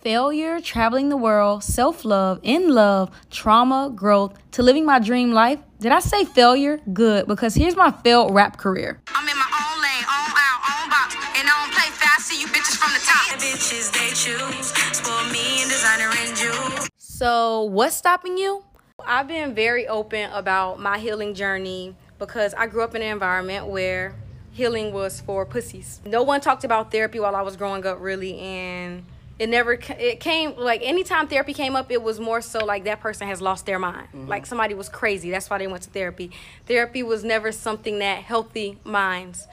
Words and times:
failure, 0.00 0.60
traveling 0.60 1.08
the 1.08 1.16
world, 1.16 1.62
self 1.62 2.04
love, 2.04 2.40
in 2.42 2.68
love, 2.68 3.10
trauma, 3.30 3.92
growth, 3.94 4.34
to 4.52 4.62
living 4.62 4.84
my 4.84 4.98
dream 4.98 5.32
life. 5.32 5.60
Did 5.78 5.92
I 5.92 6.00
say 6.00 6.24
failure? 6.24 6.80
Good, 6.92 7.26
because 7.26 7.54
here's 7.54 7.76
my 7.76 7.90
failed 7.90 8.34
rap 8.34 8.56
career. 8.56 9.00
I'm 9.08 9.28
in 9.28 9.36
my 9.36 9.44
own 9.44 9.82
lane, 9.82 10.04
own 10.04 10.30
aisle, 10.34 10.84
own 10.84 10.90
box, 10.90 11.14
and 11.38 11.48
I 11.48 11.64
don't 11.64 11.72
play 11.72 11.90
fast. 11.90 12.28
See 12.28 12.40
you 12.40 12.46
bitches 12.48 12.76
from 12.76 12.92
the 12.92 13.00
top. 13.00 13.38
The 13.38 13.44
bitches 13.44 13.92
they 13.92 14.08
choose, 14.14 14.66
spoil 14.96 15.24
me 15.30 15.62
and 15.62 15.70
designer 15.70 16.10
and 16.18 16.36
jewels. 16.36 16.88
So, 16.96 17.64
what's 17.64 17.96
stopping 17.96 18.38
you? 18.38 18.64
I've 19.06 19.28
been 19.28 19.54
very 19.54 19.86
open 19.88 20.30
about 20.32 20.78
my 20.80 20.98
healing 20.98 21.34
journey 21.34 21.94
because 22.18 22.52
I 22.54 22.66
grew 22.66 22.82
up 22.82 22.94
in 22.94 23.02
an 23.02 23.08
environment 23.08 23.66
where 23.66 24.14
healing 24.52 24.92
was 24.92 25.20
for 25.20 25.46
pussies. 25.46 26.00
No 26.04 26.22
one 26.22 26.40
talked 26.40 26.64
about 26.64 26.92
therapy 26.92 27.18
while 27.18 27.34
I 27.34 27.40
was 27.40 27.56
growing 27.56 27.86
up, 27.86 27.98
really, 28.00 28.38
and 28.38 29.04
it 29.40 29.48
never 29.48 29.72
it 29.72 30.20
came 30.20 30.54
like 30.56 30.82
anytime 30.84 31.26
therapy 31.26 31.54
came 31.54 31.74
up 31.74 31.90
it 31.90 32.02
was 32.02 32.20
more 32.20 32.42
so 32.42 32.62
like 32.62 32.84
that 32.84 33.00
person 33.00 33.26
has 33.26 33.40
lost 33.40 33.64
their 33.64 33.78
mind. 33.78 34.06
Mm-hmm. 34.08 34.28
like 34.28 34.44
somebody 34.44 34.74
was 34.74 34.88
crazy. 34.88 35.30
That's 35.30 35.48
why 35.48 35.58
they 35.58 35.66
went 35.66 35.82
to 35.84 35.90
therapy. 35.90 36.30
Therapy 36.66 37.02
was 37.02 37.24
never 37.24 37.50
something 37.50 37.98
that 38.00 38.22
healthy 38.22 38.78
minds 38.84 39.48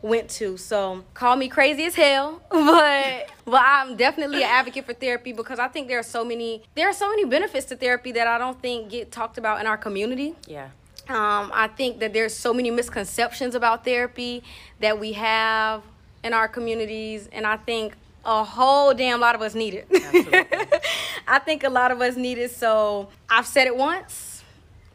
went 0.00 0.30
to. 0.30 0.56
So 0.56 1.04
call 1.12 1.34
me 1.34 1.48
crazy 1.48 1.84
as 1.84 1.96
hell 1.96 2.40
but 2.50 3.30
but 3.44 3.60
i'm 3.60 3.96
definitely 3.96 4.44
an 4.44 4.48
advocate 4.48 4.86
for 4.86 4.94
therapy 4.94 5.32
because 5.32 5.58
i 5.58 5.66
think 5.66 5.88
there 5.88 5.98
are 5.98 6.04
so 6.04 6.24
many 6.24 6.62
there 6.76 6.88
are 6.88 6.92
so 6.92 7.08
many 7.08 7.24
benefits 7.24 7.66
to 7.66 7.74
therapy 7.74 8.12
that 8.12 8.28
i 8.28 8.38
don't 8.38 8.62
think 8.62 8.90
get 8.90 9.10
talked 9.10 9.38
about 9.38 9.60
in 9.60 9.66
our 9.66 9.76
community. 9.76 10.36
Yeah. 10.46 10.68
Um, 11.08 11.50
I 11.52 11.66
think 11.66 11.98
that 11.98 12.12
there's 12.12 12.34
so 12.34 12.54
many 12.54 12.70
misconceptions 12.70 13.56
about 13.56 13.84
therapy 13.84 14.44
that 14.78 15.00
we 15.00 15.14
have 15.14 15.82
in 16.22 16.32
our 16.32 16.46
communities, 16.46 17.28
and 17.32 17.44
I 17.44 17.56
think 17.56 17.94
a 18.24 18.44
whole 18.44 18.94
damn 18.94 19.20
lot 19.20 19.34
of 19.34 19.42
us 19.42 19.54
need 19.54 19.74
it. 19.74 19.86
I 21.26 21.38
think 21.38 21.64
a 21.64 21.68
lot 21.68 21.90
of 21.90 22.00
us 22.00 22.16
need 22.16 22.38
it. 22.38 22.50
So 22.50 23.08
I've 23.28 23.46
said 23.46 23.66
it 23.66 23.76
once. 23.76 24.42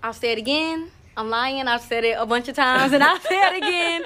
I'll 0.01 0.13
say 0.13 0.31
it 0.31 0.37
again. 0.37 0.91
I'm 1.15 1.29
lying. 1.29 1.67
I've 1.67 1.81
said 1.81 2.03
it 2.03 2.15
a 2.17 2.25
bunch 2.25 2.47
of 2.47 2.55
times, 2.55 2.93
and 2.93 3.03
I'll 3.03 3.19
say 3.19 3.35
it 3.35 3.57
again. 3.57 4.03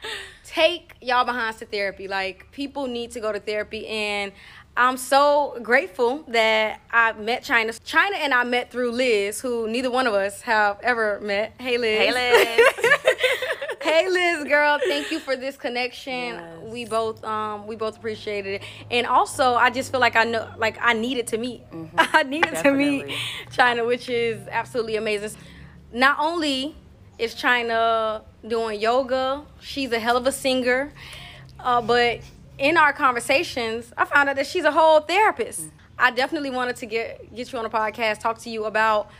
Take 0.44 0.94
y'all 1.00 1.24
behinds 1.24 1.58
to 1.60 1.64
therapy. 1.64 2.06
Like 2.06 2.50
people 2.52 2.86
need 2.86 3.12
to 3.12 3.20
go 3.20 3.32
to 3.32 3.40
therapy, 3.40 3.86
and 3.86 4.32
I'm 4.76 4.96
so 4.96 5.58
grateful 5.62 6.24
that 6.28 6.80
I 6.90 7.12
met 7.12 7.42
Chyna. 7.42 7.78
Chyna 7.80 8.16
and 8.16 8.32
I 8.32 8.44
met 8.44 8.70
through 8.70 8.92
Liz, 8.92 9.40
who 9.40 9.68
neither 9.68 9.90
one 9.90 10.06
of 10.06 10.14
us 10.14 10.42
have 10.42 10.78
ever 10.82 11.20
met. 11.20 11.54
Hey, 11.58 11.76
Liz. 11.76 11.98
Hey, 11.98 12.12
Liz. 12.12 12.94
hey, 13.82 14.08
Liz, 14.08 14.44
girl. 14.48 14.78
Thank 14.86 15.10
you 15.10 15.18
for 15.18 15.36
this 15.36 15.56
connection. 15.56 16.12
Yes. 16.12 16.58
We 16.62 16.84
both, 16.84 17.22
um, 17.24 17.66
we 17.66 17.76
both 17.76 17.98
appreciated 17.98 18.62
it, 18.62 18.62
and 18.90 19.06
also 19.06 19.54
I 19.54 19.70
just 19.70 19.90
feel 19.90 20.00
like 20.00 20.16
I 20.16 20.24
know, 20.24 20.48
like 20.56 20.78
I 20.80 20.92
needed 20.92 21.26
to 21.28 21.38
meet. 21.38 21.68
Mm-hmm. 21.70 21.96
I 22.16 22.22
needed 22.22 22.52
Definitely. 22.52 23.00
to 23.00 23.06
meet 23.06 23.18
Chyna, 23.50 23.86
which 23.86 24.08
is 24.08 24.46
absolutely 24.50 24.96
amazing. 24.96 25.38
Not 25.92 26.18
only 26.20 26.76
is 27.18 27.34
Chyna 27.34 28.22
doing 28.46 28.80
yoga, 28.80 29.44
she's 29.60 29.92
a 29.92 29.98
hell 29.98 30.16
of 30.16 30.26
a 30.26 30.32
singer, 30.32 30.92
uh, 31.58 31.82
but 31.82 32.20
in 32.60 32.76
our 32.76 32.92
conversations, 32.92 33.92
I 33.96 34.04
found 34.04 34.28
out 34.28 34.36
that 34.36 34.46
she's 34.46 34.64
a 34.64 34.70
whole 34.70 35.00
therapist. 35.00 35.62
Mm. 35.62 35.70
I 35.98 36.10
definitely 36.10 36.50
wanted 36.50 36.76
to 36.76 36.86
get 36.86 37.34
get 37.34 37.52
you 37.52 37.58
on 37.58 37.64
a 37.64 37.70
podcast, 37.70 38.20
talk 38.20 38.38
to 38.40 38.50
you 38.50 38.66
about 38.66 39.10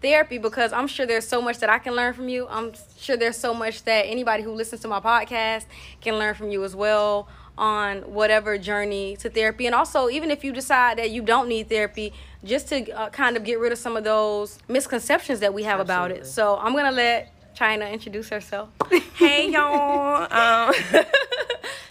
therapy 0.00 0.38
because 0.38 0.72
I'm 0.72 0.86
sure 0.86 1.06
there's 1.06 1.26
so 1.26 1.42
much 1.42 1.58
that 1.58 1.68
I 1.68 1.78
can 1.78 1.94
learn 1.94 2.14
from 2.14 2.28
you. 2.28 2.46
I'm 2.48 2.72
sure 2.98 3.16
there's 3.16 3.36
so 3.36 3.52
much 3.52 3.84
that 3.84 4.02
anybody 4.02 4.42
who 4.42 4.52
listens 4.52 4.82
to 4.82 4.88
my 4.88 5.00
podcast 5.00 5.64
can 6.00 6.18
learn 6.18 6.34
from 6.34 6.50
you 6.50 6.62
as 6.64 6.76
well 6.76 7.28
on 7.58 7.98
whatever 8.02 8.56
journey 8.56 9.16
to 9.18 9.28
therapy. 9.28 9.66
And 9.66 9.74
also, 9.74 10.08
even 10.08 10.30
if 10.30 10.44
you 10.44 10.52
decide 10.52 10.98
that 10.98 11.10
you 11.10 11.20
don't 11.20 11.48
need 11.48 11.68
therapy, 11.68 12.12
just 12.44 12.68
to 12.68 12.90
uh, 12.92 13.10
kind 13.10 13.36
of 13.36 13.44
get 13.44 13.58
rid 13.58 13.72
of 13.72 13.78
some 13.78 13.96
of 13.96 14.04
those 14.04 14.58
misconceptions 14.68 15.40
that 15.40 15.52
we 15.52 15.64
have 15.64 15.80
Absolutely. 15.80 16.16
about 16.16 16.24
it. 16.24 16.26
So 16.26 16.56
I'm 16.56 16.74
gonna 16.74 16.92
let 16.92 17.32
Chyna 17.56 17.92
introduce 17.92 18.28
herself. 18.30 18.70
hey 19.14 19.50
y'all. 19.50 20.26
Um, 20.30 20.74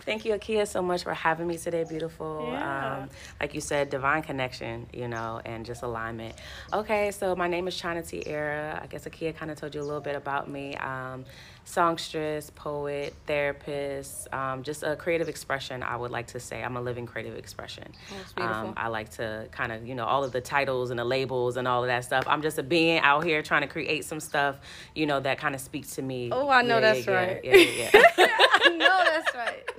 Thank 0.06 0.26
you, 0.26 0.34
Akia, 0.34 0.68
so 0.68 0.82
much 0.82 1.04
for 1.04 1.14
having 1.14 1.46
me 1.46 1.56
today, 1.58 1.86
beautiful. 1.88 2.48
Yeah. 2.52 3.02
Um, 3.04 3.10
like 3.40 3.54
you 3.54 3.62
said, 3.62 3.92
divine 3.92 4.24
connection, 4.24 4.88
you 4.92 5.08
know, 5.08 5.40
and 5.46 5.64
just 5.64 5.84
alignment. 5.84 6.34
Okay, 6.74 7.12
so 7.12 7.36
my 7.36 7.48
name 7.48 7.68
is 7.68 7.80
Chyna 7.80 8.02
Teaira. 8.02 8.82
I 8.82 8.88
guess 8.88 9.06
Akia 9.06 9.36
kind 9.36 9.52
of 9.52 9.60
told 9.60 9.76
you 9.76 9.82
a 9.82 9.84
little 9.84 10.02
bit 10.02 10.16
about 10.16 10.50
me. 10.50 10.74
Um, 10.78 11.26
songstress, 11.66 12.50
poet, 12.50 13.14
therapist, 13.28 14.28
um, 14.34 14.64
just 14.64 14.84
a 14.84 14.96
creative 14.96 15.30
expression, 15.30 15.84
I 15.84 15.96
would 15.96 16.12
like 16.12 16.28
to 16.28 16.40
say. 16.40 16.64
I'm 16.64 16.78
a 16.78 16.82
living 16.82 17.06
creative 17.06 17.38
expression. 17.38 17.94
Um, 18.38 18.74
I 18.76 18.88
like 18.88 19.10
to 19.12 19.48
kind 19.52 19.72
of, 19.72 19.88
you 19.88 19.94
know, 19.96 20.06
all 20.06 20.24
of 20.24 20.32
the 20.32 20.42
titles 20.42 20.90
and 20.90 21.00
the 21.00 21.06
labels 21.06 21.58
and 21.58 21.68
all 21.68 21.84
of 21.84 21.88
that 21.88 22.06
stuff. 22.06 22.24
I'm 22.28 22.42
just 22.42 22.58
a 22.58 22.64
being 22.64 23.00
out 23.00 23.24
here 23.24 23.42
trying 23.42 23.62
to 23.62 23.68
create 23.68 24.06
some 24.06 24.20
stuff, 24.20 24.58
you 24.96 25.06
know, 25.06 25.20
that 25.20 25.38
kind 25.38 25.54
of 25.54 25.62
speaks 25.62 25.96
to 25.96 26.02
me. 26.02 26.30
Oh, 26.32 26.50
I 26.50 26.62
know 26.62 26.76
yeah, 26.76 26.94
that's 26.94 27.08
yeah, 27.08 27.14
right. 27.14 27.40
Yeah, 27.44 27.56
yeah, 27.56 27.90
yeah. 27.94 28.28
I 28.40 28.70
know 28.70 29.04
that's 29.06 29.36
right. 29.36 29.70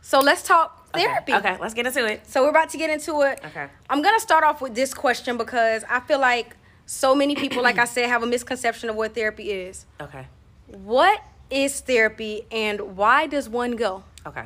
So 0.00 0.20
let's 0.20 0.42
talk 0.42 0.92
therapy. 0.94 1.32
Okay. 1.32 1.52
okay, 1.52 1.62
let's 1.62 1.74
get 1.74 1.86
into 1.86 2.06
it. 2.06 2.26
So 2.26 2.42
we're 2.42 2.50
about 2.50 2.70
to 2.70 2.76
get 2.76 2.90
into 2.90 3.22
it. 3.22 3.40
Okay. 3.44 3.66
I'm 3.88 4.02
gonna 4.02 4.20
start 4.20 4.44
off 4.44 4.60
with 4.60 4.74
this 4.74 4.92
question 4.92 5.36
because 5.38 5.84
I 5.88 6.00
feel 6.00 6.20
like 6.20 6.56
so 6.86 7.14
many 7.14 7.34
people, 7.34 7.62
like 7.62 7.78
I 7.78 7.86
said, 7.86 8.08
have 8.08 8.22
a 8.22 8.26
misconception 8.26 8.90
of 8.90 8.96
what 8.96 9.14
therapy 9.14 9.50
is. 9.50 9.86
Okay. 10.00 10.26
What 10.72 11.22
is 11.50 11.80
therapy 11.80 12.46
and 12.50 12.96
why 12.96 13.26
does 13.26 13.46
one 13.46 13.76
go? 13.76 14.04
Okay. 14.26 14.44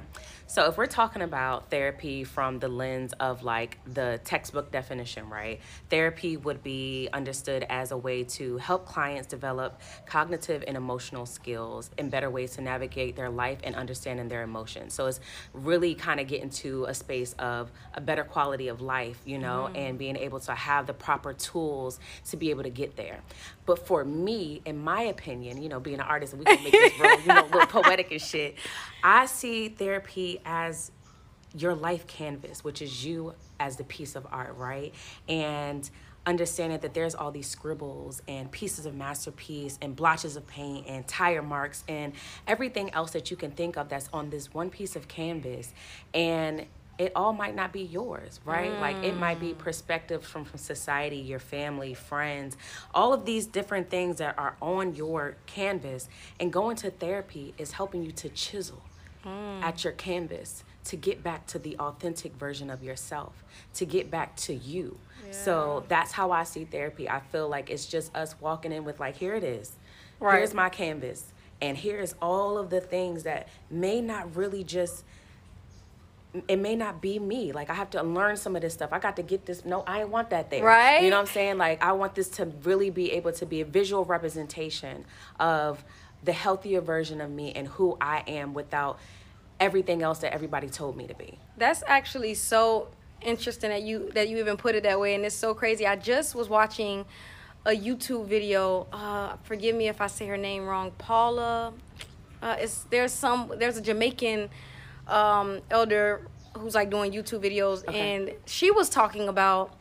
So, 0.48 0.68
if 0.68 0.78
we're 0.78 0.86
talking 0.86 1.22
about 1.22 1.70
therapy 1.70 2.22
from 2.22 2.60
the 2.60 2.68
lens 2.68 3.12
of 3.18 3.42
like 3.42 3.78
the 3.84 4.20
textbook 4.22 4.70
definition, 4.70 5.28
right? 5.28 5.60
Therapy 5.90 6.36
would 6.36 6.62
be 6.62 7.08
understood 7.12 7.66
as 7.68 7.90
a 7.90 7.96
way 7.96 8.22
to 8.22 8.56
help 8.58 8.86
clients 8.86 9.26
develop 9.26 9.80
cognitive 10.06 10.62
and 10.68 10.76
emotional 10.76 11.26
skills 11.26 11.90
and 11.98 12.12
better 12.12 12.30
ways 12.30 12.52
to 12.52 12.60
navigate 12.60 13.16
their 13.16 13.28
life 13.28 13.58
and 13.64 13.74
understanding 13.74 14.28
their 14.28 14.44
emotions. 14.44 14.94
So, 14.94 15.06
it's 15.06 15.18
really 15.52 15.96
kind 15.96 16.20
of 16.20 16.28
getting 16.28 16.50
to 16.50 16.84
a 16.84 16.94
space 16.94 17.34
of 17.40 17.72
a 17.94 18.00
better 18.00 18.22
quality 18.22 18.68
of 18.68 18.80
life, 18.80 19.20
you 19.24 19.38
know, 19.38 19.68
mm. 19.72 19.76
and 19.76 19.98
being 19.98 20.16
able 20.16 20.38
to 20.40 20.54
have 20.54 20.86
the 20.86 20.94
proper 20.94 21.32
tools 21.32 21.98
to 22.30 22.36
be 22.36 22.50
able 22.50 22.62
to 22.62 22.70
get 22.70 22.94
there. 22.94 23.20
But 23.66 23.84
for 23.84 24.04
me, 24.04 24.62
in 24.64 24.78
my 24.78 25.02
opinion, 25.02 25.60
you 25.60 25.68
know, 25.68 25.80
being 25.80 25.98
an 25.98 26.06
artist, 26.06 26.34
we 26.34 26.44
can 26.44 26.62
make 26.62 26.72
this 26.72 27.00
real, 27.00 27.20
you 27.20 27.26
know, 27.26 27.66
poetic 27.66 28.12
and 28.12 28.22
shit. 28.22 28.54
I 29.02 29.26
see 29.26 29.68
therapy 29.68 30.40
as 30.46 30.92
your 31.54 31.74
life 31.74 32.06
canvas, 32.06 32.64
which 32.64 32.80
is 32.80 33.04
you 33.04 33.34
as 33.60 33.76
the 33.76 33.84
piece 33.84 34.16
of 34.16 34.26
art, 34.30 34.56
right? 34.56 34.94
And 35.28 35.88
understanding 36.26 36.78
that 36.80 36.92
there's 36.92 37.14
all 37.14 37.30
these 37.30 37.46
scribbles 37.46 38.20
and 38.26 38.50
pieces 38.50 38.84
of 38.84 38.94
masterpiece 38.94 39.78
and 39.80 39.94
blotches 39.94 40.36
of 40.36 40.46
paint 40.46 40.86
and 40.88 41.06
tire 41.06 41.42
marks 41.42 41.84
and 41.88 42.12
everything 42.48 42.92
else 42.94 43.12
that 43.12 43.30
you 43.30 43.36
can 43.36 43.50
think 43.52 43.76
of 43.76 43.88
that's 43.88 44.08
on 44.12 44.28
this 44.30 44.52
one 44.52 44.68
piece 44.68 44.96
of 44.96 45.06
canvas. 45.06 45.72
And 46.12 46.66
it 46.98 47.12
all 47.14 47.32
might 47.32 47.54
not 47.54 47.72
be 47.72 47.82
yours, 47.82 48.40
right? 48.44 48.72
Mm. 48.72 48.80
Like 48.80 48.96
it 49.04 49.16
might 49.16 49.38
be 49.38 49.52
mm. 49.52 49.58
perspective 49.58 50.24
from, 50.24 50.44
from 50.44 50.58
society, 50.58 51.18
your 51.18 51.38
family, 51.38 51.94
friends, 51.94 52.56
all 52.94 53.12
of 53.12 53.24
these 53.24 53.46
different 53.46 53.88
things 53.88 54.16
that 54.16 54.36
are 54.38 54.56
on 54.60 54.94
your 54.94 55.36
canvas. 55.46 56.08
And 56.40 56.52
going 56.52 56.76
to 56.76 56.90
therapy 56.90 57.54
is 57.56 57.72
helping 57.72 58.02
you 58.02 58.12
to 58.12 58.28
chisel 58.30 58.82
mm. 59.26 59.62
at 59.62 59.84
your 59.84 59.92
canvas 59.92 60.64
to 60.84 60.96
get 60.96 61.22
back 61.22 61.46
to 61.48 61.58
the 61.58 61.76
authentic 61.78 62.34
version 62.34 62.70
of 62.70 62.82
yourself, 62.82 63.42
to 63.74 63.84
get 63.84 64.10
back 64.10 64.36
to 64.36 64.54
you. 64.54 64.98
Yeah. 65.24 65.32
So 65.32 65.84
that's 65.88 66.12
how 66.12 66.30
I 66.30 66.44
see 66.44 66.64
therapy. 66.64 67.08
I 67.08 67.20
feel 67.20 67.48
like 67.48 67.70
it's 67.70 67.86
just 67.86 68.14
us 68.14 68.36
walking 68.40 68.72
in 68.72 68.84
with, 68.84 69.00
like, 69.00 69.16
here 69.16 69.34
it 69.34 69.42
is. 69.42 69.72
Right. 70.20 70.38
Here's 70.38 70.54
my 70.54 70.68
canvas. 70.68 71.32
And 71.60 71.76
here's 71.76 72.14
all 72.20 72.58
of 72.58 72.70
the 72.70 72.80
things 72.80 73.24
that 73.24 73.48
may 73.70 74.00
not 74.00 74.36
really 74.36 74.62
just 74.62 75.04
it 76.48 76.56
may 76.56 76.76
not 76.76 77.00
be 77.00 77.18
me. 77.18 77.52
Like 77.52 77.70
I 77.70 77.74
have 77.74 77.90
to 77.90 78.02
learn 78.02 78.36
some 78.36 78.56
of 78.56 78.62
this 78.62 78.74
stuff. 78.74 78.92
I 78.92 78.98
got 78.98 79.16
to 79.16 79.22
get 79.22 79.46
this. 79.46 79.64
No, 79.64 79.82
I 79.86 80.04
want 80.04 80.30
that 80.30 80.50
there. 80.50 80.62
Right. 80.62 81.02
You 81.02 81.10
know 81.10 81.16
what 81.16 81.28
I'm 81.28 81.34
saying? 81.34 81.58
Like 81.58 81.82
I 81.82 81.92
want 81.92 82.14
this 82.14 82.28
to 82.30 82.46
really 82.62 82.90
be 82.90 83.12
able 83.12 83.32
to 83.32 83.46
be 83.46 83.60
a 83.60 83.64
visual 83.64 84.04
representation 84.04 85.04
of 85.40 85.82
the 86.22 86.32
healthier 86.32 86.80
version 86.80 87.20
of 87.20 87.30
me 87.30 87.52
and 87.52 87.68
who 87.68 87.96
I 88.00 88.22
am 88.26 88.54
without 88.54 88.98
everything 89.60 90.02
else 90.02 90.18
that 90.20 90.32
everybody 90.32 90.68
told 90.68 90.96
me 90.96 91.06
to 91.06 91.14
be. 91.14 91.38
That's 91.56 91.82
actually 91.86 92.34
so 92.34 92.88
interesting 93.22 93.70
that 93.70 93.82
you 93.82 94.10
that 94.12 94.28
you 94.28 94.38
even 94.38 94.56
put 94.56 94.74
it 94.74 94.82
that 94.82 95.00
way 95.00 95.14
and 95.14 95.24
it's 95.24 95.34
so 95.34 95.54
crazy. 95.54 95.86
I 95.86 95.96
just 95.96 96.34
was 96.34 96.48
watching 96.48 97.04
a 97.64 97.70
YouTube 97.70 98.26
video. 98.26 98.86
Uh, 98.92 99.36
forgive 99.42 99.74
me 99.74 99.88
if 99.88 100.00
I 100.00 100.06
say 100.06 100.26
her 100.26 100.36
name 100.36 100.64
wrong. 100.66 100.92
Paula. 100.98 101.72
Uh, 102.42 102.56
it's 102.60 102.84
there's 102.90 103.12
some 103.12 103.52
there's 103.58 103.76
a 103.76 103.80
Jamaican 103.80 104.50
um, 105.08 105.60
elder 105.70 106.28
who's 106.56 106.74
like 106.74 106.90
doing 106.90 107.12
YouTube 107.12 107.42
videos, 107.42 107.86
okay. 107.86 108.16
and 108.16 108.32
she 108.46 108.70
was 108.70 108.88
talking 108.88 109.28
about 109.28 109.74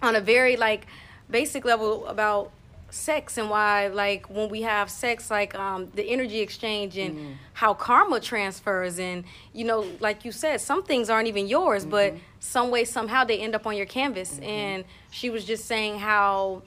on 0.00 0.16
a 0.16 0.20
very 0.20 0.56
like 0.56 0.86
basic 1.30 1.64
level 1.64 2.06
about 2.06 2.50
sex 2.92 3.38
and 3.38 3.48
why 3.48 3.86
like 3.86 4.28
when 4.28 4.50
we 4.50 4.60
have 4.60 4.90
sex 4.90 5.30
like 5.30 5.54
um 5.54 5.88
the 5.94 6.02
energy 6.02 6.40
exchange 6.40 6.98
and 6.98 7.16
mm. 7.16 7.34
how 7.54 7.72
karma 7.72 8.20
transfers 8.20 8.98
and 8.98 9.24
you 9.54 9.64
know 9.64 9.86
like 10.00 10.26
you 10.26 10.30
said 10.30 10.60
some 10.60 10.82
things 10.82 11.08
aren't 11.08 11.26
even 11.26 11.48
yours 11.48 11.82
mm-hmm. 11.82 11.90
but 11.90 12.14
some 12.38 12.70
way 12.70 12.84
somehow 12.84 13.24
they 13.24 13.38
end 13.38 13.54
up 13.54 13.66
on 13.66 13.74
your 13.74 13.86
canvas 13.86 14.34
mm-hmm. 14.34 14.42
and 14.44 14.84
she 15.10 15.30
was 15.30 15.46
just 15.46 15.64
saying 15.64 15.98
how 15.98 16.62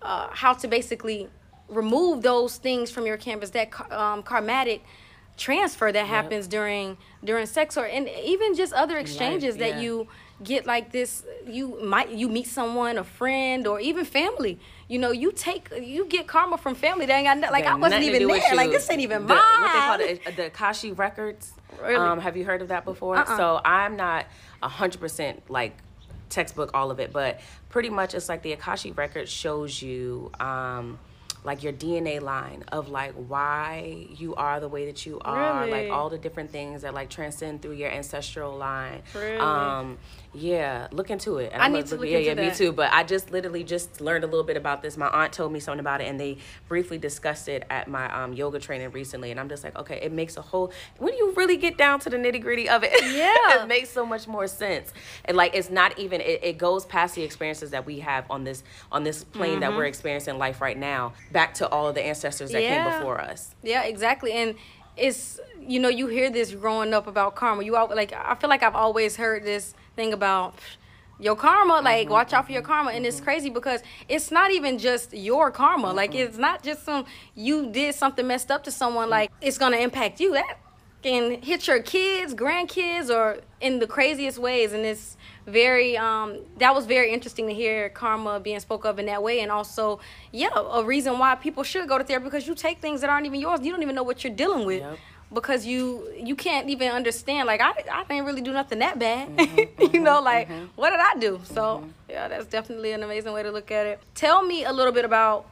uh, 0.00 0.28
how 0.30 0.54
to 0.54 0.66
basically 0.66 1.28
remove 1.68 2.22
those 2.22 2.56
things 2.56 2.90
from 2.90 3.04
your 3.04 3.18
canvas 3.18 3.50
that 3.50 3.68
um, 3.92 4.22
karmatic 4.22 4.80
transfer 5.36 5.92
that 5.92 6.00
yep. 6.00 6.08
happens 6.08 6.46
during 6.46 6.96
during 7.22 7.44
sex 7.44 7.76
or 7.76 7.84
and 7.84 8.08
even 8.24 8.54
just 8.54 8.72
other 8.72 8.96
exchanges 8.96 9.56
Life, 9.56 9.66
yeah. 9.66 9.74
that 9.74 9.82
you 9.82 10.08
get 10.42 10.66
like 10.66 10.92
this 10.92 11.24
you 11.46 11.78
might 11.82 12.10
you 12.10 12.28
meet 12.28 12.46
someone 12.46 12.96
a 12.96 13.04
friend 13.04 13.66
or 13.66 13.80
even 13.80 14.04
family 14.04 14.58
you 14.88 14.98
know 14.98 15.10
you 15.10 15.30
take 15.30 15.70
you 15.80 16.06
get 16.06 16.26
karma 16.26 16.56
from 16.56 16.74
family 16.74 17.06
that 17.06 17.14
ain't 17.14 17.26
got 17.26 17.38
nothing, 17.38 17.52
like 17.52 17.66
i 17.66 17.74
wasn't 17.74 18.02
even 18.02 18.26
there 18.26 18.54
like 18.54 18.70
this 18.70 18.90
ain't 18.90 19.00
even 19.00 19.22
the, 19.22 19.34
mine 19.34 19.60
what 19.60 19.98
they 19.98 20.16
call 20.16 20.30
it 20.30 20.36
the 20.36 20.46
Akashic 20.46 20.98
records 20.98 21.52
really? 21.80 21.94
um 21.94 22.18
have 22.18 22.36
you 22.36 22.44
heard 22.44 22.62
of 22.62 22.68
that 22.68 22.84
before 22.84 23.16
uh-uh. 23.16 23.36
so 23.36 23.60
i'm 23.64 23.96
not 23.96 24.26
a 24.62 24.68
hundred 24.68 25.00
percent 25.00 25.42
like 25.48 25.76
textbook 26.30 26.70
all 26.74 26.90
of 26.90 26.98
it 26.98 27.12
but 27.12 27.40
pretty 27.68 27.90
much 27.90 28.14
it's 28.14 28.28
like 28.28 28.42
the 28.42 28.52
akashic 28.52 28.96
record 28.96 29.28
shows 29.28 29.80
you 29.80 30.30
um 30.40 30.98
like 31.44 31.62
your 31.62 31.72
DNA 31.72 32.20
line 32.20 32.64
of 32.72 32.88
like 32.88 33.12
why 33.12 34.06
you 34.16 34.34
are 34.34 34.60
the 34.60 34.68
way 34.68 34.86
that 34.86 35.06
you 35.06 35.20
are, 35.20 35.60
really? 35.60 35.70
like 35.70 35.90
all 35.90 36.10
the 36.10 36.18
different 36.18 36.50
things 36.50 36.82
that 36.82 36.94
like 36.94 37.08
transcend 37.08 37.62
through 37.62 37.72
your 37.72 37.90
ancestral 37.90 38.56
line. 38.56 39.02
Really? 39.14 39.38
Um, 39.38 39.98
yeah, 40.34 40.88
look 40.92 41.10
into 41.10 41.38
it. 41.38 41.52
And 41.52 41.62
I 41.62 41.66
I'm 41.66 41.72
need 41.72 41.86
to 41.86 41.92
look, 41.92 42.00
look 42.00 42.10
yeah, 42.10 42.18
into 42.18 42.28
yeah, 42.28 42.34
that. 42.34 42.52
me 42.52 42.54
too. 42.54 42.72
But 42.72 42.92
I 42.92 43.02
just 43.02 43.30
literally 43.30 43.64
just 43.64 44.00
learned 44.00 44.24
a 44.24 44.26
little 44.26 44.44
bit 44.44 44.56
about 44.56 44.82
this. 44.82 44.96
My 44.96 45.08
aunt 45.08 45.32
told 45.32 45.52
me 45.52 45.60
something 45.60 45.80
about 45.80 46.00
it, 46.00 46.08
and 46.08 46.20
they 46.20 46.38
briefly 46.68 46.98
discussed 46.98 47.48
it 47.48 47.64
at 47.70 47.88
my 47.88 48.12
um, 48.12 48.32
yoga 48.32 48.58
training 48.58 48.90
recently. 48.90 49.30
And 49.30 49.40
I'm 49.40 49.48
just 49.48 49.64
like, 49.64 49.76
okay, 49.78 49.98
it 50.02 50.12
makes 50.12 50.36
a 50.36 50.42
whole. 50.42 50.72
When 50.98 51.14
you 51.14 51.32
really 51.36 51.56
get 51.56 51.78
down 51.78 52.00
to 52.00 52.10
the 52.10 52.16
nitty 52.16 52.42
gritty 52.42 52.68
of 52.68 52.84
it, 52.84 52.92
yeah, 53.14 53.62
it 53.62 53.68
makes 53.68 53.88
so 53.88 54.04
much 54.04 54.28
more 54.28 54.46
sense. 54.46 54.92
And 55.24 55.36
like, 55.36 55.54
it's 55.54 55.70
not 55.70 55.98
even. 55.98 56.20
It, 56.20 56.40
it 56.42 56.58
goes 56.58 56.84
past 56.84 57.14
the 57.14 57.22
experiences 57.22 57.70
that 57.70 57.86
we 57.86 58.00
have 58.00 58.30
on 58.30 58.44
this 58.44 58.62
on 58.92 59.04
this 59.04 59.24
plane 59.24 59.52
mm-hmm. 59.52 59.60
that 59.60 59.72
we're 59.72 59.86
experiencing 59.86 60.38
life 60.38 60.60
right 60.60 60.78
now, 60.78 61.14
back 61.32 61.54
to 61.54 61.68
all 61.68 61.88
of 61.88 61.94
the 61.94 62.04
ancestors 62.04 62.50
that 62.52 62.62
yeah. 62.62 62.84
came 62.84 62.98
before 62.98 63.20
us. 63.20 63.54
Yeah, 63.62 63.84
exactly. 63.84 64.32
And 64.32 64.56
it's 64.98 65.40
you 65.60 65.80
know 65.80 65.88
you 65.88 66.08
hear 66.08 66.30
this 66.30 66.52
growing 66.52 66.92
up 66.92 67.06
about 67.06 67.34
karma. 67.34 67.62
You 67.64 67.76
all 67.76 67.88
like 67.88 68.12
I 68.12 68.34
feel 68.34 68.50
like 68.50 68.62
I've 68.62 68.74
always 68.74 69.16
heard 69.16 69.44
this 69.44 69.74
thing 69.98 70.12
about 70.12 70.54
your 71.20 71.34
karma 71.34 71.80
like 71.82 72.04
mm-hmm, 72.04 72.12
watch 72.12 72.32
out 72.32 72.46
for 72.46 72.52
your 72.52 72.62
mm-hmm, 72.62 72.72
karma. 72.72 72.90
And 72.92 73.04
it's 73.04 73.16
mm-hmm. 73.16 73.24
crazy 73.24 73.50
because 73.50 73.80
it's 74.08 74.30
not 74.30 74.50
even 74.52 74.78
just 74.78 75.12
your 75.12 75.50
karma. 75.50 75.92
Like 75.92 76.14
it's 76.14 76.38
not 76.38 76.62
just 76.62 76.84
some 76.84 77.04
you 77.34 77.70
did 77.70 77.94
something 77.94 78.26
messed 78.26 78.50
up 78.50 78.64
to 78.64 78.70
someone 78.70 79.10
like 79.10 79.30
it's 79.40 79.58
gonna 79.58 79.78
impact 79.78 80.20
you. 80.20 80.32
That 80.32 80.58
can 81.02 81.42
hit 81.42 81.68
your 81.68 81.80
kids 81.80 82.34
grandkids 82.34 83.08
or 83.10 83.40
in 83.60 83.80
the 83.80 83.86
craziest 83.86 84.38
ways. 84.38 84.72
And 84.72 84.84
it's 84.84 85.16
very 85.46 85.96
um 85.96 86.38
that 86.58 86.72
was 86.74 86.86
very 86.86 87.12
interesting 87.12 87.48
to 87.48 87.54
hear 87.54 87.88
karma 87.88 88.38
being 88.38 88.60
spoke 88.60 88.84
of 88.84 89.00
in 89.00 89.06
that 89.06 89.22
way. 89.22 89.40
And 89.40 89.50
also 89.50 89.98
yeah 90.32 90.54
a 90.54 90.84
reason 90.84 91.18
why 91.18 91.34
people 91.34 91.64
should 91.64 91.88
go 91.88 91.98
to 91.98 92.04
therapy 92.04 92.24
because 92.24 92.46
you 92.46 92.54
take 92.54 92.78
things 92.78 93.00
that 93.00 93.10
aren't 93.10 93.26
even 93.26 93.40
yours. 93.40 93.60
You 93.64 93.72
don't 93.72 93.82
even 93.82 93.96
know 93.96 94.04
what 94.04 94.22
you're 94.22 94.38
dealing 94.44 94.64
with. 94.64 94.82
Yep 94.82 94.98
because 95.32 95.66
you 95.66 96.08
you 96.16 96.34
can't 96.34 96.70
even 96.70 96.90
understand 96.90 97.46
like 97.46 97.60
i, 97.60 97.72
I 97.92 98.04
didn't 98.04 98.24
really 98.24 98.40
do 98.40 98.52
nothing 98.52 98.78
that 98.78 98.98
bad 98.98 99.36
mm-hmm, 99.36 99.82
you 99.94 100.00
know 100.00 100.16
mm-hmm, 100.16 100.24
like 100.24 100.48
mm-hmm. 100.48 100.66
what 100.74 100.90
did 100.90 101.00
i 101.00 101.14
do 101.18 101.40
so 101.44 101.62
mm-hmm. 101.62 101.88
yeah 102.08 102.28
that's 102.28 102.46
definitely 102.46 102.92
an 102.92 103.02
amazing 103.02 103.32
way 103.32 103.42
to 103.42 103.50
look 103.50 103.70
at 103.70 103.86
it 103.86 104.00
tell 104.14 104.42
me 104.42 104.64
a 104.64 104.72
little 104.72 104.92
bit 104.92 105.04
about 105.04 105.46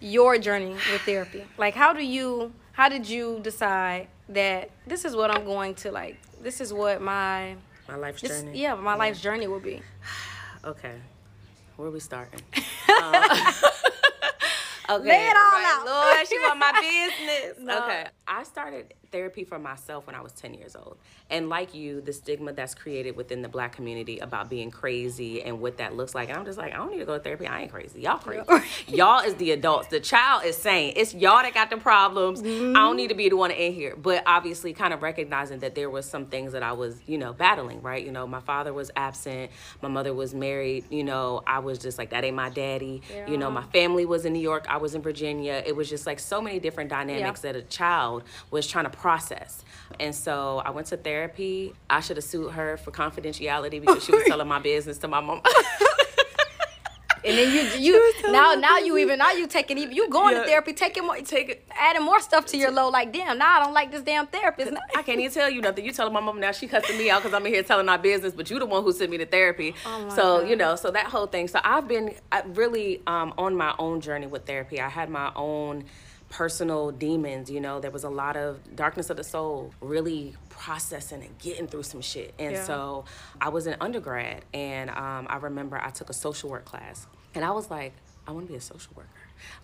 your 0.00 0.38
journey 0.38 0.70
with 0.70 1.02
therapy 1.02 1.44
like 1.58 1.74
how 1.74 1.92
do 1.92 2.04
you 2.04 2.52
how 2.72 2.88
did 2.88 3.08
you 3.08 3.40
decide 3.42 4.08
that 4.28 4.70
this 4.86 5.04
is 5.04 5.14
what 5.14 5.30
i'm 5.30 5.44
going 5.44 5.74
to 5.74 5.90
like 5.90 6.16
this 6.40 6.60
is 6.60 6.72
what 6.72 7.02
my 7.02 7.54
my 7.88 7.96
life's 7.96 8.22
this, 8.22 8.42
journey 8.42 8.58
yeah 8.58 8.74
my 8.74 8.92
yeah. 8.92 8.96
life's 8.96 9.20
journey 9.20 9.46
will 9.46 9.60
be 9.60 9.82
okay 10.64 10.94
where 11.76 11.88
are 11.88 11.90
we 11.90 12.00
starting 12.00 12.40
uh, 12.88 13.52
Okay. 14.90 15.06
Lay 15.06 15.26
it 15.26 15.36
all 15.36 15.52
right. 15.52 15.76
out. 15.80 15.86
Lord, 15.86 16.28
she 16.28 16.38
want 16.38 16.58
my 16.58 16.72
business. 16.80 17.58
No. 17.60 17.84
Okay. 17.84 18.06
I 18.26 18.42
started 18.44 18.94
therapy 19.10 19.44
for 19.44 19.58
myself 19.58 20.06
when 20.06 20.14
I 20.14 20.20
was 20.20 20.32
10 20.32 20.54
years 20.54 20.76
old. 20.76 20.96
And 21.30 21.48
like 21.48 21.74
you, 21.74 22.00
the 22.00 22.12
stigma 22.12 22.52
that's 22.52 22.74
created 22.74 23.16
within 23.16 23.42
the 23.42 23.48
black 23.48 23.72
community 23.72 24.18
about 24.18 24.48
being 24.48 24.70
crazy 24.70 25.42
and 25.42 25.60
what 25.60 25.78
that 25.78 25.94
looks 25.94 26.14
like. 26.14 26.28
And 26.28 26.38
I'm 26.38 26.44
just 26.44 26.58
like, 26.58 26.72
I 26.72 26.76
don't 26.76 26.90
need 26.90 26.98
to 26.98 27.04
go 27.04 27.18
to 27.18 27.22
therapy. 27.22 27.46
I 27.46 27.62
ain't 27.62 27.72
crazy. 27.72 28.02
Y'all 28.02 28.18
crazy. 28.18 28.44
y'all 28.88 29.22
is 29.24 29.34
the 29.36 29.52
adults. 29.52 29.88
The 29.88 30.00
child 30.00 30.44
is 30.44 30.56
sane. 30.56 30.94
It's 30.96 31.14
y'all 31.14 31.42
that 31.42 31.54
got 31.54 31.70
the 31.70 31.76
problems. 31.76 32.42
Mm-hmm. 32.42 32.76
I 32.76 32.80
don't 32.80 32.96
need 32.96 33.08
to 33.08 33.14
be 33.14 33.28
the 33.28 33.36
one 33.36 33.50
in 33.50 33.72
here. 33.72 33.94
But 33.96 34.22
obviously 34.26 34.72
kind 34.72 34.94
of 34.94 35.02
recognizing 35.02 35.60
that 35.60 35.74
there 35.74 35.90
was 35.90 36.06
some 36.06 36.26
things 36.26 36.52
that 36.52 36.62
I 36.62 36.72
was, 36.72 37.00
you 37.06 37.18
know, 37.18 37.32
battling, 37.32 37.82
right? 37.82 38.04
You 38.04 38.12
know, 38.12 38.26
my 38.26 38.40
father 38.40 38.72
was 38.72 38.90
absent. 38.96 39.50
My 39.82 39.88
mother 39.88 40.14
was 40.14 40.34
married. 40.34 40.84
You 40.90 41.04
know, 41.04 41.42
I 41.46 41.58
was 41.58 41.78
just 41.78 41.98
like, 41.98 42.10
that 42.10 42.24
ain't 42.24 42.36
my 42.36 42.50
daddy. 42.50 43.02
Yeah. 43.12 43.30
You 43.30 43.38
know, 43.38 43.50
my 43.50 43.64
family 43.64 44.06
was 44.06 44.24
in 44.24 44.32
New 44.32 44.40
York. 44.40 44.66
I 44.68 44.78
was 44.78 44.94
in 44.94 45.02
Virginia. 45.02 45.62
It 45.66 45.76
was 45.76 45.88
just 45.88 46.06
like 46.06 46.18
so 46.18 46.40
many 46.40 46.58
different 46.58 46.90
dynamics 46.90 47.42
yeah. 47.44 47.52
that 47.52 47.58
a 47.58 47.62
child 47.62 48.24
was 48.50 48.66
trying 48.66 48.84
to 48.84 48.90
process. 48.98 49.64
And 49.98 50.14
so 50.14 50.62
I 50.64 50.70
went 50.70 50.88
to 50.88 50.96
therapy. 50.96 51.72
I 51.88 52.00
should 52.00 52.16
have 52.16 52.24
sued 52.24 52.52
her 52.52 52.76
for 52.76 52.90
confidentiality 52.90 53.80
because 53.80 54.04
she 54.04 54.12
was 54.12 54.24
telling 54.26 54.48
my 54.48 54.58
business 54.58 54.98
to 54.98 55.08
my 55.08 55.20
mom. 55.20 55.40
and 57.24 57.36
then 57.36 57.52
you 57.52 57.60
you 57.92 58.14
now 58.30 58.54
now 58.54 58.78
you 58.78 58.96
even 58.98 59.18
now 59.18 59.32
you 59.32 59.46
taking 59.46 59.78
even 59.78 59.94
you 59.94 60.08
going 60.08 60.34
yeah. 60.34 60.42
to 60.42 60.48
therapy 60.48 60.72
taking 60.72 61.04
more 61.04 61.16
take 61.16 61.68
adding 61.76 62.02
more 62.02 62.20
stuff 62.20 62.46
to 62.46 62.56
your 62.56 62.70
load 62.70 62.90
like 62.90 63.12
damn 63.12 63.38
now 63.38 63.60
I 63.60 63.64
don't 63.64 63.74
like 63.74 63.90
this 63.90 64.02
damn 64.02 64.26
therapist. 64.26 64.72
I 64.94 65.02
can't 65.02 65.20
even 65.20 65.32
tell 65.32 65.50
you 65.50 65.60
nothing. 65.60 65.84
You 65.84 65.92
telling 65.92 66.12
my 66.12 66.20
mom 66.20 66.40
now 66.40 66.52
she 66.52 66.66
cussing 66.66 66.96
me 66.96 67.10
out 67.10 67.22
because 67.22 67.34
I'm 67.34 67.44
in 67.46 67.52
here 67.52 67.62
telling 67.62 67.88
our 67.88 67.98
business, 67.98 68.34
but 68.34 68.50
you 68.50 68.58
the 68.58 68.66
one 68.66 68.82
who 68.82 68.92
sent 68.92 69.10
me 69.10 69.18
to 69.18 69.26
therapy. 69.26 69.74
Oh 69.86 70.08
so 70.10 70.40
God. 70.40 70.48
you 70.48 70.56
know 70.56 70.76
so 70.76 70.90
that 70.90 71.06
whole 71.06 71.26
thing. 71.26 71.48
So 71.48 71.60
I've 71.62 71.88
been 71.88 72.14
really 72.46 73.02
um, 73.06 73.34
on 73.38 73.56
my 73.56 73.74
own 73.78 74.00
journey 74.00 74.26
with 74.26 74.46
therapy. 74.46 74.80
I 74.80 74.88
had 74.88 75.10
my 75.10 75.32
own 75.34 75.84
personal 76.28 76.90
demons 76.90 77.50
you 77.50 77.60
know 77.60 77.80
there 77.80 77.90
was 77.90 78.04
a 78.04 78.08
lot 78.08 78.36
of 78.36 78.58
darkness 78.76 79.08
of 79.08 79.16
the 79.16 79.24
soul 79.24 79.72
really 79.80 80.34
processing 80.50 81.22
and 81.22 81.38
getting 81.38 81.66
through 81.66 81.82
some 81.82 82.02
shit 82.02 82.34
and 82.38 82.52
yeah. 82.52 82.64
so 82.64 83.04
i 83.40 83.48
was 83.48 83.66
an 83.66 83.74
undergrad 83.80 84.44
and 84.52 84.90
um, 84.90 85.26
i 85.30 85.36
remember 85.36 85.78
i 85.78 85.88
took 85.88 86.10
a 86.10 86.12
social 86.12 86.50
work 86.50 86.66
class 86.66 87.06
and 87.34 87.44
i 87.44 87.50
was 87.50 87.70
like 87.70 87.94
i 88.26 88.32
want 88.32 88.46
to 88.46 88.52
be 88.52 88.56
a 88.56 88.60
social 88.60 88.92
worker 88.94 89.08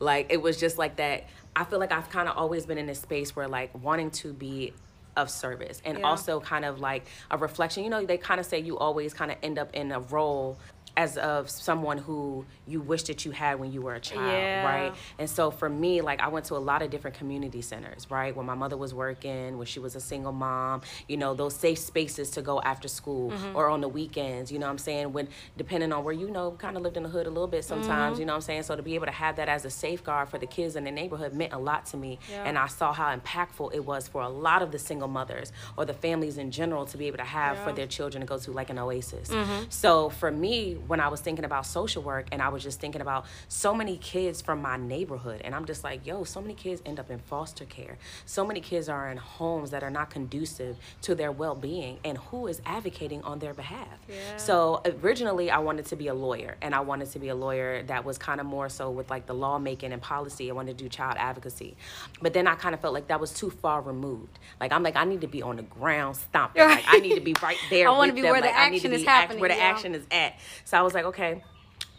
like 0.00 0.26
it 0.30 0.40
was 0.40 0.58
just 0.58 0.78
like 0.78 0.96
that 0.96 1.28
i 1.54 1.64
feel 1.64 1.78
like 1.78 1.92
i've 1.92 2.08
kind 2.08 2.28
of 2.28 2.36
always 2.36 2.64
been 2.64 2.78
in 2.78 2.86
this 2.86 3.00
space 3.00 3.36
where 3.36 3.46
like 3.46 3.70
wanting 3.82 4.10
to 4.10 4.32
be 4.32 4.72
of 5.16 5.30
service 5.30 5.80
and 5.84 5.98
yeah. 5.98 6.04
also 6.04 6.40
kind 6.40 6.64
of 6.64 6.80
like 6.80 7.04
a 7.30 7.38
reflection 7.38 7.84
you 7.84 7.90
know 7.90 8.04
they 8.04 8.16
kind 8.16 8.40
of 8.40 8.46
say 8.46 8.58
you 8.58 8.78
always 8.78 9.14
kind 9.14 9.30
of 9.30 9.36
end 9.42 9.58
up 9.58 9.72
in 9.74 9.92
a 9.92 10.00
role 10.00 10.58
as 10.96 11.16
of 11.16 11.50
someone 11.50 11.98
who 11.98 12.44
you 12.66 12.80
wish 12.80 13.02
that 13.04 13.24
you 13.24 13.32
had 13.32 13.58
when 13.58 13.72
you 13.72 13.82
were 13.82 13.94
a 13.94 14.00
child, 14.00 14.30
yeah. 14.30 14.64
right? 14.64 14.94
And 15.18 15.28
so 15.28 15.50
for 15.50 15.68
me, 15.68 16.00
like 16.00 16.20
I 16.20 16.28
went 16.28 16.46
to 16.46 16.54
a 16.54 16.58
lot 16.58 16.82
of 16.82 16.90
different 16.90 17.16
community 17.16 17.62
centers, 17.62 18.10
right? 18.10 18.34
When 18.34 18.46
my 18.46 18.54
mother 18.54 18.76
was 18.76 18.94
working, 18.94 19.58
when 19.58 19.66
she 19.66 19.80
was 19.80 19.96
a 19.96 20.00
single 20.00 20.32
mom, 20.32 20.82
you 21.08 21.16
know, 21.16 21.34
those 21.34 21.54
safe 21.54 21.78
spaces 21.78 22.30
to 22.32 22.42
go 22.42 22.60
after 22.62 22.86
school 22.86 23.30
mm-hmm. 23.30 23.56
or 23.56 23.68
on 23.70 23.80
the 23.80 23.88
weekends, 23.88 24.52
you 24.52 24.58
know 24.58 24.66
what 24.66 24.72
I'm 24.72 24.78
saying? 24.78 25.12
When 25.12 25.28
depending 25.56 25.92
on 25.92 26.04
where 26.04 26.14
you 26.14 26.30
know, 26.30 26.52
kind 26.52 26.76
of 26.76 26.82
lived 26.82 26.96
in 26.96 27.02
the 27.02 27.08
hood 27.08 27.26
a 27.26 27.30
little 27.30 27.48
bit 27.48 27.64
sometimes, 27.64 28.14
mm-hmm. 28.14 28.20
you 28.20 28.26
know 28.26 28.34
what 28.34 28.36
I'm 28.36 28.42
saying? 28.42 28.62
So 28.62 28.76
to 28.76 28.82
be 28.82 28.94
able 28.94 29.06
to 29.06 29.12
have 29.12 29.36
that 29.36 29.48
as 29.48 29.64
a 29.64 29.70
safeguard 29.70 30.28
for 30.28 30.38
the 30.38 30.46
kids 30.46 30.76
in 30.76 30.84
the 30.84 30.92
neighborhood 30.92 31.34
meant 31.34 31.52
a 31.52 31.58
lot 31.58 31.86
to 31.86 31.96
me. 31.96 32.20
Yeah. 32.30 32.44
And 32.44 32.56
I 32.56 32.68
saw 32.68 32.92
how 32.92 33.14
impactful 33.16 33.74
it 33.74 33.84
was 33.84 34.06
for 34.06 34.22
a 34.22 34.28
lot 34.28 34.62
of 34.62 34.70
the 34.70 34.78
single 34.78 35.08
mothers 35.08 35.52
or 35.76 35.84
the 35.84 35.94
families 35.94 36.38
in 36.38 36.52
general 36.52 36.86
to 36.86 36.96
be 36.96 37.06
able 37.06 37.18
to 37.18 37.24
have 37.24 37.56
yeah. 37.56 37.64
for 37.64 37.72
their 37.72 37.86
children 37.86 38.20
to 38.20 38.26
go 38.26 38.38
to 38.38 38.52
like 38.52 38.70
an 38.70 38.78
oasis. 38.78 39.28
Mm-hmm. 39.28 39.64
So 39.70 40.10
for 40.10 40.30
me, 40.30 40.78
when 40.86 41.00
I 41.00 41.08
was 41.08 41.20
thinking 41.20 41.44
about 41.44 41.66
social 41.66 42.02
work 42.02 42.26
and 42.32 42.40
I 42.42 42.48
was 42.48 42.62
just 42.62 42.80
thinking 42.80 43.00
about 43.00 43.26
so 43.48 43.74
many 43.74 43.96
kids 43.96 44.40
from 44.40 44.62
my 44.62 44.76
neighborhood. 44.76 45.42
And 45.44 45.54
I'm 45.54 45.64
just 45.64 45.84
like, 45.84 46.06
yo, 46.06 46.24
so 46.24 46.40
many 46.40 46.54
kids 46.54 46.82
end 46.84 46.98
up 47.00 47.10
in 47.10 47.18
foster 47.18 47.64
care. 47.64 47.98
So 48.26 48.46
many 48.46 48.60
kids 48.60 48.88
are 48.88 49.10
in 49.10 49.16
homes 49.16 49.70
that 49.70 49.82
are 49.82 49.90
not 49.90 50.10
conducive 50.10 50.76
to 51.02 51.14
their 51.14 51.32
well 51.32 51.54
being. 51.54 51.98
And 52.04 52.18
who 52.18 52.46
is 52.46 52.60
advocating 52.66 53.22
on 53.22 53.38
their 53.38 53.54
behalf? 53.54 53.88
Yeah. 54.08 54.36
So 54.36 54.82
originally, 55.02 55.50
I 55.50 55.58
wanted 55.58 55.86
to 55.86 55.96
be 55.96 56.08
a 56.08 56.14
lawyer. 56.14 56.56
And 56.60 56.74
I 56.74 56.80
wanted 56.80 57.10
to 57.12 57.18
be 57.18 57.28
a 57.28 57.34
lawyer 57.34 57.82
that 57.84 58.04
was 58.04 58.18
kind 58.18 58.40
of 58.40 58.46
more 58.46 58.68
so 58.68 58.90
with 58.90 59.10
like 59.10 59.26
the 59.26 59.34
lawmaking 59.34 59.92
and 59.92 60.02
policy. 60.02 60.50
I 60.50 60.54
wanted 60.54 60.76
to 60.78 60.84
do 60.84 60.88
child 60.88 61.16
advocacy. 61.18 61.76
But 62.20 62.32
then 62.34 62.46
I 62.46 62.54
kind 62.54 62.74
of 62.74 62.80
felt 62.80 62.94
like 62.94 63.08
that 63.08 63.20
was 63.20 63.32
too 63.32 63.50
far 63.50 63.80
removed. 63.80 64.38
Like, 64.60 64.72
I'm 64.72 64.82
like, 64.82 64.96
I 64.96 65.04
need 65.04 65.20
to 65.22 65.26
be 65.26 65.42
on 65.42 65.56
the 65.56 65.62
ground 65.62 66.16
stomping. 66.16 66.62
Like, 66.62 66.84
I 66.86 66.98
need 66.98 67.14
to 67.14 67.20
be 67.20 67.34
right 67.42 67.56
there. 67.70 67.88
I 67.90 67.90
want 67.92 68.10
to 68.10 68.14
be 68.14 68.22
them. 68.22 68.32
where 68.32 68.42
the 68.42 68.54
action 68.54 68.92
is 68.92 69.04
happening. 69.04 69.40
where 69.40 69.50
the 69.50 69.56
yeah. 69.56 69.64
action 69.64 69.94
is 69.94 70.04
at. 70.10 70.38
So 70.64 70.73
I 70.74 70.82
was 70.82 70.94
like, 70.94 71.06
okay 71.06 71.42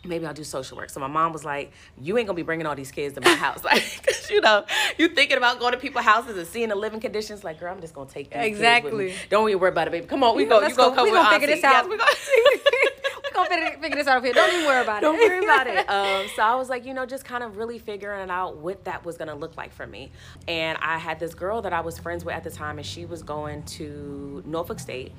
maybe 0.08 0.25
I'll 0.25 0.34
do 0.34 0.44
social 0.44 0.77
work. 0.77 0.89
So 0.89 1.00
my 1.00 1.08
mom 1.08 1.34
was 1.34 1.44
like, 1.44 1.72
you 2.00 2.17
ain't 2.17 2.27
gonna 2.27 2.36
be 2.36 2.44
bringing 2.44 2.65
all 2.65 2.75
these 2.75 2.91
kids 2.91 3.15
to 3.15 3.22
my 3.22 3.29
house. 3.36 3.63
Like, 3.65 3.84
you 4.29 4.41
know, 4.41 4.63
you 4.98 5.08
thinking 5.08 5.38
about 5.38 5.60
going 5.60 5.74
to 5.74 5.79
people's 5.79 6.05
houses 6.05 6.38
and 6.38 6.48
seeing 6.48 6.70
the 6.70 6.75
living 6.75 7.00
conditions. 7.00 7.44
Like, 7.44 7.60
girl, 7.60 7.74
I'm 7.74 7.82
just 7.82 7.94
gonna 7.94 8.10
take 8.10 8.29
these 8.29 8.44
exactly. 8.44 9.13
Don't 9.29 9.50
even 9.50 9.60
worry 9.60 9.72
about 9.72 9.88
it, 9.88 9.91
baby. 9.91 10.05
Come 10.05 10.24
on, 10.24 10.36
we 10.36 10.44
yeah, 10.44 10.50
go. 10.50 10.62
You 10.62 10.75
go, 10.75 10.89
go 10.89 10.96
come 10.96 11.03
we 11.05 11.12
gonna 11.12 11.29
figure 11.29 11.48
this 11.48 11.63
out. 11.63 11.72
Yes, 11.72 11.86
we 11.89 11.98
gonna, 11.98 12.12
we 13.24 13.32
gonna 13.34 13.77
figure 13.82 13.96
this 13.98 14.08
out 14.08 14.24
here. 14.24 14.34
Don't 14.34 14.53
even 14.53 14.65
worry 14.65 14.84
about 14.84 15.00
it. 15.00 15.01
Don't 15.01 15.17
worry 15.17 15.44
about 15.44 15.67
it. 15.67 15.89
Um, 15.89 16.27
so 16.36 16.44
I 16.44 16.55
was 16.55 16.70
like, 16.70 16.86
you 16.86 16.94
know, 16.94 17.05
just 17.05 17.25
kind 17.25 17.44
of 17.44 17.58
really 17.58 17.79
figuring 17.79 18.29
out 18.29 18.58
what 18.58 18.86
that 18.86 19.03
was 19.03 19.17
gonna 19.17 19.36
look 19.36 19.58
like 19.58 19.74
for 19.74 19.88
me. 19.88 20.12
And 20.48 20.77
I 20.82 20.98
had 20.98 21.20
this 21.20 21.34
girl 21.34 21.62
that 21.63 21.74
I 21.74 21.82
was 21.82 21.98
friends 21.98 22.24
with 22.24 22.36
at 22.36 22.44
the 22.44 22.51
time, 22.51 22.77
and 22.77 22.86
she 22.86 23.05
was 23.05 23.24
going 23.24 23.63
to 23.63 24.44
Norfolk 24.46 24.79
State 24.79 25.12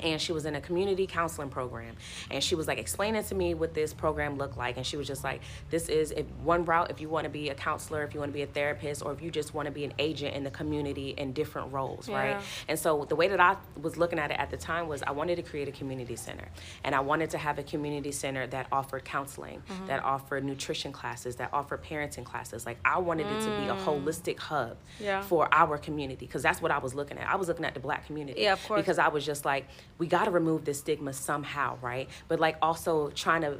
and 0.00 0.20
she 0.20 0.32
was 0.32 0.44
in 0.46 0.54
a 0.54 0.60
community 0.60 1.06
counseling 1.06 1.48
program. 1.48 1.96
And 2.30 2.42
she 2.42 2.54
was 2.54 2.66
like 2.66 2.78
explaining 2.78 3.22
to 3.24 3.34
me 3.34 3.54
what 3.54 3.74
this 3.74 3.92
program 3.92 4.36
looked 4.36 4.56
like. 4.56 4.76
And 4.76 4.86
she 4.86 4.96
was 4.96 5.06
just 5.06 5.24
like 5.24 5.40
this 5.70 5.88
is 5.88 6.10
if 6.12 6.26
one 6.42 6.64
route 6.64 6.90
if 6.90 7.00
you 7.00 7.08
want 7.08 7.24
to 7.24 7.30
be 7.30 7.48
a 7.48 7.54
counselor 7.54 8.02
if 8.02 8.14
you 8.14 8.20
want 8.20 8.30
to 8.32 8.34
be 8.34 8.42
a 8.42 8.46
therapist 8.46 9.02
or 9.04 9.12
if 9.12 9.22
you 9.22 9.30
just 9.30 9.54
want 9.54 9.66
to 9.66 9.72
be 9.72 9.84
an 9.84 9.92
agent 9.98 10.34
in 10.34 10.44
the 10.44 10.50
community 10.50 11.10
in 11.10 11.32
different 11.32 11.72
roles 11.72 12.08
Yeah. 12.08 12.16
right? 12.16 12.42
And 12.68 12.78
so 12.78 13.04
the 13.08 13.16
way 13.16 13.28
that 13.28 13.40
i 13.40 13.56
was 13.80 13.96
looking 13.96 14.18
at 14.18 14.30
it 14.30 14.38
at 14.38 14.50
the 14.50 14.56
time 14.56 14.88
was 14.88 15.02
i 15.02 15.10
wanted 15.10 15.36
to 15.36 15.42
create 15.42 15.68
a 15.68 15.72
community 15.72 16.16
center. 16.16 16.48
And 16.84 16.94
i 16.94 17.00
wanted 17.00 17.30
to 17.30 17.38
have 17.38 17.58
a 17.58 17.62
community 17.62 18.12
center 18.12 18.46
that 18.48 18.66
offered 18.72 19.04
counseling 19.04 19.62
mm-hmm. 19.68 19.86
that 19.86 20.02
offered 20.04 20.44
nutrition 20.44 20.92
classes 20.92 21.36
that 21.36 21.50
offered 21.52 21.82
parenting 21.82 22.24
classes. 22.24 22.66
Like 22.66 22.78
i 22.84 22.98
wanted 22.98 23.26
it 23.26 23.40
to 23.40 23.46
be 23.46 23.68
a 23.68 23.74
mm. 23.74 23.84
holistic 23.84 24.38
hub 24.38 24.76
Yeah. 25.00 25.22
for 25.22 25.48
our 25.52 25.78
community 25.78 26.26
because 26.26 26.42
that's 26.42 26.60
what 26.62 26.70
i 26.70 26.78
was 26.78 26.94
looking 26.94 27.18
at. 27.18 27.28
I 27.28 27.36
was 27.36 27.48
looking 27.48 27.64
at 27.64 27.74
the 27.74 27.80
black 27.80 28.06
community 28.06 28.42
Yeah, 28.42 28.54
of 28.54 28.66
course. 28.66 28.80
because 28.80 28.98
I 28.98 29.08
was 29.08 29.24
just 29.24 29.44
like, 29.44 29.66
we 29.96 30.06
got 30.06 30.24
to 30.26 30.30
remove 30.30 30.64
this 30.64 30.78
stigma 30.78 31.12
somehow, 31.12 31.78
right? 31.80 32.08
But 32.28 32.38
like 32.40 32.56
also 32.62 33.08
trying 33.10 33.42
to 33.42 33.58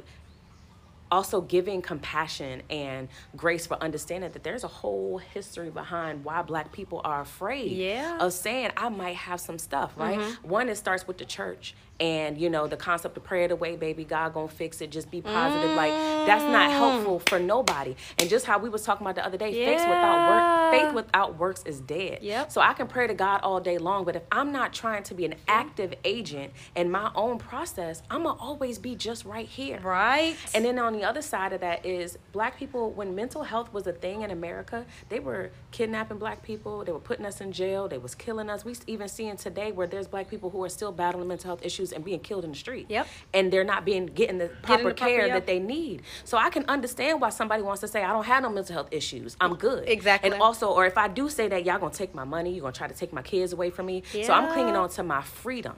also 1.11 1.41
giving 1.41 1.81
compassion 1.81 2.61
and 2.69 3.07
grace 3.35 3.65
for 3.65 3.81
understanding 3.81 4.31
that 4.31 4.43
there's 4.43 4.63
a 4.63 4.67
whole 4.67 5.17
history 5.17 5.71
behind 5.71 6.23
why 6.23 6.41
black 6.43 6.71
people 6.71 7.01
are 7.03 7.21
afraid 7.21 7.71
Yeah. 7.71 8.19
of 8.19 8.31
saying 8.31 8.69
I 8.77 8.89
might 8.89 9.15
have 9.15 9.39
some 9.39 9.57
stuff, 9.57 9.91
right? 9.97 10.19
Mm-hmm. 10.19 10.47
One, 10.47 10.69
it 10.69 10.77
starts 10.77 11.07
with 11.07 11.17
the 11.17 11.25
church 11.25 11.73
and 11.99 12.37
you 12.37 12.49
know 12.49 12.67
the 12.67 12.77
concept 12.77 13.17
of 13.17 13.23
prayer 13.23 13.47
the 13.47 13.55
way 13.55 13.75
baby, 13.75 14.03
God 14.03 14.33
gonna 14.33 14.47
fix 14.47 14.81
it, 14.81 14.89
just 14.89 15.11
be 15.11 15.21
positive. 15.21 15.75
Like 15.75 15.91
that's 16.25 16.43
not 16.43 16.69
mm. 16.69 16.73
helpful 16.73 17.19
for 17.19 17.39
nobody. 17.39 17.95
And 18.17 18.29
just 18.29 18.45
how 18.45 18.59
we 18.59 18.69
was 18.69 18.83
talking 18.83 19.05
about 19.05 19.15
the 19.15 19.25
other 19.25 19.37
day, 19.37 19.53
faith 19.53 19.81
without 19.81 20.29
work, 20.29 20.81
faith 20.81 20.93
without 20.93 21.37
works 21.37 21.63
is 21.65 21.79
dead. 21.79 22.19
Yep. 22.21 22.51
So 22.51 22.61
I 22.61 22.73
can 22.73 22.87
pray 22.87 23.07
to 23.07 23.13
God 23.13 23.41
all 23.41 23.59
day 23.59 23.77
long, 23.77 24.05
but 24.05 24.15
if 24.15 24.23
I'm 24.31 24.51
not 24.51 24.73
trying 24.73 25.03
to 25.03 25.13
be 25.13 25.25
an 25.25 25.35
active 25.47 25.93
agent 26.03 26.53
in 26.75 26.89
my 26.89 27.11
own 27.15 27.37
process, 27.37 28.01
I'm 28.09 28.23
gonna 28.23 28.39
always 28.39 28.79
be 28.79 28.95
just 28.95 29.25
right 29.25 29.47
here. 29.47 29.79
Right. 29.81 30.35
And 30.53 30.63
then 30.63 30.79
on 30.79 30.93
the 30.93 31.03
other 31.03 31.21
side 31.21 31.53
of 31.53 31.61
that 31.61 31.85
is 31.85 32.17
black 32.31 32.57
people, 32.57 32.91
when 32.91 33.15
mental 33.15 33.43
health 33.43 33.73
was 33.73 33.87
a 33.87 33.93
thing 33.93 34.21
in 34.21 34.31
America, 34.31 34.85
they 35.09 35.19
were 35.19 35.51
kidnapping 35.71 36.17
black 36.17 36.43
people, 36.43 36.83
they 36.83 36.91
were 36.91 36.99
putting 36.99 37.25
us 37.25 37.41
in 37.41 37.51
jail, 37.51 37.87
they 37.87 37.97
was 37.97 38.15
killing 38.15 38.49
us. 38.49 38.63
We 38.63 38.75
even 38.87 39.07
seeing 39.07 39.37
today 39.37 39.71
where 39.71 39.87
there's 39.87 40.07
black 40.07 40.29
people 40.29 40.49
who 40.49 40.63
are 40.63 40.69
still 40.69 40.91
battling 40.91 41.27
mental 41.27 41.49
health 41.49 41.65
issues 41.65 41.88
and 41.91 42.03
being 42.05 42.19
killed 42.19 42.43
in 42.45 42.51
the 42.51 42.57
street. 42.57 42.87
Yep. 42.89 43.07
And 43.33 43.51
they're 43.51 43.63
not 43.63 43.85
being 43.85 44.05
getting 44.07 44.37
the 44.37 44.47
proper 44.61 44.83
the 44.83 44.93
proper- 44.93 44.93
care 45.11 45.25
yep. 45.27 45.35
that 45.35 45.45
they 45.47 45.59
need. 45.59 46.03
So 46.23 46.37
I 46.37 46.49
can 46.49 46.65
understand 46.67 47.21
why 47.21 47.29
somebody 47.29 47.63
wants 47.63 47.81
to 47.81 47.87
say, 47.87 48.03
I 48.03 48.11
don't 48.11 48.25
have 48.25 48.43
no 48.43 48.49
mental 48.49 48.73
health 48.73 48.89
issues. 48.91 49.35
I'm 49.41 49.55
good. 49.55 49.87
Exactly. 49.87 50.31
And 50.31 50.41
also, 50.41 50.69
or 50.71 50.85
if 50.85 50.97
I 50.97 51.07
do 51.07 51.29
say 51.29 51.47
that, 51.49 51.65
y'all 51.65 51.79
gonna 51.79 51.93
take 51.93 52.13
my 52.15 52.23
money, 52.23 52.51
you're 52.53 52.61
gonna 52.61 52.73
try 52.73 52.87
to 52.87 52.93
take 52.93 53.13
my 53.13 53.21
kids 53.21 53.53
away 53.53 53.69
from 53.69 53.85
me. 53.85 54.03
So 54.23 54.33
I'm 54.33 54.51
clinging 54.53 54.75
on 54.75 54.89
to 54.91 55.03
my 55.03 55.21
freedom. 55.21 55.75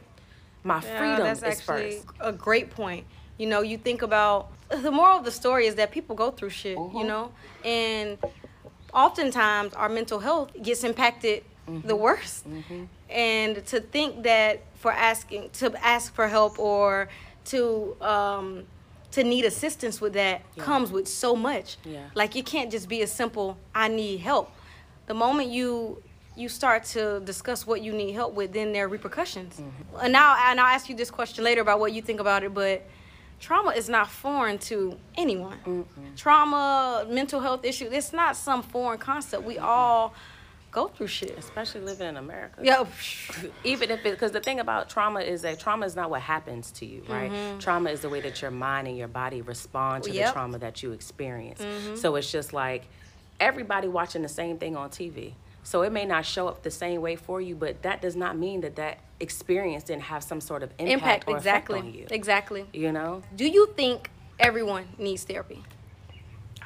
My 0.64 0.82
Yeah, 0.84 0.98
freedom 1.00 1.24
that's 1.42 1.60
is 1.60 1.62
first. 1.62 2.06
a 2.20 2.32
great 2.32 2.70
point. 2.70 3.06
You 3.38 3.48
know, 3.48 3.62
you 3.62 3.78
think 3.78 4.04
about 4.04 4.52
the 4.70 4.92
moral 4.92 5.18
of 5.18 5.26
the 5.26 5.32
story 5.32 5.66
is 5.66 5.76
that 5.76 5.92
people 5.92 6.16
go 6.16 6.30
through 6.32 6.52
shit, 6.52 6.78
Mm-hmm. 6.78 6.98
you 6.98 7.04
know, 7.06 7.32
and 7.66 8.18
oftentimes 8.94 9.74
our 9.74 9.90
mental 9.90 10.20
health 10.20 10.52
gets 10.62 10.84
impacted 10.84 11.44
Mm-hmm. 11.70 11.88
the 11.88 11.96
worst. 11.96 12.44
And 13.12 13.66
to 13.68 13.80
think 13.80 14.24
that 14.24 14.62
for 14.76 14.92
asking 14.92 15.50
to 15.54 15.74
ask 15.86 16.14
for 16.14 16.28
help 16.28 16.58
or 16.60 17.10
to 17.46 17.96
um, 18.02 18.64
to 19.12 19.24
need 19.24 19.46
assistance 19.46 20.00
with 20.00 20.14
that 20.14 20.42
comes 20.58 20.92
with 20.92 21.08
so 21.08 21.36
much. 21.36 21.78
Yeah. 21.84 22.06
Like 22.16 22.36
it 22.36 22.46
can't 22.46 22.72
just 22.72 22.88
be 22.88 23.02
a 23.02 23.08
simple 23.08 23.58
I 23.76 23.88
need 23.90 24.18
help. 24.22 24.52
The 25.08 25.14
moment 25.14 25.50
you 25.50 26.02
you 26.36 26.48
start 26.48 26.86
to 26.86 27.20
discuss 27.20 27.68
what 27.68 27.82
you 27.82 27.92
need 27.92 28.14
help 28.14 28.34
with, 28.34 28.54
then 28.54 28.72
there 28.72 28.86
are 28.86 28.88
repercussions. 28.88 29.60
Mm-hmm. 29.60 30.00
And 30.04 30.14
now 30.14 30.36
and 30.50 30.60
I'll 30.60 30.74
ask 30.74 30.90
you 30.90 30.96
this 30.96 31.12
question 31.12 31.44
later 31.44 31.62
about 31.62 31.80
what 31.80 31.94
you 31.94 32.02
think 32.02 32.20
about 32.20 32.44
it, 32.44 32.54
but 32.54 32.88
trauma 33.40 33.72
is 33.72 33.90
not 33.90 34.10
foreign 34.10 34.58
to 34.60 34.98
anyone. 35.18 35.86
Trauma, 36.16 37.06
mental 37.10 37.42
health 37.42 37.66
issues, 37.66 37.92
it's 37.92 38.14
not 38.14 38.38
some 38.38 38.62
foreign 38.62 39.00
concept. 39.00 39.44
We 39.44 39.58
all 39.58 40.14
go 40.72 40.88
through 40.88 41.08
shit. 41.08 41.38
Especially 41.38 41.82
living 41.82 42.08
in 42.08 42.18
America. 42.18 42.62
Yeah. 42.64 42.86
even 43.64 43.92
if 43.92 44.06
it 44.06 44.12
because 44.12 44.32
the 44.32 44.40
thing 44.40 44.60
about 44.60 44.90
trauma 44.90 45.20
is 45.20 45.42
that 45.44 45.60
trauma 45.60 45.86
is 45.86 45.96
not 45.96 46.10
what 46.10 46.22
happens 46.22 46.72
to 46.72 46.86
you 46.86 47.04
right 47.08 47.32
trauma 47.60 47.90
is 47.90 48.02
the 48.02 48.10
way 48.10 48.22
that 48.22 48.42
your 48.42 48.52
mind 48.52 48.88
and 48.88 48.98
your 48.98 49.08
body 49.08 49.42
respond 49.42 50.04
to 50.04 50.10
the 50.10 50.16
Mm-hmm. 50.16 50.20
Yep. 50.20 50.28
Mm-hmm. 50.30 50.34
trauma 50.40 50.58
that 50.60 50.82
you 50.84 50.92
experience 50.94 51.62
so 52.00 52.16
it's 52.16 52.32
just 52.32 52.54
like 52.54 52.84
everybody 53.40 53.88
watching 53.88 54.22
the 54.22 54.30
same 54.30 54.58
thing 54.58 54.76
on 54.78 54.90
tv 54.90 55.34
so 55.64 55.82
it 55.84 55.92
may 55.92 56.06
not 56.06 56.26
show 56.26 56.48
up 56.48 56.64
the 56.64 56.72
same 56.72 57.02
way 57.02 57.16
for 57.16 57.42
you 57.42 57.56
but 57.56 57.82
that 57.84 58.02
does 58.02 58.16
not 58.16 58.38
mean 58.38 58.62
that 58.62 58.76
that 58.78 59.00
experience 59.20 59.84
didn't 59.84 60.04
have 60.04 60.24
some 60.24 60.42
sort 60.42 60.64
of 60.64 60.70
impact, 60.80 60.92
Impact, 61.28 61.30
exactly. 61.30 61.80
on 61.80 61.94
you 61.94 62.08
Exactly. 62.10 62.66
you 62.74 62.92
know 62.92 63.22
Do 63.36 63.48
you 63.48 63.68
think 63.76 64.10
everyone 64.40 64.86
needs 64.98 65.24
therapy? 65.24 65.62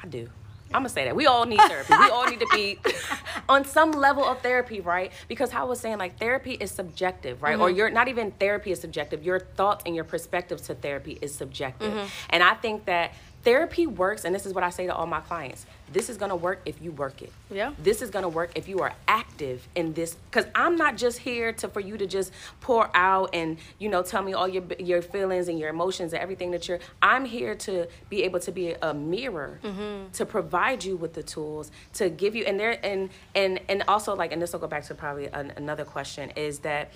I 0.02 0.06
do. 0.06 0.28
I'm 0.76 0.82
gonna 0.82 0.90
say 0.90 1.06
that 1.06 1.16
we 1.16 1.24
all 1.24 1.46
need 1.46 1.58
therapy. 1.60 1.94
we 1.98 2.10
all 2.10 2.28
need 2.28 2.40
to 2.40 2.48
be 2.52 2.78
on 3.48 3.64
some 3.64 3.92
level 3.92 4.24
of 4.24 4.40
therapy, 4.42 4.80
right? 4.80 5.10
Because 5.26 5.50
how 5.50 5.62
I 5.62 5.68
was 5.68 5.80
saying, 5.80 5.96
like 5.96 6.18
therapy 6.18 6.52
is 6.52 6.70
subjective, 6.70 7.42
right? 7.42 7.58
Or 7.58 7.68
mm-hmm. 7.68 7.78
you're 7.78 7.90
not 7.90 8.08
even 8.08 8.30
therapy 8.32 8.72
is 8.72 8.80
subjective. 8.80 9.24
Your 9.24 9.40
thoughts 9.40 9.84
and 9.86 9.94
your 9.94 10.04
perspectives 10.04 10.62
to 10.66 10.74
therapy 10.74 11.18
is 11.22 11.34
subjective. 11.34 11.92
Mm-hmm. 11.92 12.06
And 12.28 12.42
I 12.42 12.54
think 12.54 12.84
that 12.84 13.14
therapy 13.42 13.86
works, 13.86 14.24
and 14.26 14.34
this 14.34 14.44
is 14.44 14.52
what 14.52 14.64
I 14.64 14.70
say 14.70 14.86
to 14.86 14.94
all 14.94 15.06
my 15.06 15.20
clients. 15.20 15.64
This 15.92 16.08
is 16.08 16.16
gonna 16.16 16.36
work 16.36 16.60
if 16.64 16.80
you 16.82 16.92
work 16.92 17.22
it. 17.22 17.32
Yeah. 17.50 17.72
This 17.78 18.02
is 18.02 18.10
gonna 18.10 18.28
work 18.28 18.50
if 18.54 18.68
you 18.68 18.80
are 18.80 18.92
active 19.06 19.66
in 19.74 19.92
this. 19.92 20.16
Because 20.30 20.46
I'm 20.54 20.76
not 20.76 20.96
just 20.96 21.18
here 21.18 21.52
to 21.54 21.68
for 21.68 21.80
you 21.80 21.96
to 21.96 22.06
just 22.06 22.32
pour 22.60 22.90
out 22.94 23.30
and 23.32 23.58
you 23.78 23.88
know 23.88 24.02
tell 24.02 24.22
me 24.22 24.32
all 24.32 24.48
your 24.48 24.64
your 24.78 25.02
feelings 25.02 25.48
and 25.48 25.58
your 25.58 25.68
emotions 25.68 26.12
and 26.12 26.22
everything 26.22 26.50
that 26.52 26.68
you're. 26.68 26.80
I'm 27.02 27.24
here 27.24 27.54
to 27.54 27.86
be 28.10 28.22
able 28.24 28.40
to 28.40 28.52
be 28.52 28.74
a 28.82 28.94
mirror 28.94 29.60
mm-hmm. 29.62 30.10
to 30.12 30.26
provide 30.26 30.84
you 30.84 30.96
with 30.96 31.14
the 31.14 31.22
tools 31.22 31.70
to 31.94 32.10
give 32.10 32.34
you 32.34 32.44
and 32.44 32.58
there 32.58 32.78
and 32.84 33.10
and 33.34 33.60
and 33.68 33.84
also 33.88 34.14
like 34.14 34.32
and 34.32 34.40
this 34.40 34.52
will 34.52 34.60
go 34.60 34.66
back 34.66 34.84
to 34.84 34.94
probably 34.94 35.26
an, 35.26 35.52
another 35.56 35.84
question 35.84 36.30
is 36.30 36.60
that 36.60 36.90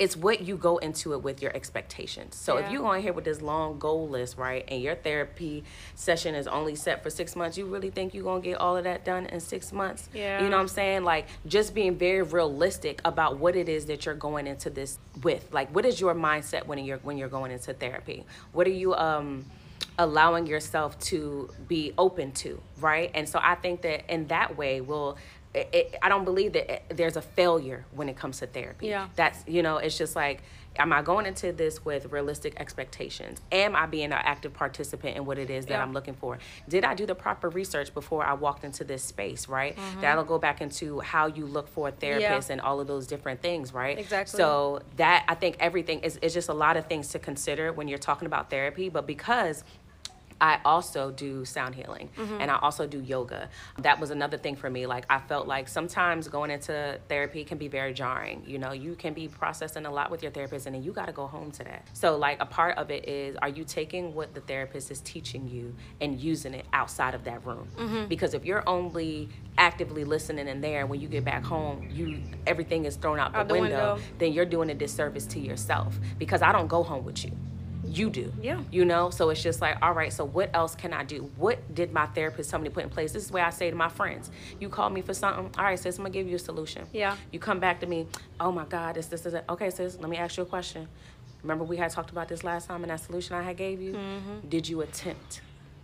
it's 0.00 0.16
what 0.16 0.40
you 0.40 0.56
go 0.56 0.78
into 0.78 1.12
it 1.12 1.22
with 1.22 1.42
your 1.42 1.54
expectations. 1.54 2.34
So 2.34 2.56
if 2.56 2.72
you 2.72 2.78
go 2.78 2.92
in 2.92 3.02
here 3.02 3.12
with 3.12 3.26
this 3.26 3.42
long 3.42 3.78
goal 3.78 4.08
list, 4.08 4.38
right, 4.38 4.64
and 4.66 4.82
your 4.82 4.94
therapy 4.94 5.62
session 5.94 6.34
is 6.34 6.46
only 6.46 6.74
set 6.74 7.02
for 7.02 7.10
six 7.10 7.36
months, 7.36 7.58
you 7.58 7.66
really 7.66 7.90
think 7.90 8.14
you're 8.14 8.24
gonna 8.24 8.40
get 8.40 8.56
all 8.56 8.78
of 8.78 8.84
that 8.84 9.04
done 9.04 9.26
in 9.26 9.40
six 9.40 9.72
months? 9.72 10.08
Yeah. 10.14 10.42
You 10.42 10.48
know 10.48 10.56
what 10.56 10.62
I'm 10.62 10.68
saying? 10.68 11.04
Like 11.04 11.26
just 11.46 11.74
being 11.74 11.96
very 11.96 12.22
realistic 12.22 13.02
about 13.04 13.36
what 13.36 13.54
it 13.54 13.68
is 13.68 13.84
that 13.86 14.06
you're 14.06 14.14
going 14.14 14.46
into 14.46 14.70
this 14.70 14.98
with. 15.22 15.52
Like 15.52 15.72
what 15.74 15.84
is 15.84 16.00
your 16.00 16.14
mindset 16.14 16.66
when 16.66 16.82
you're 16.82 16.98
when 16.98 17.18
you're 17.18 17.28
going 17.28 17.52
into 17.52 17.74
therapy? 17.74 18.24
What 18.52 18.66
are 18.66 18.70
you 18.70 18.94
um 18.94 19.44
allowing 19.98 20.46
yourself 20.46 20.98
to 21.00 21.50
be 21.68 21.92
open 21.98 22.32
to, 22.32 22.58
right? 22.80 23.10
And 23.14 23.28
so 23.28 23.38
I 23.42 23.54
think 23.54 23.82
that 23.82 24.10
in 24.10 24.28
that 24.28 24.56
way 24.56 24.80
will 24.80 25.18
it, 25.54 25.68
it, 25.72 25.96
I 26.02 26.08
don't 26.08 26.24
believe 26.24 26.52
that 26.52 26.70
it- 26.72 26.96
there's 26.96 27.16
a 27.16 27.22
failure 27.22 27.84
when 27.92 28.08
it 28.08 28.16
comes 28.16 28.38
to 28.38 28.46
therapy. 28.46 28.86
Yeah. 28.88 29.08
That's, 29.16 29.42
you 29.48 29.62
know, 29.62 29.78
it's 29.78 29.98
just 29.98 30.14
like, 30.14 30.42
am 30.76 30.92
I 30.92 31.02
going 31.02 31.26
into 31.26 31.52
this 31.52 31.84
with 31.84 32.12
realistic 32.12 32.54
expectations? 32.60 33.40
Am 33.50 33.74
I 33.74 33.86
being 33.86 34.06
an 34.06 34.12
active 34.12 34.54
participant 34.54 35.16
in 35.16 35.24
what 35.26 35.36
it 35.36 35.50
is 35.50 35.66
that 35.66 35.72
Yeah. 35.74 35.82
I'm 35.82 35.92
looking 35.92 36.14
for? 36.14 36.38
Did 36.68 36.84
I 36.84 36.94
do 36.94 37.04
the 37.06 37.16
proper 37.16 37.48
research 37.48 37.92
before 37.92 38.24
I 38.24 38.34
walked 38.34 38.62
into 38.62 38.84
this 38.84 39.02
space, 39.02 39.48
right? 39.48 39.74
Mm-hmm. 39.76 40.00
That'll 40.02 40.22
go 40.24 40.38
back 40.38 40.60
into 40.60 41.00
how 41.00 41.26
you 41.26 41.44
look 41.46 41.66
for 41.68 41.88
a 41.88 41.90
therapist 41.90 42.50
and 42.50 42.60
all 42.60 42.78
of 42.80 42.86
those 42.86 43.08
different 43.08 43.42
things, 43.42 43.74
right? 43.74 43.98
Exactly. 43.98 44.36
So 44.38 44.82
that, 44.96 45.24
I 45.26 45.34
think 45.34 45.56
everything 45.58 46.00
is, 46.00 46.16
is 46.22 46.32
just 46.32 46.48
a 46.48 46.54
lot 46.54 46.76
of 46.76 46.86
things 46.86 47.08
to 47.08 47.18
consider 47.18 47.72
when 47.72 47.88
you're 47.88 47.98
talking 47.98 48.26
about 48.26 48.48
therapy, 48.50 48.88
but 48.88 49.04
because 49.08 49.64
I 50.40 50.58
also 50.64 51.10
do 51.10 51.44
sound 51.44 51.74
healing 51.74 52.08
Mm-hmm. 52.16 52.40
and 52.40 52.50
I 52.50 52.58
also 52.58 52.86
do 52.86 53.00
yoga. 53.00 53.48
That 53.78 54.00
was 54.00 54.10
another 54.10 54.38
thing 54.38 54.56
for 54.56 54.70
me. 54.70 54.86
Like 54.86 55.04
I 55.10 55.18
felt 55.20 55.46
like 55.46 55.68
sometimes 55.68 56.28
going 56.28 56.50
into 56.50 56.98
therapy 57.08 57.44
can 57.44 57.58
be 57.58 57.68
very 57.68 57.92
jarring. 57.92 58.42
You 58.46 58.58
know, 58.58 58.72
you 58.72 58.94
can 58.94 59.12
be 59.14 59.28
processing 59.28 59.86
a 59.86 59.90
lot 59.92 60.10
with 60.10 60.22
your 60.22 60.32
therapist 60.32 60.66
and 60.66 60.74
then 60.74 60.82
you 60.82 60.92
got 60.92 61.06
to 61.06 61.12
go 61.12 61.26
home 61.26 61.50
to 61.52 61.64
that. 61.64 61.86
So 61.92 62.16
like 62.16 62.40
a 62.40 62.46
part 62.46 62.78
of 62.78 62.90
it 62.90 63.08
is 63.08 63.36
are 63.42 63.48
you 63.48 63.64
taking 63.64 64.14
what 64.14 64.34
the 64.34 64.40
therapist 64.40 64.90
is 64.90 65.00
teaching 65.00 65.48
you 65.48 65.74
and 66.00 66.18
using 66.20 66.54
it 66.54 66.66
outside 66.72 67.14
of 67.14 67.24
that 67.24 67.44
room? 67.44 67.68
Mm-hmm. 67.76 68.06
Because 68.06 68.34
if 68.34 68.44
you're 68.44 68.66
only 68.68 69.28
actively 69.58 70.04
listening 70.04 70.48
in 70.48 70.60
there 70.60 70.86
when 70.86 71.00
you 71.00 71.08
get 71.08 71.24
back 71.24 71.44
home, 71.44 71.86
you 71.92 72.22
everything 72.46 72.84
is 72.86 72.96
thrown 72.96 73.18
out 73.18 73.32
the, 73.32 73.38
Out 73.40 73.48
the 73.48 73.54
window, 73.54 73.94
window. 73.94 74.02
then 74.18 74.32
you're 74.32 74.44
doing 74.46 74.70
a 74.70 74.74
disservice 74.74 75.26
to 75.26 75.38
yourself 75.40 75.98
because 76.18 76.40
I 76.42 76.52
don't 76.52 76.68
go 76.68 76.82
home 76.82 77.04
with 77.04 77.24
you. 77.24 77.32
You 77.90 78.08
do. 78.10 78.32
Yeah. 78.40 78.60
You 78.70 78.84
know, 78.84 79.10
so 79.10 79.30
it's 79.30 79.42
just 79.42 79.60
like, 79.60 79.76
all 79.82 79.92
right, 79.92 80.12
so 80.12 80.24
what 80.24 80.50
else 80.54 80.74
can 80.74 80.92
I 80.92 81.02
do? 81.02 81.30
What 81.36 81.74
did 81.74 81.92
my 81.92 82.06
therapist 82.06 82.50
tell 82.50 82.60
me 82.60 82.68
to 82.68 82.74
put 82.74 82.84
in 82.84 82.90
place? 82.90 83.12
This 83.12 83.24
is 83.24 83.32
where 83.32 83.44
I 83.44 83.50
say 83.50 83.68
to 83.70 83.76
my 83.76 83.88
friends, 83.88 84.30
you 84.60 84.68
call 84.68 84.90
me 84.90 85.02
for 85.02 85.14
something, 85.14 85.50
all 85.58 85.64
right, 85.64 85.78
sis, 85.78 85.98
I'm 85.98 86.04
gonna 86.04 86.12
give 86.12 86.28
you 86.28 86.36
a 86.36 86.38
solution. 86.38 86.86
Yeah. 86.92 87.16
You 87.32 87.38
come 87.38 87.58
back 87.58 87.80
to 87.80 87.86
me, 87.86 88.06
oh 88.38 88.52
my 88.52 88.64
God, 88.64 88.94
this, 88.94 89.06
this, 89.06 89.26
is 89.26 89.34
it. 89.34 89.44
Okay, 89.48 89.70
sis, 89.70 89.98
let 89.98 90.08
me 90.08 90.16
ask 90.16 90.36
you 90.36 90.44
a 90.44 90.46
question. 90.46 90.88
Remember 91.42 91.64
we 91.64 91.76
had 91.76 91.90
talked 91.90 92.10
about 92.10 92.28
this 92.28 92.44
last 92.44 92.68
time 92.68 92.82
and 92.82 92.90
that 92.90 93.00
solution 93.00 93.34
I 93.34 93.42
had 93.42 93.56
gave 93.56 93.80
you? 93.80 93.94
Mm-hmm. 93.94 94.48
Did 94.48 94.68
you 94.68 94.82
attempt? 94.82 95.40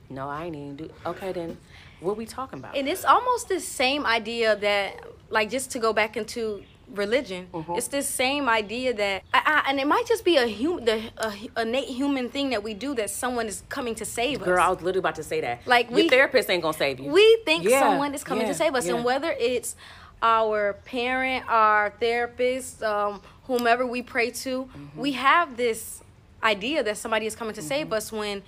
No, 0.08 0.28
I 0.28 0.44
ain't 0.44 0.54
even 0.54 0.76
do. 0.76 0.90
Okay, 1.04 1.32
then 1.32 1.56
what 2.00 2.16
we 2.16 2.26
talking 2.26 2.58
about? 2.58 2.76
And 2.76 2.88
it's 2.88 3.04
almost 3.04 3.48
the 3.48 3.58
same 3.58 4.06
idea 4.06 4.54
that, 4.56 5.00
like, 5.30 5.50
just 5.50 5.70
to 5.72 5.78
go 5.78 5.92
back 5.92 6.16
into 6.16 6.62
religion, 6.94 7.48
Mm-hmm. 7.52 7.72
it's 7.74 7.88
this 7.88 8.08
same 8.08 8.48
idea 8.48 8.94
that, 8.94 9.22
I, 9.34 9.62
I, 9.66 9.70
and 9.70 9.80
it 9.80 9.86
might 9.86 10.06
just 10.06 10.24
be 10.24 10.36
a 10.36 10.46
human, 10.46 10.84
the 10.84 11.10
a, 11.18 11.62
innate 11.62 11.88
human 11.88 12.28
thing 12.30 12.50
that 12.50 12.62
we 12.62 12.74
do 12.74 12.94
that 12.94 13.10
someone 13.10 13.46
is 13.46 13.62
coming 13.68 13.94
to 13.96 14.04
save 14.04 14.40
us. 14.42 14.44
Girl, 14.46 14.60
I 14.60 14.68
was 14.68 14.78
literally 14.78 15.00
about 15.00 15.16
to 15.16 15.22
say 15.22 15.40
that. 15.40 15.66
Like, 15.66 15.90
Your 15.90 15.96
we- 15.96 16.08
therapist 16.08 16.48
ain't 16.50 16.62
gonna 16.62 16.76
save 16.76 17.00
you. 17.00 17.10
We 17.10 17.42
think 17.44 17.64
Yeah, 17.64 17.80
someone 17.80 18.14
is 18.14 18.22
coming 18.24 18.42
yeah, 18.46 18.52
to 18.52 18.54
save 18.58 18.74
us, 18.74 18.86
yeah. 18.86 18.94
and 18.94 19.04
whether 19.04 19.32
it's 19.32 19.74
our 20.22 20.74
parent, 20.84 21.44
our 21.48 21.90
therapist, 22.00 22.82
um, 22.82 23.20
whomever 23.44 23.86
we 23.86 24.02
pray 24.02 24.30
to, 24.30 24.64
Mm-hmm. 24.64 25.00
we 25.00 25.12
have 25.12 25.56
this 25.56 26.02
idea 26.42 26.82
that 26.82 26.96
somebody 26.96 27.26
is 27.26 27.34
coming 27.36 27.54
to 27.54 27.62
save 27.62 27.86
Mm-hmm. 27.86 27.94
us 27.94 28.12
when 28.12 28.42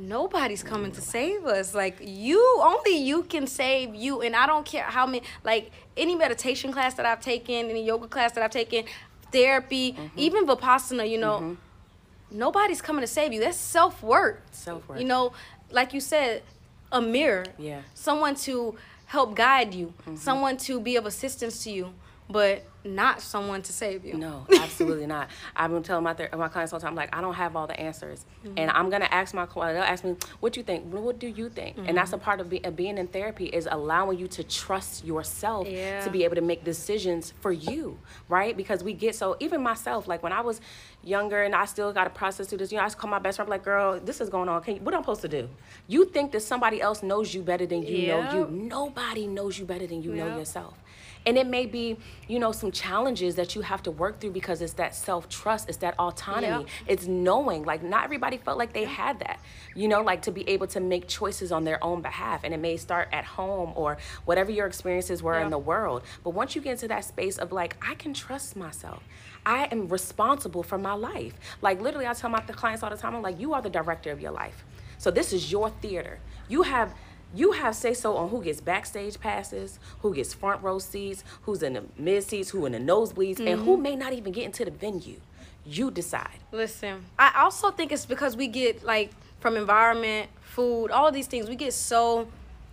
nobody's 0.00 0.62
coming 0.62 0.90
to 0.92 1.00
save 1.02 1.44
us 1.44 1.74
like 1.74 1.98
you 2.00 2.42
only 2.62 2.96
you 2.96 3.22
can 3.24 3.46
save 3.46 3.94
you 3.94 4.22
and 4.22 4.34
i 4.34 4.46
don't 4.46 4.64
care 4.64 4.82
how 4.84 5.04
many 5.04 5.22
like 5.44 5.70
any 5.96 6.14
meditation 6.14 6.72
class 6.72 6.94
that 6.94 7.04
i've 7.04 7.20
taken 7.20 7.68
any 7.68 7.84
yoga 7.84 8.06
class 8.08 8.32
that 8.32 8.42
i've 8.42 8.50
taken 8.50 8.84
therapy 9.30 9.92
Mm-hmm. 9.92 10.18
even 10.18 10.46
vipassana 10.46 11.08
you 11.08 11.18
know 11.18 11.56
nobody's 12.30 12.80
coming 12.80 13.02
to 13.02 13.06
save 13.06 13.32
you 13.32 13.40
that's 13.40 13.56
self-work 13.58 14.42
Self-work. 14.52 14.98
you 14.98 15.04
know 15.04 15.32
like 15.70 15.92
you 15.92 16.00
said 16.00 16.42
a 16.92 17.00
mirror 17.00 17.44
Yeah. 17.58 17.78
Mm-hmm. 17.78 17.86
someone 17.94 18.34
to 18.36 18.76
help 19.06 19.34
guide 19.34 19.74
you 19.74 19.92
someone 20.14 20.56
to 20.58 20.80
be 20.80 20.96
of 20.96 21.04
assistance 21.06 21.62
to 21.64 21.70
you 21.70 21.92
but 22.30 22.64
not 22.82 23.20
someone 23.20 23.60
to 23.60 23.72
save 23.72 24.06
you 24.06 24.14
No, 24.14 24.46
absolutely 24.58 25.06
not. 25.06 25.28
I've 25.54 25.70
been 25.70 25.82
telling 25.82 26.04
my 26.04 26.14
ther- 26.14 26.30
my 26.34 26.48
clients 26.48 26.72
all 26.72 26.78
the 26.78 26.86
time, 26.86 26.94
like 26.94 27.14
I 27.14 27.20
don't 27.20 27.34
have 27.34 27.54
all 27.56 27.66
the 27.66 27.78
answers, 27.78 28.24
mm-hmm. 28.44 28.54
and 28.56 28.70
I'm 28.70 28.88
gonna 28.88 29.08
ask 29.10 29.34
my 29.34 29.44
client. 29.44 29.76
They'll 29.76 29.84
ask 29.84 30.04
me, 30.04 30.16
"What 30.40 30.56
you 30.56 30.62
think? 30.62 30.90
What 30.92 31.18
do 31.18 31.26
you 31.26 31.50
think?" 31.50 31.76
And 31.76 31.96
that's 31.96 32.12
a 32.12 32.16
mm-hmm. 32.16 32.24
part 32.24 32.40
of, 32.40 32.48
be- 32.48 32.64
of 32.64 32.76
being 32.76 32.96
in 32.96 33.08
therapy 33.08 33.46
is 33.46 33.68
allowing 33.70 34.18
you 34.18 34.28
to 34.28 34.44
trust 34.44 35.04
yourself 35.04 35.68
Yeah. 35.68 36.00
to 36.00 36.10
be 36.10 36.24
able 36.24 36.36
to 36.36 36.40
make 36.40 36.64
decisions 36.64 37.34
for 37.40 37.52
you, 37.52 37.98
right? 38.28 38.56
Because 38.56 38.82
we 38.82 38.94
get 38.94 39.14
so 39.14 39.36
even 39.40 39.62
myself, 39.62 40.08
like 40.08 40.22
when 40.22 40.32
I 40.32 40.40
was 40.40 40.60
younger 41.02 41.42
and 41.42 41.54
I 41.54 41.64
still 41.64 41.92
got 41.92 42.04
to 42.04 42.10
process 42.10 42.48
through 42.48 42.58
this. 42.58 42.72
You 42.72 42.78
know, 42.78 42.84
I 42.84 42.88
to 42.88 42.96
call 42.96 43.10
my 43.10 43.18
best 43.18 43.36
friend, 43.36 43.50
like, 43.50 43.64
"Girl, 43.64 44.00
this 44.00 44.20
is 44.20 44.30
going 44.30 44.48
on. 44.48 44.62
Can 44.62 44.76
you, 44.76 44.80
what 44.82 44.94
am 44.94 45.00
I 45.00 45.02
supposed 45.02 45.22
to 45.22 45.28
do?" 45.28 45.48
You 45.86 46.06
think 46.06 46.32
that 46.32 46.40
somebody 46.40 46.80
else 46.80 47.02
knows 47.02 47.34
you 47.34 47.42
better 47.42 47.66
than 47.66 47.82
you 47.82 48.08
know 48.08 48.32
you. 48.32 48.46
Nobody 48.50 49.26
knows 49.26 49.58
you 49.58 49.66
better 49.66 49.86
than 49.86 50.02
you 50.02 50.14
know 50.14 50.38
yourself. 50.38 50.74
And 51.26 51.36
it 51.36 51.46
may 51.46 51.66
be, 51.66 51.98
you 52.28 52.38
know, 52.38 52.50
some 52.50 52.72
challenges 52.72 53.34
that 53.34 53.54
you 53.54 53.60
have 53.60 53.82
to 53.82 53.90
work 53.90 54.20
through 54.20 54.30
because 54.30 54.62
it's 54.62 54.72
that 54.74 54.94
self 54.94 55.28
trust, 55.28 55.68
it's 55.68 55.78
that 55.78 55.94
autonomy, 55.98 56.64
Yep. 56.64 56.66
it's 56.86 57.06
knowing. 57.06 57.64
Like, 57.64 57.82
not 57.82 58.04
everybody 58.04 58.38
felt 58.38 58.56
like 58.56 58.72
they 58.72 58.84
had 58.84 59.18
that, 59.20 59.38
you 59.74 59.86
know, 59.86 60.00
like 60.02 60.22
to 60.22 60.32
be 60.32 60.48
able 60.48 60.66
to 60.68 60.80
make 60.80 61.08
choices 61.08 61.52
on 61.52 61.64
their 61.64 61.82
own 61.84 62.00
behalf. 62.00 62.40
And 62.42 62.54
it 62.54 62.56
may 62.58 62.76
start 62.78 63.08
at 63.12 63.24
home 63.24 63.72
or 63.76 63.98
whatever 64.24 64.50
your 64.50 64.66
experiences 64.66 65.22
were 65.22 65.38
in 65.38 65.50
the 65.50 65.58
world. 65.58 66.02
But 66.24 66.30
once 66.30 66.54
you 66.54 66.62
get 66.62 66.72
into 66.72 66.88
that 66.88 67.04
space 67.04 67.36
of 67.38 67.52
like, 67.52 67.76
I 67.86 67.94
can 67.96 68.14
trust 68.14 68.56
myself. 68.56 69.02
I 69.44 69.64
am 69.70 69.88
responsible 69.88 70.62
for 70.62 70.78
my 70.78 70.92
life. 70.94 71.34
Like 71.60 71.80
literally, 71.80 72.06
I 72.06 72.14
tell 72.14 72.30
my 72.30 72.40
clients 72.40 72.82
all 72.82 72.90
the 72.90 72.96
time, 72.96 73.14
I'm 73.14 73.22
like, 73.22 73.38
you 73.40 73.52
are 73.54 73.62
the 73.62 73.70
director 73.70 74.10
of 74.10 74.20
your 74.20 74.32
life. 74.32 74.64
So 74.98 75.10
this 75.10 75.32
is 75.32 75.50
your 75.50 75.70
theater. 75.70 76.18
You 76.48 76.62
have 76.62 76.94
you 77.34 77.52
have 77.52 77.74
say 77.76 77.94
so 77.94 78.16
on 78.16 78.28
who 78.28 78.42
gets 78.42 78.60
backstage 78.60 79.18
passes, 79.20 79.78
who 80.00 80.14
gets 80.14 80.34
front 80.34 80.62
row 80.62 80.78
seats, 80.78 81.24
who's 81.42 81.62
in 81.62 81.74
the 81.74 81.84
mid 81.96 82.24
seats, 82.24 82.50
who 82.50 82.66
in 82.66 82.72
the 82.72 82.78
nosebleeds, 82.78 83.38
and 83.38 83.60
who 83.60 83.74
mm-hmm. 83.74 83.82
may 83.82 83.96
not 83.96 84.12
even 84.12 84.32
get 84.32 84.44
into 84.44 84.64
the 84.64 84.70
venue. 84.70 85.20
You 85.64 85.90
decide. 85.90 86.38
Listen, 86.52 87.04
I 87.18 87.32
also 87.42 87.70
think 87.70 87.92
it's 87.92 88.06
because 88.06 88.36
we 88.36 88.48
get 88.48 88.82
like 88.82 89.10
from 89.40 89.56
environment, 89.56 90.30
food, 90.40 90.90
all 90.90 91.06
of 91.06 91.14
these 91.14 91.26
things. 91.26 91.48
We 91.48 91.56
get 91.56 91.72
so 91.72 92.28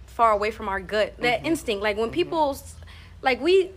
far 0.05 0.31
away 0.31 0.51
from 0.51 0.67
our 0.67 0.79
gut, 0.79 1.15
that 1.19 1.39
mm-hmm. 1.39 1.47
instinct. 1.47 1.83
Like 1.83 1.97
when 1.97 2.07
mm-hmm. 2.07 2.13
people, 2.13 2.51
s- 2.51 2.75
like 3.21 3.41
we 3.41 3.71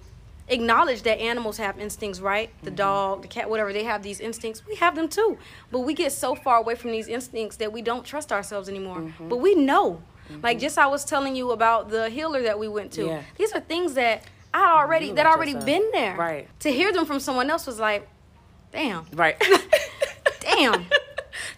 acknowledge 0.48 1.02
that 1.02 1.18
animals 1.20 1.56
have 1.58 1.78
instincts, 1.78 2.20
right? 2.20 2.50
The 2.62 2.70
dog, 2.70 3.22
the 3.22 3.28
cat, 3.28 3.48
whatever, 3.48 3.72
they 3.72 3.84
have 3.84 4.02
these 4.02 4.20
instincts. 4.20 4.66
We 4.66 4.74
have 4.76 4.96
them 4.96 5.08
too, 5.08 5.38
but 5.70 5.80
we 5.80 5.94
get 5.94 6.12
so 6.12 6.34
far 6.34 6.58
away 6.58 6.74
from 6.74 6.90
these 6.90 7.08
instincts 7.08 7.56
that 7.56 7.72
we 7.72 7.82
don't 7.82 8.04
trust 8.04 8.32
ourselves 8.32 8.68
anymore. 8.68 9.12
But 9.20 9.36
we 9.36 9.54
know. 9.54 10.02
Mm-hmm. 10.30 10.40
Like 10.42 10.58
just 10.58 10.78
I 10.78 10.86
was 10.86 11.04
telling 11.04 11.34
you 11.36 11.50
about 11.52 11.88
the 11.90 12.08
healer 12.10 12.42
that 12.42 12.58
we 12.58 12.68
went 12.68 12.92
to. 12.92 13.04
Yeah. 13.06 13.22
These 13.36 13.52
are 13.52 13.60
things 13.60 13.94
that 13.94 14.24
I 14.54 14.72
already 14.78 15.12
that 15.12 15.26
already 15.26 15.52
yourself. 15.52 15.66
been 15.66 15.90
there. 15.92 16.16
Right. 16.16 16.48
To 16.60 16.70
hear 16.70 16.92
them 16.92 17.04
from 17.06 17.20
someone 17.20 17.50
else 17.50 17.66
was 17.66 17.78
like, 17.78 18.08
damn 18.72 19.04
Right. 19.12 19.36
damn 20.40 20.86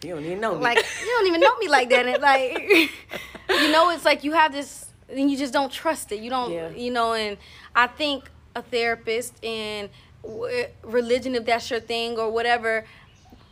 you 0.03 0.15
don't 0.15 0.25
even 0.25 0.41
know 0.41 0.55
me. 0.57 0.61
like 0.63 0.77
you 0.79 1.07
don't 1.07 1.27
even 1.27 1.41
know 1.41 1.57
me 1.59 1.69
like 1.69 1.89
that 1.91 2.07
and 2.07 2.21
like 2.23 2.59
you 3.51 3.71
know 3.73 3.91
it's 3.91 4.05
like 4.05 4.25
you 4.25 4.33
have 4.33 4.53
this 4.53 4.87
and 5.09 5.31
you 5.31 5.37
just 5.37 5.53
don't 5.53 5.71
trust 5.73 6.11
it 6.13 6.21
you 6.21 6.31
don't 6.31 6.53
Yeah. 6.53 6.69
you 6.71 6.91
know 6.91 7.13
and 7.15 7.37
i 7.75 7.87
think 7.87 8.31
a 8.57 8.63
therapist 8.63 9.43
and 9.45 9.89
w- 10.23 10.67
religion 10.83 11.35
if 11.35 11.45
that's 11.45 11.71
your 11.71 11.81
thing 11.81 12.19
or 12.19 12.31
whatever 12.31 12.85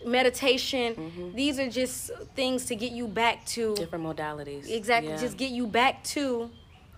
meditation 0.05 0.95
Mm-hmm. 0.95 1.37
these 1.37 1.59
are 1.59 1.69
just 1.69 2.11
things 2.35 2.65
to 2.67 2.75
get 2.75 2.93
you 2.93 3.07
back 3.07 3.45
to 3.47 3.75
different 3.75 4.05
modalities. 4.05 4.69
exactly 4.71 5.11
Yeah. 5.13 5.19
just 5.19 5.37
get 5.37 5.51
you 5.51 5.67
back 5.67 6.03
to 6.05 6.51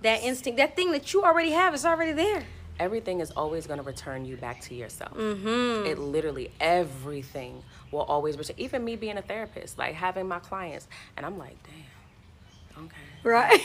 that 0.03 0.23
instinct 0.23 0.57
that 0.59 0.77
thing 0.77 0.93
that 0.93 1.13
you 1.13 1.23
already 1.25 1.51
have 1.51 1.75
is 1.75 1.85
already 1.85 2.13
there 2.13 2.43
everything 2.81 3.21
is 3.21 3.31
always 3.33 3.67
going 3.67 3.79
to 3.79 3.85
return 3.85 4.25
you 4.25 4.37
back 4.37 4.61
to 4.63 4.75
yourself. 4.75 5.17
Mm-hmm. 5.17 5.87
It 5.87 5.99
literally 5.99 6.51
everything 6.59 7.63
will 7.93 8.01
always 8.03 8.37
return. 8.39 8.57
Even 8.59 8.83
me 8.83 8.97
being 8.97 9.19
a 9.19 9.23
therapist, 9.23 9.79
like 9.79 9.95
having 9.95 10.27
my 10.27 10.41
clients, 10.41 10.89
and 11.17 11.25
I'm 11.25 11.39
like, 11.39 11.57
damn. 11.63 11.75
Right 13.25 13.61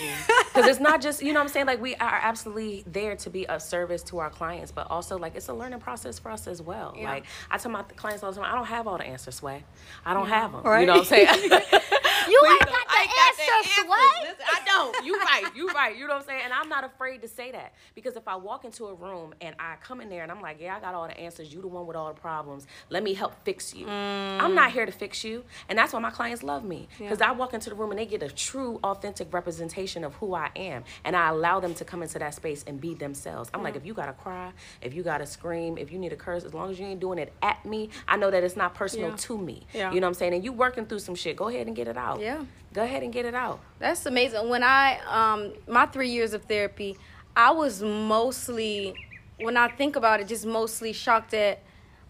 Because 0.57 0.71
it's 0.71 0.79
not 0.79 1.01
just 1.01 1.21
you 1.21 1.33
know 1.33 1.39
what 1.39 1.45
I'm 1.45 1.49
saying. 1.49 1.67
Like 1.67 1.81
we 1.81 1.95
are 1.95 2.19
absolutely 2.21 2.83
there 2.87 3.15
to 3.17 3.29
be 3.29 3.47
of 3.47 3.61
service 3.61 4.01
to 4.03 4.17
our 4.17 4.29
clients, 4.29 4.71
but 4.71 4.89
also 4.89 5.17
like 5.17 5.35
it's 5.35 5.49
a 5.49 5.53
learning 5.53 5.79
process 5.79 6.17
for 6.17 6.31
us 6.31 6.47
as 6.47 6.61
well. 6.61 6.95
Yeah. 6.97 7.11
Like 7.11 7.25
I 7.51 7.57
tell 7.57 7.71
my 7.71 7.83
clients 7.83 8.23
all 8.23 8.31
the 8.31 8.41
time, 8.41 8.51
I 8.51 8.55
don't 8.55 8.65
have 8.65 8.87
all 8.87 8.97
the 8.97 9.05
answers, 9.05 9.35
Sway. 9.35 9.63
I 10.03 10.13
don't 10.15 10.27
have 10.27 10.51
them. 10.51 10.63
Right. 10.63 10.81
You 10.81 10.87
know 10.87 10.93
what 10.93 10.99
I'm 11.01 11.05
saying? 11.05 11.27
you 12.27 12.41
ain't 12.49 12.59
got 12.59 12.69
the 12.69 12.75
I 12.89 13.01
ain't 13.01 13.11
got 13.11 13.37
the 13.37 13.43
answers, 13.43 13.77
answers. 13.77 13.87
what? 13.87 14.23
Listen, 14.23 14.45
I 14.51 14.65
don't. 14.65 15.05
You 15.05 15.19
right. 15.19 15.43
You 15.55 15.67
right. 15.67 15.95
You 15.95 16.07
know 16.07 16.15
what 16.15 16.21
I'm 16.21 16.27
saying? 16.27 16.41
And 16.45 16.53
I'm 16.53 16.69
not 16.69 16.83
afraid 16.83 17.21
to 17.21 17.27
say 17.27 17.51
that 17.51 17.73
because 17.93 18.15
if 18.15 18.27
I 18.27 18.35
walk 18.35 18.65
into 18.65 18.85
a 18.85 18.93
room 18.93 19.35
and 19.41 19.55
I 19.59 19.75
come 19.81 20.01
in 20.01 20.09
there 20.09 20.23
and 20.23 20.31
I'm 20.31 20.41
like, 20.41 20.59
yeah, 20.59 20.75
I 20.75 20.79
got 20.79 20.95
all 20.95 21.07
the 21.07 21.17
answers. 21.19 21.53
You 21.53 21.61
the 21.61 21.67
one 21.67 21.85
with 21.85 21.95
all 21.95 22.07
the 22.07 22.19
problems. 22.19 22.65
Let 22.89 23.03
me 23.03 23.13
help 23.13 23.33
fix 23.43 23.75
you. 23.75 23.87
I'm 23.87 24.55
not 24.55 24.69
mm. 24.69 24.73
here 24.73 24.85
to 24.87 24.91
fix 24.91 25.23
you, 25.23 25.43
and 25.69 25.77
that's 25.77 25.93
why 25.93 25.99
my 25.99 26.09
clients 26.09 26.41
love 26.41 26.63
me 26.63 26.87
because 26.97 27.21
I 27.21 27.31
walk 27.31 27.53
into 27.53 27.69
the 27.69 27.75
room 27.75 27.91
and 27.91 27.99
they 27.99 28.05
get 28.05 28.23
a 28.23 28.29
true, 28.29 28.79
authentic 28.83 29.31
representation 29.31 29.46
of 29.47 30.13
who 30.15 30.33
I 30.33 30.49
am, 30.55 30.83
and 31.03 31.15
I 31.15 31.29
allow 31.29 31.59
them 31.59 31.73
to 31.75 31.85
come 31.85 32.03
into 32.03 32.19
that 32.19 32.33
space 32.33 32.63
and 32.67 32.79
be 32.79 32.93
themselves. 32.93 33.49
I'm 33.53 33.63
like, 33.63 33.75
if 33.75 33.85
you 33.85 33.93
gotta 33.93 34.13
cry, 34.13 34.51
if 34.81 34.93
you 34.93 35.03
gotta 35.03 35.25
scream, 35.25 35.77
if 35.77 35.91
you 35.91 35.97
need 35.99 36.13
a 36.13 36.15
curse, 36.15 36.43
as 36.43 36.53
long 36.53 36.69
as 36.71 36.79
you 36.79 36.85
ain't 36.85 36.99
doing 36.99 37.19
it 37.19 37.33
at 37.41 37.65
me, 37.65 37.89
I 38.07 38.17
know 38.17 38.29
that 38.31 38.43
it's 38.43 38.55
not 38.55 38.73
personal 38.75 39.09
Yeah. 39.09 39.15
to 39.15 39.37
me. 39.37 39.65
Yeah. 39.73 39.91
You 39.91 39.99
know 40.01 40.07
what 40.07 40.11
I'm 40.11 40.13
saying? 40.15 40.33
And 40.33 40.43
you 40.43 40.51
working 40.53 40.85
through 40.85 40.99
some 40.99 41.15
shit. 41.15 41.35
Go 41.35 41.47
ahead 41.47 41.67
and 41.67 41.75
get 41.75 41.87
it 41.87 41.97
out. 41.97 42.19
Yeah. 42.19 42.43
Go 42.73 42.83
ahead 42.83 43.03
and 43.03 43.11
get 43.13 43.25
it 43.25 43.33
out. 43.33 43.59
That's 43.79 44.05
amazing. 44.05 44.49
When 44.49 44.63
I 44.63 44.99
um 45.07 45.53
my 45.67 45.85
three 45.87 46.09
years 46.09 46.33
of 46.33 46.43
therapy, 46.45 46.97
I 47.35 47.51
was 47.51 47.81
mostly 47.81 48.93
when 49.39 49.55
I 49.57 49.67
think 49.67 49.95
about 49.95 50.19
it, 50.19 50.27
just 50.27 50.45
mostly 50.45 50.93
shocked 50.93 51.31
that 51.31 51.59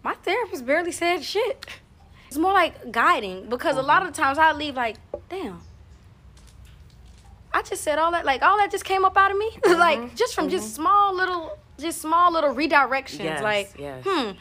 my 0.02 0.14
therapist 0.14 0.64
barely 0.66 0.92
said 0.92 1.22
shit. 1.22 1.66
It's 2.28 2.38
more 2.38 2.52
like 2.52 2.90
guiding 2.92 3.48
because 3.48 3.76
a 3.76 3.82
lot 3.82 4.02
of 4.02 4.08
the 4.14 4.20
times 4.20 4.38
I 4.38 4.52
leave 4.52 4.76
like, 4.76 4.96
damn. 5.28 5.60
I 7.52 7.62
just 7.62 7.82
said 7.82 7.98
all 7.98 8.12
that 8.12 8.24
like 8.24 8.42
all 8.42 8.56
that 8.58 8.70
just 8.70 8.84
came 8.84 9.04
up 9.04 9.16
out 9.16 9.30
of 9.30 9.38
me. 9.38 9.50
like 9.66 10.14
just 10.14 10.34
from 10.34 10.48
just 10.48 10.74
small 10.74 11.14
little 11.14 11.58
just 11.78 12.00
small 12.00 12.32
little 12.32 12.54
redirections. 12.54 13.24
Yes, 13.24 13.42
like 13.42 13.72
yes. 13.78 14.04
hmm. 14.06 14.32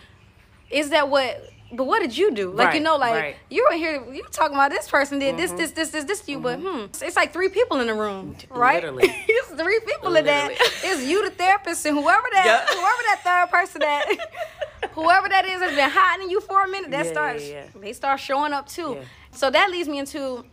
Is 0.70 0.90
that 0.90 1.10
what 1.10 1.42
but 1.72 1.86
what 1.86 2.00
did 2.00 2.18
you 2.18 2.32
do? 2.32 2.52
Like 2.52 2.76
you 2.76 2.80
know, 2.80 2.96
like 2.96 3.14
right. 3.14 3.36
you 3.50 3.68
were 3.70 3.76
here, 3.76 4.04
you 4.14 4.24
were 4.24 4.30
talking 4.30 4.56
about 4.56 4.72
this 4.72 4.90
person 4.90 5.20
did 5.20 5.36
this, 5.38 5.52
this, 5.52 5.72
this, 5.72 5.90
this, 5.90 6.06
this 6.06 6.22
to 6.22 6.32
you, 6.32 6.40
but 6.40 6.60
hmm, 6.60 6.86
it's 7.02 7.16
like 7.16 7.34
three 7.34 7.50
people 7.50 7.80
in 7.82 7.88
the 7.88 7.94
room, 7.94 8.38
right? 8.50 8.76
Literally. 8.76 9.04
it's 9.28 9.50
three 9.50 9.80
people 9.86 10.16
in 10.16 10.26
that. 10.26 10.52
It's 10.84 11.04
you, 11.06 11.24
the 11.26 11.32
therapist, 11.32 11.86
and 11.86 11.98
whoever 11.98 12.28
that, 12.34 12.46
Yeah. 12.46 12.76
whoever 12.76 13.02
that 13.10 13.22
third 13.24 13.52
person 13.52 13.82
that, 13.82 14.92
whoever 14.92 15.28
that 15.28 15.46
is 15.46 15.62
has 15.62 15.76
been 15.76 15.90
hiding 15.90 16.30
you 16.30 16.40
for 16.40 16.64
a 16.64 16.68
minute. 16.68 16.92
That 16.92 17.06
Yeah, 17.06 17.12
starts, 17.12 17.44
yeah, 17.44 17.66
yeah. 17.74 17.82
they 17.82 17.94
start 17.94 18.20
showing 18.20 18.54
up 18.54 18.68
too. 18.68 19.00
So 19.32 19.50
that 19.50 19.70
leads 19.70 19.90
me 19.90 20.00
into 20.00 20.46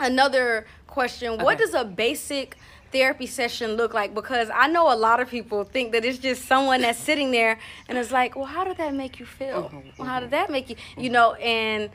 another 0.00 0.66
question. 0.86 1.38
What 1.38 1.58
does 1.58 1.74
a 1.74 1.84
basic 1.84 2.56
therapy 2.92 3.26
session 3.26 3.72
look 3.72 3.92
like? 3.94 4.14
Because 4.14 4.48
I 4.52 4.66
know 4.68 4.92
a 4.92 4.96
lot 4.96 5.20
of 5.20 5.28
people 5.28 5.64
think 5.64 5.92
that 5.92 6.04
it's 6.04 6.18
just 6.18 6.46
someone 6.46 6.80
that's 6.80 6.98
sitting 6.98 7.30
there 7.30 7.58
and 7.88 7.98
it's 7.98 8.10
like, 8.10 8.34
well, 8.36 8.46
how 8.46 8.64
did 8.64 8.78
that 8.78 8.94
make 8.94 9.20
you 9.20 9.26
feel? 9.26 9.64
Mm-hmm, 9.64 9.88
Well, 9.98 10.08
how 10.08 10.20
did 10.20 10.30
that 10.30 10.50
make 10.50 10.70
you, 10.70 10.76
you 10.96 11.10
know? 11.10 11.34
And 11.34 11.90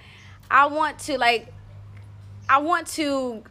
I 0.52 0.68
want 0.68 1.00
to 1.00 1.18
like, 1.18 1.52
I 2.48 2.60
want 2.60 2.88
to 2.88 3.44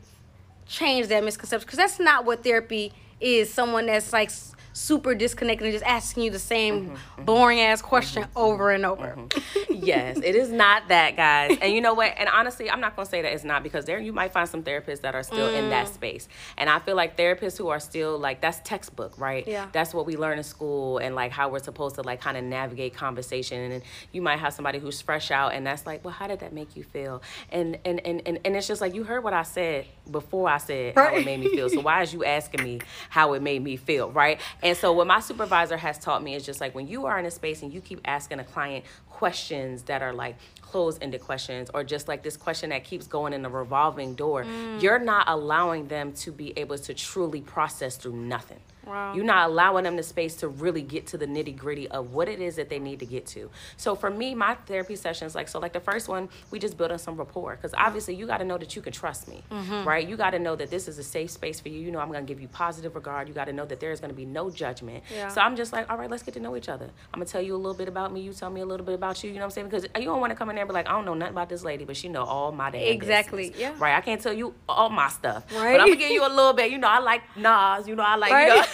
change 0.67 1.09
that 1.09 1.25
misconception 1.25 1.67
because 1.67 1.79
that's 1.79 1.99
not 1.99 2.25
what 2.25 2.45
therapy 2.45 2.93
is. 3.21 3.53
Someone 3.53 3.87
that's 3.87 4.13
like 4.13 4.31
super 4.73 5.15
disconnected 5.15 5.67
and 5.67 5.73
just 5.73 5.85
asking 5.85 6.25
you 6.25 6.31
the 6.31 6.39
same 6.39 6.91
mm-hmm, 6.91 7.25
boring 7.25 7.61
ass 7.61 7.83
question 7.83 8.25
mm-hmm, 8.25 8.39
over 8.39 8.71
and 8.71 8.87
over. 8.87 9.17
yes, 9.71 10.19
it 10.23 10.35
is 10.35 10.51
not 10.51 10.89
that, 10.89 11.17
guys. 11.17 11.59
And 11.61 11.73
you 11.73 11.81
know 11.81 11.95
what? 11.95 12.15
And 12.17 12.29
honestly, 12.29 12.71
I'm 12.71 12.81
not 12.81 12.97
gonna 12.97 13.09
say 13.09 13.23
that 13.23 13.33
it's 13.33 13.45
not 13.45 13.63
because 13.63 13.85
there 13.85 13.99
you 13.99 14.13
might 14.13 14.33
find 14.33 14.49
some 14.49 14.63
therapists 14.63 15.03
that 15.03 15.15
are 15.15 15.23
still 15.23 15.49
mm. 15.49 15.59
in 15.59 15.71
that 15.71 15.87
mm. 15.87 15.95
space. 15.95 16.29
And 16.57 16.71
I 16.71 16.79
feel 16.79 16.97
like 16.97 17.17
therapists 17.17 17.59
who 17.59 17.69
are 17.69 17.81
still 17.81 18.19
like 18.19 18.41
that's 18.41 18.61
textbook, 18.65 19.19
right? 19.19 19.47
Yeah. 19.47 19.69
That's 19.73 19.95
what 19.95 20.07
we 20.07 20.17
learn 20.17 20.39
in 20.39 20.45
school 20.45 20.99
and 20.99 21.15
like 21.15 21.33
how 21.33 21.49
we're 21.49 21.59
supposed 21.59 21.97
to 21.97 22.03
like 22.03 22.21
kind 22.21 22.37
of 22.37 22.45
navigate 22.45 22.95
conversation. 22.95 23.73
And 23.73 23.83
you 24.13 24.23
might 24.23 24.39
have 24.39 24.55
somebody 24.55 24.79
who's 24.79 25.01
fresh 25.01 25.31
out 25.31 25.55
and 25.55 25.67
that's 25.67 25.87
like, 25.87 26.05
well, 26.05 26.15
how 26.15 26.27
did 26.27 26.41
that 26.41 26.53
make 26.53 26.77
you 26.77 26.83
feel? 26.83 27.23
And 27.51 27.79
and 27.85 28.01
and 28.07 28.23
and, 28.27 28.39
and 28.45 28.57
it's 28.57 28.67
just 28.67 28.81
like 28.81 28.95
you 28.95 29.05
heard 29.05 29.25
what 29.25 29.33
I 29.33 29.43
said 29.43 29.87
before 30.11 30.49
I 30.49 30.59
said 30.59 30.97
right. 30.97 31.11
how 31.11 31.17
it 31.17 31.25
made 31.25 31.41
me 31.41 31.49
feel. 31.49 31.69
So 31.69 31.81
why 31.81 32.03
is 32.03 32.13
you 32.13 32.25
asking 32.25 32.65
me 32.65 32.81
how 33.11 33.35
it 33.35 33.43
made 33.43 33.63
me 33.63 33.77
feel, 33.77 34.11
right? 34.11 34.41
And 34.63 34.77
so 34.77 34.93
what 34.93 35.07
my 35.07 35.21
supervisor 35.21 35.77
has 35.77 35.99
taught 35.99 36.23
me 36.23 36.35
is 36.35 36.47
just 36.47 36.61
like 36.61 36.75
when 36.75 36.87
you 36.87 37.07
are 37.07 37.19
in 37.19 37.27
a 37.27 37.31
space 37.31 37.63
and 37.63 37.73
you 37.73 37.81
keep 37.81 38.01
asking 38.05 38.39
a 38.39 38.45
client 38.45 38.85
questions 39.11 39.83
that 39.85 40.03
are 40.03 40.13
like 40.13 40.37
closed-ended 40.61 41.21
questions 41.21 41.71
or 41.75 41.83
just 41.85 42.09
like 42.09 42.23
this 42.23 42.37
question 42.37 42.71
that 42.71 42.85
keeps 42.85 43.07
going 43.07 43.33
in 43.33 43.45
a 43.45 43.51
revolving 43.51 44.15
door, 44.15 44.45
mm. 44.45 44.81
you're 44.81 44.99
not 44.99 45.29
allowing 45.29 45.89
them 45.89 46.13
to 46.13 46.31
be 46.31 46.53
able 46.57 46.79
to 46.79 46.95
truly 46.95 47.41
process 47.41 47.97
through 47.97 48.17
nothing. 48.17 48.61
Wow. 48.87 49.15
You're 49.15 49.25
not 49.25 49.51
allowing 49.51 49.85
them 49.85 49.97
the 49.97 50.03
space 50.03 50.37
to 50.37 50.49
really 50.49 50.83
get 50.83 51.07
to 51.09 51.19
the 51.19 51.27
nitty 51.27 51.57
gritty 51.57 51.89
of 51.89 52.13
what 52.13 52.29
it 52.29 52.41
is 52.41 52.57
that 52.57 52.69
they 52.69 52.79
need 52.79 53.01
to 53.01 53.07
get 53.07 53.27
to. 53.27 53.51
So 53.77 53.95
for 53.95 54.11
me, 54.11 54.35
my 54.35 54.55
therapy 54.67 54.97
sessions, 54.97 55.35
like 55.35 55.49
so, 55.49 55.59
like 55.59 55.73
the 55.73 55.81
first 55.81 56.09
one, 56.09 56.29
we 56.51 56.59
just 56.59 56.77
build 56.77 56.93
on 56.93 56.99
some 56.99 57.17
rapport 57.17 57.57
because 57.57 57.75
obviously 57.77 58.15
you 58.15 58.27
got 58.27 58.39
to 58.39 58.45
know 58.45 58.59
that 58.59 58.75
you 58.75 58.83
can 58.83 58.93
trust 58.93 59.29
me, 59.29 59.43
mm-hmm. 59.51 59.87
right? 59.87 60.07
You 60.07 60.17
got 60.17 60.31
to 60.31 60.39
know 60.39 60.57
that 60.57 60.71
this 60.71 60.89
is 60.89 60.99
a 60.99 61.05
safe 61.05 61.31
space 61.31 61.61
for 61.61 61.69
you. 61.69 61.81
You 61.81 61.91
know, 61.91 62.01
I'm 62.01 62.11
gonna 62.11 62.25
give 62.25 62.41
you 62.41 62.49
positive 62.49 62.95
regard. 62.95 63.29
You 63.29 63.35
got 63.35 63.47
to 63.47 63.53
know 63.53 63.65
that 63.67 63.81
there 63.81 63.93
is 63.93 64.01
gonna 64.01 64.13
be 64.13 64.25
no 64.25 64.51
judgment. 64.51 65.05
Yeah. 65.13 65.29
So 65.29 65.41
I'm 65.41 65.57
just 65.57 65.73
like, 65.73 65.91
all 65.91 65.97
right, 65.97 66.11
let's 66.11 66.23
get 66.23 66.35
to 66.35 66.41
know 66.41 66.57
each 66.57 66.69
other. 66.69 66.87
I'm 67.13 67.21
gonna 67.21 67.27
tell 67.27 67.43
you 67.43 67.55
a 67.55 67.57
little 67.57 67.75
bit 67.75 67.89
about 67.89 68.13
me. 68.13 68.21
You 68.21 68.33
tell 68.33 68.51
me 68.51 68.61
a 68.61 68.67
little 68.67 68.87
bit 68.87 68.95
about 68.95 69.23
you. 69.23 69.31
You 69.31 69.37
know 69.37 69.43
what 69.43 69.45
I'm 69.47 69.51
saying? 69.51 69.69
Because 69.69 69.85
you 69.97 70.05
don't 70.05 70.21
want 70.21 70.31
to 70.31 70.37
come 70.37 70.51
in 70.51 70.57
there 70.57 70.63
and 70.65 70.69
be 70.69 70.75
like, 70.75 70.89
I 70.89 70.93
don't 70.93 71.05
know 71.05 71.15
nothing 71.15 71.35
about 71.35 71.49
this 71.49 71.65
lady, 71.65 71.85
but 71.85 71.97
she 71.97 72.09
know 72.09 72.25
all 72.25 72.53
my 72.53 72.71
damn 72.71 72.83
exactly. 72.83 73.51
Business. 73.51 73.61
Yeah. 73.61 73.75
Right. 73.79 73.97
I 73.97 74.01
can't 74.01 74.21
tell 74.21 74.33
you 74.33 74.55
all 74.69 74.89
my 74.89 75.09
stuff, 75.09 75.45
right? 75.55 75.73
But 75.73 75.81
I'm 75.81 75.89
gonna 75.89 75.97
give 75.97 76.11
you 76.11 76.27
a 76.27 76.29
little 76.29 76.53
bit. 76.53 76.71
You 76.71 76.79
know, 76.79 76.89
I 76.89 76.99
like 76.99 77.23
Nas. 77.37 77.87
You 77.87 77.95
know, 77.95 78.03
I 78.03 78.17
like. 78.17 78.33
Right? 78.33 78.49
You 78.49 78.57
know, 78.57 78.65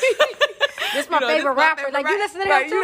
This 0.94 1.10
my 1.10 1.16
you 1.16 1.20
know, 1.20 1.28
favorite 1.28 1.54
this 1.54 1.62
rapper. 1.62 1.82
My 1.82 1.86
favorite 1.86 1.94
like 1.94 2.08
you 2.08 2.18
listen 2.18 2.42
to 2.42 2.48
right, 2.48 2.64
him 2.64 2.70
too. 2.70 2.76
You, 2.76 2.82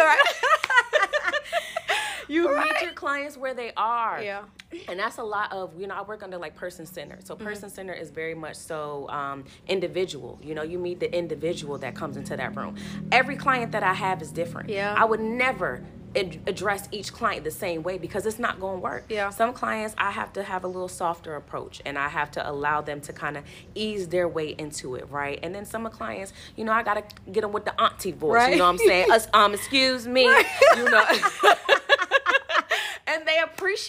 know, 2.44 2.50
you 2.54 2.64
meet 2.64 2.82
your 2.82 2.92
clients 2.92 3.36
where 3.36 3.54
they 3.54 3.72
are. 3.76 4.22
Yeah. 4.22 4.44
And 4.88 4.98
that's 4.98 5.18
a 5.18 5.22
lot 5.22 5.52
of, 5.52 5.78
you 5.78 5.86
know, 5.86 5.94
I 5.94 6.02
work 6.02 6.22
under 6.22 6.38
like 6.38 6.54
person 6.54 6.86
centered. 6.86 7.26
So 7.26 7.34
mm-hmm. 7.34 7.44
person 7.44 7.70
centered 7.70 7.94
is 7.94 8.10
very 8.10 8.34
much 8.34 8.56
so 8.56 9.08
um, 9.08 9.44
individual. 9.68 10.38
You 10.42 10.54
know, 10.54 10.62
you 10.62 10.78
meet 10.78 11.00
the 11.00 11.14
individual 11.16 11.78
that 11.78 11.94
comes 11.94 12.16
into 12.16 12.36
that 12.36 12.56
room. 12.56 12.76
Every 13.12 13.36
client 13.36 13.72
that 13.72 13.82
I 13.82 13.94
have 13.94 14.22
is 14.22 14.32
different. 14.32 14.68
Yeah. 14.68 14.94
I 14.96 15.04
would 15.04 15.20
never 15.20 15.82
ad- 16.16 16.40
address 16.46 16.88
each 16.92 17.12
client 17.12 17.44
the 17.44 17.50
same 17.50 17.82
way 17.82 17.98
because 17.98 18.26
it's 18.26 18.38
not 18.38 18.60
going 18.60 18.76
to 18.76 18.80
work. 18.80 19.04
Yeah. 19.08 19.30
Some 19.30 19.52
clients 19.52 19.94
I 19.98 20.10
have 20.10 20.32
to 20.34 20.42
have 20.42 20.64
a 20.64 20.68
little 20.68 20.88
softer 20.88 21.36
approach 21.36 21.80
and 21.84 21.98
I 21.98 22.08
have 22.08 22.30
to 22.32 22.50
allow 22.50 22.80
them 22.80 23.00
to 23.02 23.12
kind 23.12 23.36
of 23.36 23.44
ease 23.74 24.08
their 24.08 24.28
way 24.28 24.54
into 24.58 24.94
it, 24.94 25.08
right? 25.10 25.38
And 25.42 25.54
then 25.54 25.64
some 25.64 25.86
of 25.86 25.92
clients, 25.92 26.32
you 26.56 26.64
know, 26.64 26.72
I 26.72 26.82
got 26.82 26.94
to 26.94 27.30
get 27.30 27.42
them 27.42 27.52
with 27.52 27.64
the 27.64 27.80
auntie 27.80 28.12
voice, 28.12 28.34
right. 28.34 28.52
you 28.52 28.58
know 28.58 28.64
what 28.64 28.70
I'm 28.70 28.78
saying? 28.78 29.10
Us, 29.10 29.28
um, 29.32 29.54
excuse 29.54 30.06
me, 30.06 30.26
right. 30.28 30.46
you 30.76 30.84
know. 30.84 31.04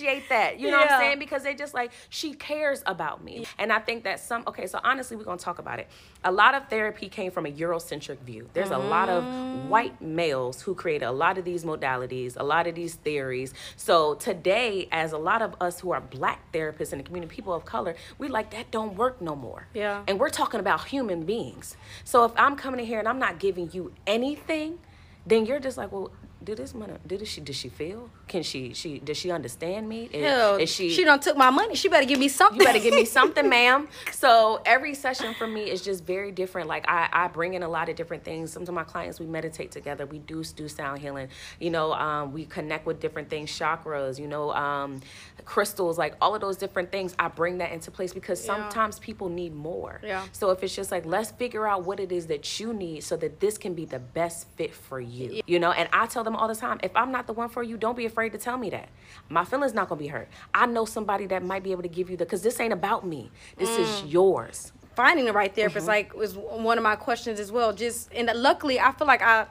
appreciate 0.06 0.30
that. 0.30 0.60
You 0.60 0.72
know 0.72 0.78
yeah. 0.78 0.84
what 0.84 0.92
I'm 0.92 1.02
saying? 1.02 1.20
Because 1.20 1.44
they 1.44 1.54
just 1.54 1.74
like, 1.74 1.92
she 2.10 2.34
cares 2.34 2.84
about 2.86 3.24
me. 3.24 3.46
And 3.58 3.72
I 3.72 3.80
think 3.80 4.04
that 4.04 4.20
some, 4.20 4.44
okay, 4.48 4.68
so 4.68 4.80
honestly, 4.84 5.18
we're 5.18 5.24
going 5.24 5.38
to 5.38 5.44
talk 5.44 5.60
about 5.60 5.80
it. 5.80 5.88
A 6.24 6.32
lot 6.32 6.56
of 6.56 6.68
therapy 6.70 7.10
came 7.10 7.32
from 7.32 7.46
a 7.46 7.52
Eurocentric 7.52 8.20
view. 8.20 8.50
There's 8.54 8.70
mm. 8.70 8.76
a 8.76 8.80
lot 8.80 9.10
of 9.10 9.24
mm. 9.24 9.68
white 9.68 10.02
males 10.02 10.62
who 10.62 10.76
created 10.76 11.06
a 11.06 11.12
lot 11.12 11.38
of 11.38 11.46
these 11.46 11.64
modalities, 11.64 12.34
a 12.38 12.44
lot 12.44 12.68
of 12.68 12.76
these 12.76 12.96
theories. 12.96 13.54
So 13.76 14.16
today, 14.16 14.88
as 14.92 15.12
a 15.12 15.18
lot 15.18 15.42
of 15.42 15.56
us 15.62 15.80
who 15.80 15.92
are 15.92 16.02
black 16.02 16.52
therapists 16.52 16.92
in 16.92 17.00
the 17.00 17.04
community, 17.04 17.34
people 17.34 17.54
of 17.54 17.66
color, 17.66 17.96
we 18.18 18.28
like, 18.28 18.52
that 18.52 18.72
don't 18.72 18.96
work 18.96 19.22
no 19.22 19.36
more. 19.36 19.68
Yeah. 19.74 20.04
And 20.08 20.20
we're 20.20 20.30
talking 20.30 20.60
about 20.60 20.86
human 20.86 21.24
beings. 21.26 21.76
So 22.04 22.26
if 22.26 22.32
I'm 22.36 22.56
coming 22.56 22.80
in 22.80 22.86
here 22.86 23.00
and 23.00 23.08
I'm 23.08 23.20
not 23.20 23.40
giving 23.40 23.70
you 23.72 23.94
anything, 24.08 24.80
then 25.26 25.46
you're 25.46 25.60
just 25.60 25.78
like, 25.78 25.92
well, 25.92 26.12
did 26.46 26.58
this 26.58 26.74
money 26.74 26.94
did 27.06 27.28
she 27.28 27.42
did 27.42 27.56
she 27.56 27.70
feel? 27.70 28.10
Can 28.28 28.44
she 28.44 28.74
she 28.74 29.00
does 29.00 29.18
she 29.18 29.32
understand 29.32 29.88
me? 29.90 30.10
Is, 30.12 30.24
Hell, 30.24 30.56
is 30.58 30.70
she 30.70 30.90
she 30.92 31.04
don't 31.04 31.22
took 31.22 31.38
my 31.38 31.50
money. 31.50 31.76
She 31.76 31.90
better 31.90 32.06
give 32.06 32.20
me 32.20 32.30
something. 32.30 32.60
You 32.60 32.66
better 32.66 32.80
give 32.80 32.94
me 32.94 33.06
something 33.06 33.48
ma'am. 33.50 33.88
So 34.12 34.62
every 34.66 34.94
session 34.94 35.34
for 35.34 35.48
me 35.48 35.70
is 35.70 35.82
just 35.82 36.04
very 36.04 36.32
different. 36.32 36.68
Like 36.68 36.86
i 36.88 37.10
i 37.12 37.28
bring 37.28 37.54
in 37.56 37.64
a 37.64 37.68
lot 37.70 37.90
of 37.90 37.96
different 37.96 38.24
things. 38.24 38.52
Some 38.52 38.64
of 38.64 38.74
my 38.74 38.84
clients 38.84 39.20
we 39.20 39.26
meditate 39.26 39.72
together. 39.72 40.06
We 40.06 40.20
do 40.20 40.44
do 40.44 40.68
sound 40.68 41.00
healing. 41.00 41.30
You 41.60 41.72
know 41.72 41.94
um, 41.94 42.32
we 42.32 42.46
connect 42.46 42.86
with 42.86 43.00
different 43.00 43.30
things 43.30 43.52
chakras 43.52 44.20
you 44.20 44.28
know 44.28 44.52
um, 44.54 45.02
crystals 45.44 45.98
like 45.98 46.16
all 46.22 46.36
of 46.36 46.42
those 46.42 46.58
different 46.58 46.92
things. 46.92 47.16
I 47.20 47.28
bring 47.28 47.58
that 47.60 47.72
into 47.72 47.92
place 47.92 48.14
because 48.14 48.44
sometimes 48.44 48.98
yeah. 48.98 49.06
people 49.06 49.30
need 49.30 49.54
more. 49.54 50.00
Yeah. 50.04 50.24
So 50.32 50.52
if 50.52 50.64
it's 50.64 50.76
just 50.76 50.92
like 50.92 51.06
let's 51.06 51.32
figure 51.32 51.68
out 51.68 51.86
what 51.86 52.00
it 52.00 52.12
is 52.12 52.28
that 52.28 52.60
you 52.60 52.74
need 52.74 53.04
so 53.04 53.18
that 53.18 53.40
this 53.40 53.58
can 53.58 53.74
be 53.74 53.86
the 53.86 54.00
best 54.00 54.48
fit 54.56 54.74
for 54.74 55.00
you. 55.00 55.26
Yeah. 55.32 55.42
you 55.48 55.60
know 55.60 55.72
and 55.72 55.90
i 55.94 56.06
tell 56.06 56.24
them 56.24 56.35
all 56.36 56.48
the 56.48 56.56
time. 56.56 56.80
If 56.84 56.96
I'm 56.96 57.12
not 57.12 57.28
the 57.28 57.34
one 57.34 57.50
for 57.50 57.64
you, 57.64 57.78
don't 57.78 57.96
be 57.96 58.06
afraid 58.06 58.32
to 58.34 58.38
tell 58.38 58.58
me 58.58 58.70
that. 58.72 58.90
My 59.30 59.46
feelings 59.46 59.74
not 59.74 59.90
gonna 59.90 60.00
be 60.00 60.08
hurt. 60.08 60.28
I 60.54 60.66
know 60.66 60.86
somebody 60.86 61.26
that 61.28 61.44
might 61.44 61.64
be 61.64 61.72
able 61.72 61.84
to 61.84 61.90
give 61.90 62.10
you 62.10 62.18
the 62.18 62.26
because 62.26 62.42
this 62.42 62.60
ain't 62.60 62.74
about 62.74 63.06
me. 63.06 63.32
This 63.58 63.70
mm. 63.70 63.80
is 63.80 64.04
yours. 64.04 64.72
Finding 64.96 65.26
the 65.26 65.34
right 65.34 65.54
therapist, 65.54 65.88
mm-hmm. 65.88 65.88
like, 65.88 66.14
was 66.14 66.38
one 66.38 66.78
of 66.78 66.84
my 66.84 66.96
questions 66.96 67.40
as 67.40 67.52
well. 67.52 67.74
Just 67.74 68.14
and 68.14 68.32
luckily, 68.34 68.80
I 68.80 68.92
feel 68.94 69.08
like 69.08 69.22
I 69.22 69.46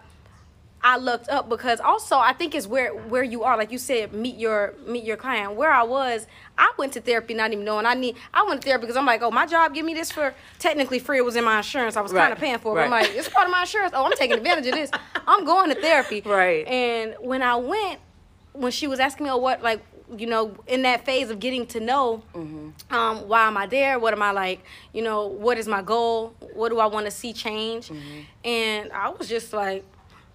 I 0.84 0.98
looked 0.98 1.30
up 1.30 1.48
because 1.48 1.80
also 1.80 2.18
I 2.18 2.34
think 2.34 2.54
it's 2.54 2.66
where 2.66 2.90
where 2.94 3.22
you 3.22 3.42
are. 3.42 3.56
Like 3.56 3.72
you 3.72 3.78
said, 3.78 4.12
meet 4.12 4.36
your 4.36 4.74
meet 4.86 5.02
your 5.02 5.16
client. 5.16 5.54
Where 5.54 5.72
I 5.72 5.82
was, 5.82 6.26
I 6.58 6.70
went 6.76 6.92
to 6.92 7.00
therapy 7.00 7.32
not 7.32 7.52
even 7.52 7.64
knowing 7.64 7.86
I 7.86 7.94
need. 7.94 8.16
I 8.34 8.42
went 8.42 8.60
to 8.60 8.66
therapy 8.66 8.82
because 8.82 8.96
I'm 8.96 9.06
like, 9.06 9.22
oh, 9.22 9.30
my 9.30 9.46
job 9.46 9.72
give 9.72 9.86
me 9.86 9.94
this 9.94 10.12
for 10.12 10.34
technically 10.58 10.98
free. 10.98 11.16
It 11.16 11.24
was 11.24 11.36
in 11.36 11.44
my 11.44 11.56
insurance. 11.56 11.96
I 11.96 12.02
was 12.02 12.12
right. 12.12 12.20
kind 12.20 12.32
of 12.34 12.38
paying 12.38 12.58
for 12.58 12.76
it. 12.76 12.80
Right. 12.80 12.84
I'm 12.84 12.90
like, 12.90 13.10
it's 13.14 13.30
part 13.30 13.46
of 13.46 13.50
my 13.50 13.62
insurance. 13.62 13.92
Oh, 13.96 14.04
I'm 14.04 14.12
taking 14.12 14.36
advantage 14.36 14.66
of 14.66 14.74
this. 14.74 14.90
I'm 15.26 15.46
going 15.46 15.70
to 15.70 15.80
therapy. 15.80 16.20
Right. 16.20 16.66
And 16.66 17.16
when 17.18 17.40
I 17.40 17.56
went, 17.56 18.00
when 18.52 18.70
she 18.70 18.86
was 18.86 19.00
asking 19.00 19.24
me, 19.24 19.30
oh, 19.30 19.38
what 19.38 19.62
like 19.62 19.80
you 20.18 20.26
know, 20.26 20.54
in 20.66 20.82
that 20.82 21.06
phase 21.06 21.30
of 21.30 21.40
getting 21.40 21.66
to 21.68 21.80
know, 21.80 22.22
mm-hmm. 22.34 22.94
um, 22.94 23.26
why 23.26 23.46
am 23.46 23.56
I 23.56 23.66
there? 23.66 23.98
What 23.98 24.12
am 24.12 24.20
I 24.20 24.32
like? 24.32 24.62
You 24.92 25.00
know, 25.00 25.28
what 25.28 25.56
is 25.56 25.66
my 25.66 25.80
goal? 25.80 26.34
What 26.52 26.68
do 26.68 26.78
I 26.78 26.86
want 26.86 27.06
to 27.06 27.10
see 27.10 27.32
change? 27.32 27.88
Mm-hmm. 27.88 28.20
And 28.44 28.92
I 28.92 29.08
was 29.08 29.30
just 29.30 29.54
like, 29.54 29.82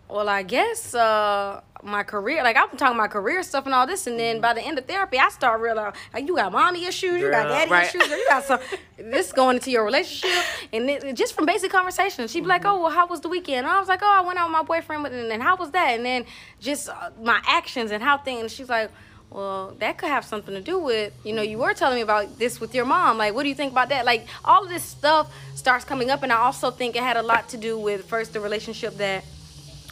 well, 0.10 0.28
I 0.28 0.42
guess 0.42 0.96
uh, 0.96 1.62
my 1.84 2.02
career, 2.02 2.42
like 2.44 2.58
I'm 2.58 2.76
talking 2.76 2.98
my 2.98 3.08
career 3.08 3.44
stuff 3.44 3.66
and 3.66 3.76
all 3.76 3.86
this, 3.86 4.08
and 4.08 4.20
then 4.20 4.42
by 4.42 4.54
the 4.54 4.62
end 4.62 4.80
of 4.80 4.86
therapy, 4.86 5.20
I 5.20 5.30
start 5.30 5.62
realizing 5.62 5.94
like 6.14 6.28
you 6.28 6.36
got 6.36 6.52
mommy 6.52 6.86
issues, 6.86 7.22
you 7.22 7.30
got 7.30 7.44
daddy 7.44 7.70
right. 7.70 7.88
issues, 7.88 8.10
you 8.10 8.26
got 8.28 8.44
some. 8.44 8.60
this 8.98 9.32
going 9.32 9.58
into 9.58 9.70
your 9.70 9.86
relationship, 9.86 10.44
and 10.74 10.90
it, 10.90 11.16
just 11.16 11.36
from 11.36 11.46
basic 11.46 11.72
conversations, 11.72 12.32
she'd 12.32 12.40
be 12.40 12.42
mm-hmm. 12.42 12.50
like, 12.50 12.66
"Oh, 12.66 12.82
well, 12.82 12.92
how 12.92 13.06
was 13.06 13.22
the 13.22 13.30
weekend?" 13.30 13.66
And 13.66 13.68
I 13.68 13.80
was 13.80 13.88
like, 13.88 14.02
"Oh, 14.02 14.12
I 14.12 14.26
went 14.26 14.40
out 14.40 14.48
with 14.48 14.54
my 14.54 14.64
boyfriend, 14.64 15.06
and 15.06 15.30
then 15.30 15.42
how 15.42 15.56
was 15.56 15.72
that?" 15.72 15.90
And 15.90 16.04
then 16.04 16.26
just 16.60 16.90
uh, 16.90 17.12
my 17.22 17.40
actions 17.48 17.92
and 17.92 18.02
how 18.04 18.18
things. 18.18 18.54
She's 18.54 18.70
like. 18.70 18.90
Well, 19.32 19.76
that 19.78 20.00
could 20.00 20.10
have 20.10 20.26
something 20.26 20.56
to 20.56 20.60
do 20.60 20.80
with, 20.80 21.14
you 21.24 21.34
know, 21.34 21.44
you 21.44 21.60
were 21.60 21.76
telling 21.76 21.98
me 21.98 22.02
about 22.02 22.40
this 22.40 22.60
with 22.60 22.74
your 22.74 22.86
mom. 22.86 23.20
Like, 23.20 23.36
what 23.36 23.44
do 23.44 23.50
you 23.50 23.54
think 23.54 23.72
about 23.72 23.90
that? 23.90 24.04
Like, 24.04 24.28
all 24.44 24.64
of 24.64 24.70
this 24.70 24.82
stuff 24.82 25.32
starts 25.54 25.86
coming 25.86 26.10
up, 26.10 26.24
and 26.24 26.34
I 26.34 26.38
also 26.38 26.72
think 26.72 26.96
it 26.96 27.04
had 27.04 27.16
a 27.16 27.22
lot 27.22 27.48
to 27.50 27.58
do 27.58 27.78
with 27.78 28.06
first 28.06 28.34
the 28.34 28.40
relationship 28.40 28.98
that 28.98 29.24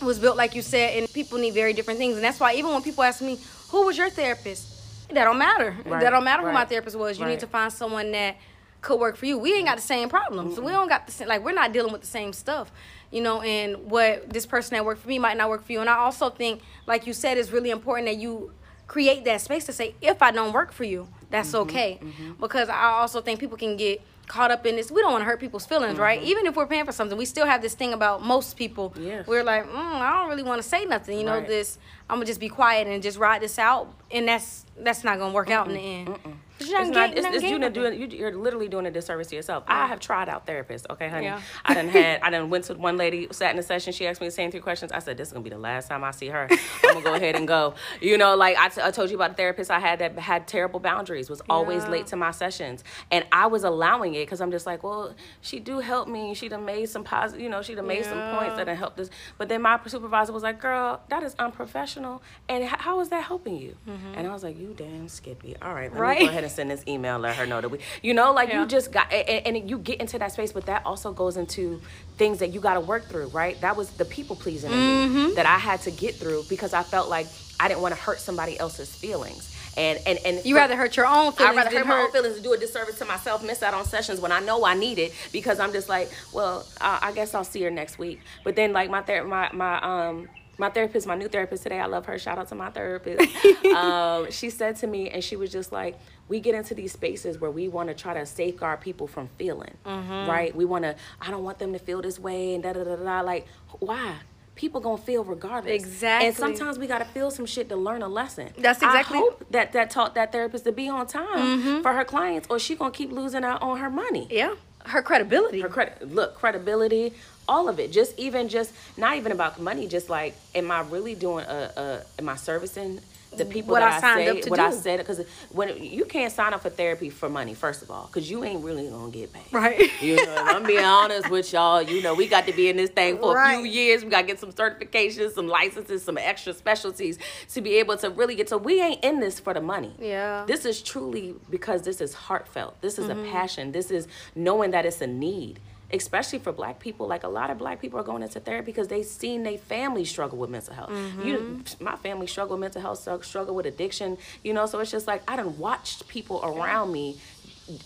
was 0.01 0.19
built 0.19 0.37
like 0.37 0.55
you 0.55 0.61
said 0.61 0.97
and 0.97 1.11
people 1.13 1.37
need 1.37 1.53
very 1.53 1.73
different 1.73 1.99
things 1.99 2.15
and 2.15 2.23
that's 2.23 2.39
why 2.39 2.53
even 2.53 2.71
when 2.71 2.81
people 2.81 3.03
ask 3.03 3.21
me 3.21 3.39
who 3.69 3.85
was 3.85 3.97
your 3.97 4.09
therapist 4.09 5.09
that 5.09 5.23
don't 5.23 5.37
matter 5.37 5.75
right. 5.85 6.01
that 6.01 6.09
don't 6.09 6.23
matter 6.23 6.43
right. 6.43 6.49
who 6.49 6.53
my 6.53 6.65
therapist 6.65 6.95
was 6.95 7.17
you 7.17 7.25
right. 7.25 7.31
need 7.31 7.39
to 7.39 7.47
find 7.47 7.71
someone 7.71 8.11
that 8.11 8.35
could 8.81 8.99
work 8.99 9.15
for 9.15 9.25
you 9.25 9.37
we 9.37 9.53
ain't 9.53 9.65
got 9.65 9.75
the 9.75 9.81
same 9.81 10.07
problems 10.07 10.55
mm-hmm. 10.55 10.65
we 10.65 10.71
don't 10.71 10.87
got 10.87 11.05
the 11.05 11.11
same 11.11 11.27
like 11.27 11.43
we're 11.43 11.51
not 11.51 11.73
dealing 11.73 11.91
with 11.91 12.01
the 12.01 12.07
same 12.07 12.31
stuff 12.31 12.71
you 13.11 13.21
know 13.21 13.41
and 13.41 13.75
what 13.89 14.29
this 14.29 14.45
person 14.45 14.75
that 14.75 14.85
worked 14.85 15.01
for 15.01 15.07
me 15.07 15.17
might 15.17 15.37
not 15.37 15.49
work 15.49 15.65
for 15.65 15.71
you 15.71 15.79
and 15.79 15.89
i 15.89 15.95
also 15.95 16.29
think 16.29 16.61
like 16.85 17.07
you 17.07 17.13
said 17.13 17.37
it's 17.37 17.51
really 17.51 17.71
important 17.71 18.07
that 18.07 18.17
you 18.17 18.51
create 18.85 19.25
that 19.25 19.41
space 19.41 19.65
to 19.65 19.73
say 19.73 19.95
if 20.01 20.21
i 20.21 20.31
don't 20.31 20.53
work 20.53 20.71
for 20.71 20.83
you 20.83 21.07
that's 21.29 21.49
mm-hmm. 21.49 21.69
okay 21.69 21.99
mm-hmm. 22.01 22.33
because 22.33 22.69
i 22.69 22.83
also 22.83 23.19
think 23.19 23.39
people 23.39 23.57
can 23.57 23.75
get 23.75 24.01
caught 24.27 24.51
up 24.51 24.65
in 24.65 24.75
this. 24.75 24.91
We 24.91 25.01
don't 25.01 25.11
want 25.11 25.21
to 25.21 25.25
hurt 25.25 25.39
people's 25.39 25.65
feelings, 25.65 25.93
mm-hmm. 25.93 26.01
right? 26.01 26.21
Even 26.21 26.45
if 26.45 26.55
we're 26.55 26.67
paying 26.67 26.85
for 26.85 26.91
something, 26.91 27.17
we 27.17 27.25
still 27.25 27.45
have 27.45 27.61
this 27.61 27.73
thing 27.73 27.93
about 27.93 28.23
most 28.23 28.55
people. 28.55 28.93
Yes. 28.99 29.25
We're 29.25 29.43
like, 29.43 29.65
mm, 29.65 29.75
I 29.75 30.19
don't 30.19 30.29
really 30.29 30.43
want 30.43 30.61
to 30.61 30.67
say 30.67 30.85
nothing. 30.85 31.17
You 31.17 31.25
know, 31.25 31.41
this 31.41 31.79
I'm 32.09 32.17
gonna 32.17 32.25
just 32.25 32.39
be 32.39 32.49
quiet 32.49 32.87
and 32.87 33.01
just 33.01 33.17
ride 33.17 33.41
this 33.41 33.57
out, 33.57 33.91
and 34.11 34.27
that's 34.27 34.65
that's 34.79 35.03
not 35.03 35.17
gonna 35.17 35.33
work 35.33 35.47
Mm-mm. 35.47 35.53
out 35.53 35.67
in 35.67 35.73
the 35.73 35.79
end. 35.79 36.07
Mm-mm. 36.09 36.33
But 36.57 36.67
you're 36.67 36.79
not 36.79 36.87
It's, 36.87 36.95
not, 36.95 37.33
it's, 37.33 37.43
it's 37.43 37.51
you 37.51 37.69
doing, 37.69 37.99
you, 38.01 38.07
you're 38.07 38.35
literally 38.35 38.67
doing 38.67 38.85
a 38.85 38.91
disservice 38.91 39.27
to 39.27 39.35
yourself. 39.35 39.63
I 39.67 39.87
have 39.87 39.99
tried 39.99 40.29
out 40.29 40.45
therapists, 40.47 40.85
okay, 40.89 41.07
honey. 41.09 41.25
Yeah. 41.25 41.41
I 41.65 41.73
done 41.73 41.87
had, 41.87 42.21
I 42.23 42.29
done 42.29 42.49
went 42.49 42.65
to 42.65 42.73
one 42.73 42.97
lady, 42.97 43.27
sat 43.31 43.53
in 43.53 43.59
a 43.59 43.63
session. 43.63 43.93
She 43.93 44.07
asked 44.07 44.21
me 44.21 44.27
the 44.27 44.31
same 44.31 44.51
three 44.51 44.59
questions. 44.59 44.91
I 44.91 44.99
said, 44.99 45.17
"This 45.17 45.27
is 45.29 45.33
gonna 45.33 45.43
be 45.43 45.49
the 45.49 45.57
last 45.57 45.87
time 45.89 46.03
I 46.03 46.11
see 46.11 46.27
her. 46.27 46.47
I'm 46.49 46.93
gonna 46.93 47.01
go 47.03 47.13
ahead 47.15 47.35
and 47.35 47.47
go." 47.47 47.75
You 48.01 48.17
know, 48.17 48.35
like 48.35 48.57
I, 48.57 48.69
t- 48.69 48.81
I 48.83 48.91
told 48.91 49.09
you 49.09 49.15
about 49.17 49.31
a 49.31 49.33
therapist 49.35 49.69
I 49.71 49.79
had 49.79 49.99
that 49.99 50.17
had 50.17 50.47
terrible 50.47 50.79
boundaries, 50.79 51.29
was 51.29 51.41
always 51.49 51.83
Yeah. 51.83 51.89
late 51.91 52.07
to 52.07 52.15
my 52.15 52.31
sessions, 52.31 52.83
and 53.11 53.25
I 53.31 53.47
was 53.47 53.63
allowing 53.63 54.15
it 54.15 54.25
because 54.25 54.41
I'm 54.41 54.51
just 54.51 54.65
like, 54.65 54.83
well, 54.83 55.13
she 55.41 55.59
do 55.59 55.79
help 55.79 56.07
me. 56.07 56.33
She 56.33 56.49
done 56.49 56.65
made 56.65 56.89
some 56.89 57.03
positive, 57.03 57.41
you 57.41 57.49
know, 57.49 57.61
she 57.61 57.75
done 57.75 57.87
made 57.87 58.03
some 58.05 58.19
points 58.37 58.55
that 58.57 58.65
done 58.65 58.77
helped 58.77 58.99
us. 58.99 59.09
But 59.37 59.49
then 59.49 59.61
my 59.61 59.79
supervisor 59.85 60.33
was 60.33 60.43
like, 60.43 60.59
"Girl, 60.59 61.01
that 61.09 61.23
is 61.23 61.35
unprofessional, 61.39 62.21
and 62.49 62.63
h- 62.63 62.69
how 62.79 62.99
is 62.99 63.09
that 63.09 63.23
helping 63.23 63.57
you?" 63.57 63.75
Mm-hmm. 63.87 64.13
And 64.15 64.27
I 64.27 64.33
was 64.33 64.43
like, 64.43 64.57
"You 64.59 64.73
damn 64.77 65.07
Skippy. 65.07 65.55
All 65.61 65.73
right, 65.73 65.83
let 65.91 65.93
me 65.93 65.99
Right. 65.99 66.19
go 66.21 66.27
ahead 66.27 66.43
and 66.47 66.55
send 66.55 66.71
this 66.71 66.83
email. 66.87 67.19
Let 67.19 67.35
her 67.35 67.45
know 67.45 67.61
that 67.61 67.69
we, 67.69 67.79
you 68.01 68.13
know, 68.13 68.31
like 68.33 68.49
Yeah. 68.49 68.61
you 68.61 68.67
just 68.67 68.91
got, 68.91 69.11
and, 69.11 69.55
and 69.57 69.69
you 69.69 69.77
get 69.77 69.99
into 70.01 70.17
that 70.19 70.31
space, 70.31 70.51
but 70.51 70.65
that 70.65 70.85
also 70.85 71.11
goes 71.13 71.37
into 71.37 71.81
things 72.17 72.39
that 72.39 72.53
you 72.53 72.59
got 72.59 72.73
to 72.75 72.79
work 72.81 73.05
through, 73.05 73.27
right? 73.27 73.59
That 73.61 73.75
was 73.75 73.91
the 73.91 74.05
people 74.05 74.35
pleasing 74.35 74.71
Mm-hmm. 74.71 75.27
me 75.29 75.33
that 75.35 75.45
I 75.45 75.57
had 75.57 75.81
to 75.81 75.91
get 75.91 76.15
through 76.15 76.43
because 76.49 76.73
I 76.73 76.83
felt 76.83 77.09
like 77.09 77.27
I 77.59 77.67
didn't 77.67 77.81
want 77.81 77.95
to 77.95 78.01
hurt 78.01 78.19
somebody 78.19 78.59
else's 78.59 78.93
feelings. 78.95 79.53
And 79.77 79.99
and 80.07 80.17
and 80.25 80.43
You 80.43 80.55
rather 80.55 80.75
hurt 80.75 80.97
your 80.97 81.05
own 81.05 81.33
feelings 81.33 81.41
I'd 81.51 81.55
rather 81.55 81.69
than 81.69 81.85
hurt 81.85 81.87
my 81.87 82.01
own 82.01 82.11
feelings 82.11 82.35
and 82.35 82.43
do 82.43 82.53
a 82.53 82.57
disservice 82.57 82.97
to 82.97 83.05
myself, 83.05 83.43
miss 83.43 83.61
out 83.61 83.75
on 83.75 83.85
sessions 83.85 84.19
when 84.19 84.31
I 84.31 84.39
know 84.39 84.65
I 84.65 84.73
need 84.73 84.97
it 84.97 85.13
because 85.31 85.59
I'm 85.59 85.71
just 85.71 85.87
like, 85.87 86.09
well, 86.33 86.65
I, 86.81 86.97
I 87.03 87.11
guess 87.11 87.35
I'll 87.35 87.43
see 87.43 87.61
her 87.61 87.69
next 87.69 87.99
week. 87.99 88.19
But 88.43 88.55
then 88.55 88.73
like 88.73 88.89
my 88.89 89.03
ther- 89.03 89.23
my 89.23 89.49
my 89.53 89.79
um 89.81 90.29
my 90.57 90.71
therapist, 90.71 91.05
my 91.05 91.13
new 91.13 91.27
therapist 91.27 91.61
today, 91.61 91.79
I 91.79 91.85
love 91.85 92.07
her. 92.07 92.17
Shout 92.17 92.39
out 92.39 92.47
to 92.47 92.55
my 92.55 92.71
therapist. 92.71 93.21
um, 93.75 94.31
she 94.31 94.49
said 94.49 94.75
to 94.77 94.87
me, 94.87 95.07
and 95.11 95.23
she 95.23 95.35
was 95.35 95.51
just 95.51 95.71
like, 95.71 95.95
we 96.29 96.39
get 96.39 96.55
into 96.55 96.73
these 96.73 96.91
spaces 96.91 97.39
where 97.39 97.51
we 97.51 97.67
want 97.67 97.89
to 97.89 97.95
try 97.95 98.13
to 98.13 98.25
safeguard 98.25 98.81
people 98.81 99.07
from 99.07 99.29
feeling, 99.37 99.73
Mm-hmm. 99.85 100.29
right? 100.29 100.55
We 100.55 100.65
want 100.65 100.83
to, 100.83 100.95
I 101.21 101.31
don't 101.31 101.43
want 101.43 101.59
them 101.59 101.73
to 101.73 101.79
feel 101.79 102.01
this 102.01 102.19
way, 102.19 102.53
and 102.53 102.63
da 102.63 102.73
da 102.73 102.83
da 102.83 102.95
da. 102.97 103.21
Like, 103.21 103.47
why? 103.79 104.15
People 104.55 104.81
gonna 104.81 104.97
feel 105.01 105.23
regardless. 105.23 105.71
Exactly. 105.73 106.27
And 106.27 106.35
sometimes 106.35 106.79
we 106.79 106.87
gotta 106.87 107.05
feel 107.05 107.29
some 107.29 107.45
shit 107.45 107.69
to 107.69 107.75
learn 107.75 108.01
a 108.01 108.07
lesson. 108.07 108.49
That's 108.57 108.81
exactly- 108.81 109.17
I 109.17 109.21
hope 109.21 109.45
that 109.51 109.71
that 109.73 109.91
taught 109.91 110.15
that 110.15 110.31
therapist 110.31 110.63
to 110.65 110.71
be 110.71 110.89
on 110.89 111.05
time 111.07 111.83
for 111.83 111.93
her 111.93 112.03
clients, 112.03 112.47
or 112.49 112.57
she 112.59 112.75
gonna 112.75 112.91
keep 112.91 113.11
losing 113.11 113.43
out 113.43 113.61
on 113.61 113.77
her 113.77 113.89
money. 113.91 114.27
Yeah, 114.31 114.55
her 114.85 115.01
credibility. 115.03 115.61
Her 115.61 115.69
credit, 115.69 116.11
look, 116.11 116.33
credibility, 116.35 117.13
all 117.47 117.69
of 117.69 117.79
it. 117.79 117.91
Just 117.91 118.17
even 118.17 118.49
just 118.49 118.73
not 118.97 119.15
even 119.15 119.31
about 119.31 119.59
money. 119.59 119.87
Just 119.87 120.09
like, 120.09 120.33
am 120.55 120.71
I 120.71 120.81
really 120.81 121.13
doing 121.13 121.45
a, 121.45 121.71
a 121.77 122.21
am 122.21 122.27
I 122.27 122.35
servicing 122.35 122.99
the 123.35 123.45
people 123.45 123.71
What 123.71 123.81
that 123.81 123.93
I 123.93 123.97
I, 123.97 123.99
signed 124.01 124.25
say, 124.25 124.29
up 124.29 124.41
to 124.43 124.49
what 124.49 124.59
I 124.59 124.71
do. 124.71 124.77
said? 124.77 124.97
Because 124.99 125.21
when 125.51 125.83
you 125.83 126.05
can't 126.05 126.31
sign 126.31 126.53
up 126.53 126.61
for 126.61 126.69
therapy 126.69 127.09
for 127.09 127.29
money, 127.29 127.53
first 127.53 127.81
of 127.81 127.91
all, 127.91 128.07
because 128.07 128.29
you 128.31 128.43
ain't 128.43 128.63
really 128.63 128.89
gonna 128.89 129.11
get 129.11 129.31
paid. 129.33 129.43
Right. 129.51 129.91
You 130.01 130.15
know, 130.25 130.35
I'm 130.37 130.63
being 130.63 130.83
honest 130.83 131.29
with 131.29 131.51
y'all, 131.53 131.81
you 131.81 132.01
know, 132.01 132.13
we 132.15 132.27
got 132.27 132.47
to 132.47 132.53
be 132.53 132.69
in 132.69 132.77
this 132.77 132.89
thing 132.89 133.17
for 133.17 133.37
a 133.41 133.49
few 133.49 133.65
years. 133.65 134.03
We 134.03 134.09
got 134.09 134.21
to 134.21 134.27
get 134.27 134.39
some 134.39 134.51
certifications, 134.53 135.31
some 135.33 135.47
licenses, 135.47 136.03
some 136.03 136.17
extra 136.17 136.53
specialties 136.53 137.19
to 137.49 137.61
be 137.61 137.75
able 137.75 137.97
to 137.97 138.09
really 138.09 138.35
get. 138.35 138.49
So 138.49 138.57
we 138.57 138.81
ain't 138.81 139.03
in 139.03 139.19
this 139.19 139.39
for 139.39 139.53
the 139.53 139.61
money. 139.61 139.93
Yeah. 139.99 140.45
This 140.47 140.65
is 140.65 140.81
truly 140.81 141.35
because 141.49 141.81
this 141.83 142.01
is 142.01 142.13
heartfelt. 142.13 142.79
This 142.81 142.97
is 142.97 143.07
Mm-hmm. 143.07 143.25
a 143.25 143.31
passion. 143.31 143.71
This 143.71 143.89
is 143.91 144.07
knowing 144.35 144.71
that 144.71 144.85
it's 144.85 145.01
a 145.01 145.07
need. 145.07 145.59
Especially 145.91 146.39
for 146.39 146.51
black 146.51 146.79
people, 146.79 147.07
like 147.07 147.23
a 147.23 147.29
lot 147.29 147.49
of 147.49 147.57
black 147.57 147.79
people 147.79 147.97
are 147.99 148.03
going 148.03 148.21
into 148.21 148.39
therapy 148.41 148.65
because 148.73 148.89
they've 148.89 149.05
seen 149.05 149.43
their 149.43 149.57
family 149.57 150.03
struggle 150.03 150.37
with 150.37 150.49
mental 150.49 150.73
health. 150.73 150.89
You, 151.23 151.37
Mm-hmm. 151.37 151.83
my 151.83 151.95
family 151.95 152.27
struggle 152.27 152.55
with 152.57 152.61
mental 152.61 152.81
health, 152.81 152.99
struggle- 152.99 153.23
struggle 153.23 153.55
with 153.55 153.65
addiction. 153.65 154.17
You 154.43 154.53
know, 154.53 154.65
so 154.65 154.79
it's 154.79 154.91
just 154.91 155.07
like 155.07 155.21
I 155.29 155.37
done 155.37 155.57
watched 155.57 156.07
people 156.09 156.43
around 156.43 156.91
me 156.91 157.17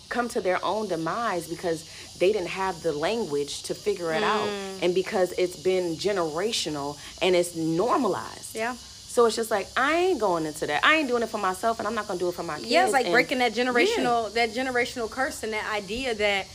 come 0.09 0.29
to 0.29 0.41
their 0.41 0.63
own 0.63 0.87
demise 0.87 1.47
because 1.47 1.89
they 2.19 2.31
didn't 2.31 2.49
have 2.49 2.81
the 2.83 2.91
language 2.91 3.63
to 3.63 3.73
figure 3.75 4.11
it 4.13 4.21
out 4.23 4.47
Mm. 4.47 4.83
and 4.83 4.95
because 4.95 5.31
it's 5.33 5.55
been 5.55 5.95
generational 5.95 6.97
and 7.21 7.35
it's 7.35 7.55
normalized 7.55 8.55
Yeah. 8.55 8.75
so 8.75 9.25
it's 9.25 9.35
just 9.35 9.49
like 9.49 9.67
i 9.75 9.95
ain't 9.95 10.19
going 10.19 10.45
into 10.45 10.67
that 10.67 10.85
i 10.85 10.97
ain't 10.97 11.07
doing 11.07 11.23
it 11.23 11.29
for 11.29 11.39
myself 11.39 11.79
and 11.79 11.87
i'm 11.87 11.95
not 11.95 12.07
gonna 12.07 12.19
do 12.19 12.29
it 12.29 12.35
for 12.35 12.43
my 12.43 12.57
kids 12.59 12.69
Yeah, 12.69 12.83
it's 12.83 12.93
like 12.93 13.05
And- 13.07 13.13
breaking 13.13 13.39
that 13.39 13.53
generational 13.53 14.31
that 14.33 14.51
generational 14.53 15.09
curse 15.09 15.41
and 15.41 15.51
that 15.53 15.65
idea 15.73 16.13
that 16.13 16.45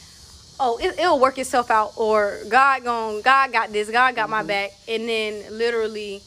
oh 0.59 0.79
it, 0.79 0.99
it'll 0.99 1.19
work 1.21 1.39
itself 1.39 1.71
out 1.71 1.93
or 1.97 2.41
God 2.49 2.85
gon' 2.85 3.23
God 3.23 3.53
got 3.53 3.73
this 3.73 3.91
God 3.91 4.15
got 4.17 4.29
my 4.31 4.43
back 4.43 4.71
and 4.89 5.09
then 5.09 5.45
literally 5.59 6.23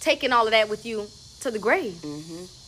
taking 0.00 0.32
all 0.32 0.44
of 0.46 0.50
that 0.52 0.68
with 0.68 0.84
you 0.86 1.06
to 1.40 1.50
the 1.50 1.58
grave. 1.58 1.94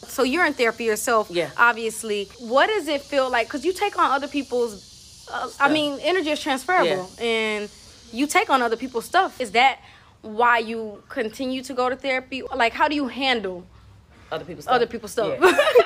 So 0.09 0.23
you're 0.23 0.45
in 0.47 0.53
therapy 0.55 0.85
yourself, 0.85 1.29
Yeah. 1.31 1.51
obviously. 1.57 2.29
What 2.39 2.67
does 2.69 2.89
it 2.89 3.01
feel 3.03 3.31
like? 3.31 3.47
Because 3.49 3.65
you 3.65 3.73
take 3.73 3.99
on 3.99 4.11
other 4.11 4.29
people's. 4.29 5.27
Uh, 5.33 5.49
I 5.59 5.69
mean, 5.73 5.99
energy 6.03 6.31
is 6.31 6.41
transferable, 6.41 7.11
and 7.21 7.69
you 8.13 8.27
take 8.27 8.49
on 8.49 8.63
other 8.63 8.77
people's 8.77 9.05
stuff. 9.07 9.41
Is 9.41 9.51
that 9.53 9.81
why 10.23 10.59
you 10.59 11.03
continue 11.09 11.63
to 11.65 11.75
go 11.75 11.89
to 11.89 11.97
therapy? 11.97 12.43
Like, 12.55 12.73
how 12.75 12.87
do 12.89 12.95
you 12.95 13.09
handle 13.09 13.65
other 14.31 14.45
people's 14.45 14.65
stuff. 14.65 14.75
other 14.75 14.87
people's 14.87 15.13
stuff? 15.13 15.37
Yeah. 15.41 15.83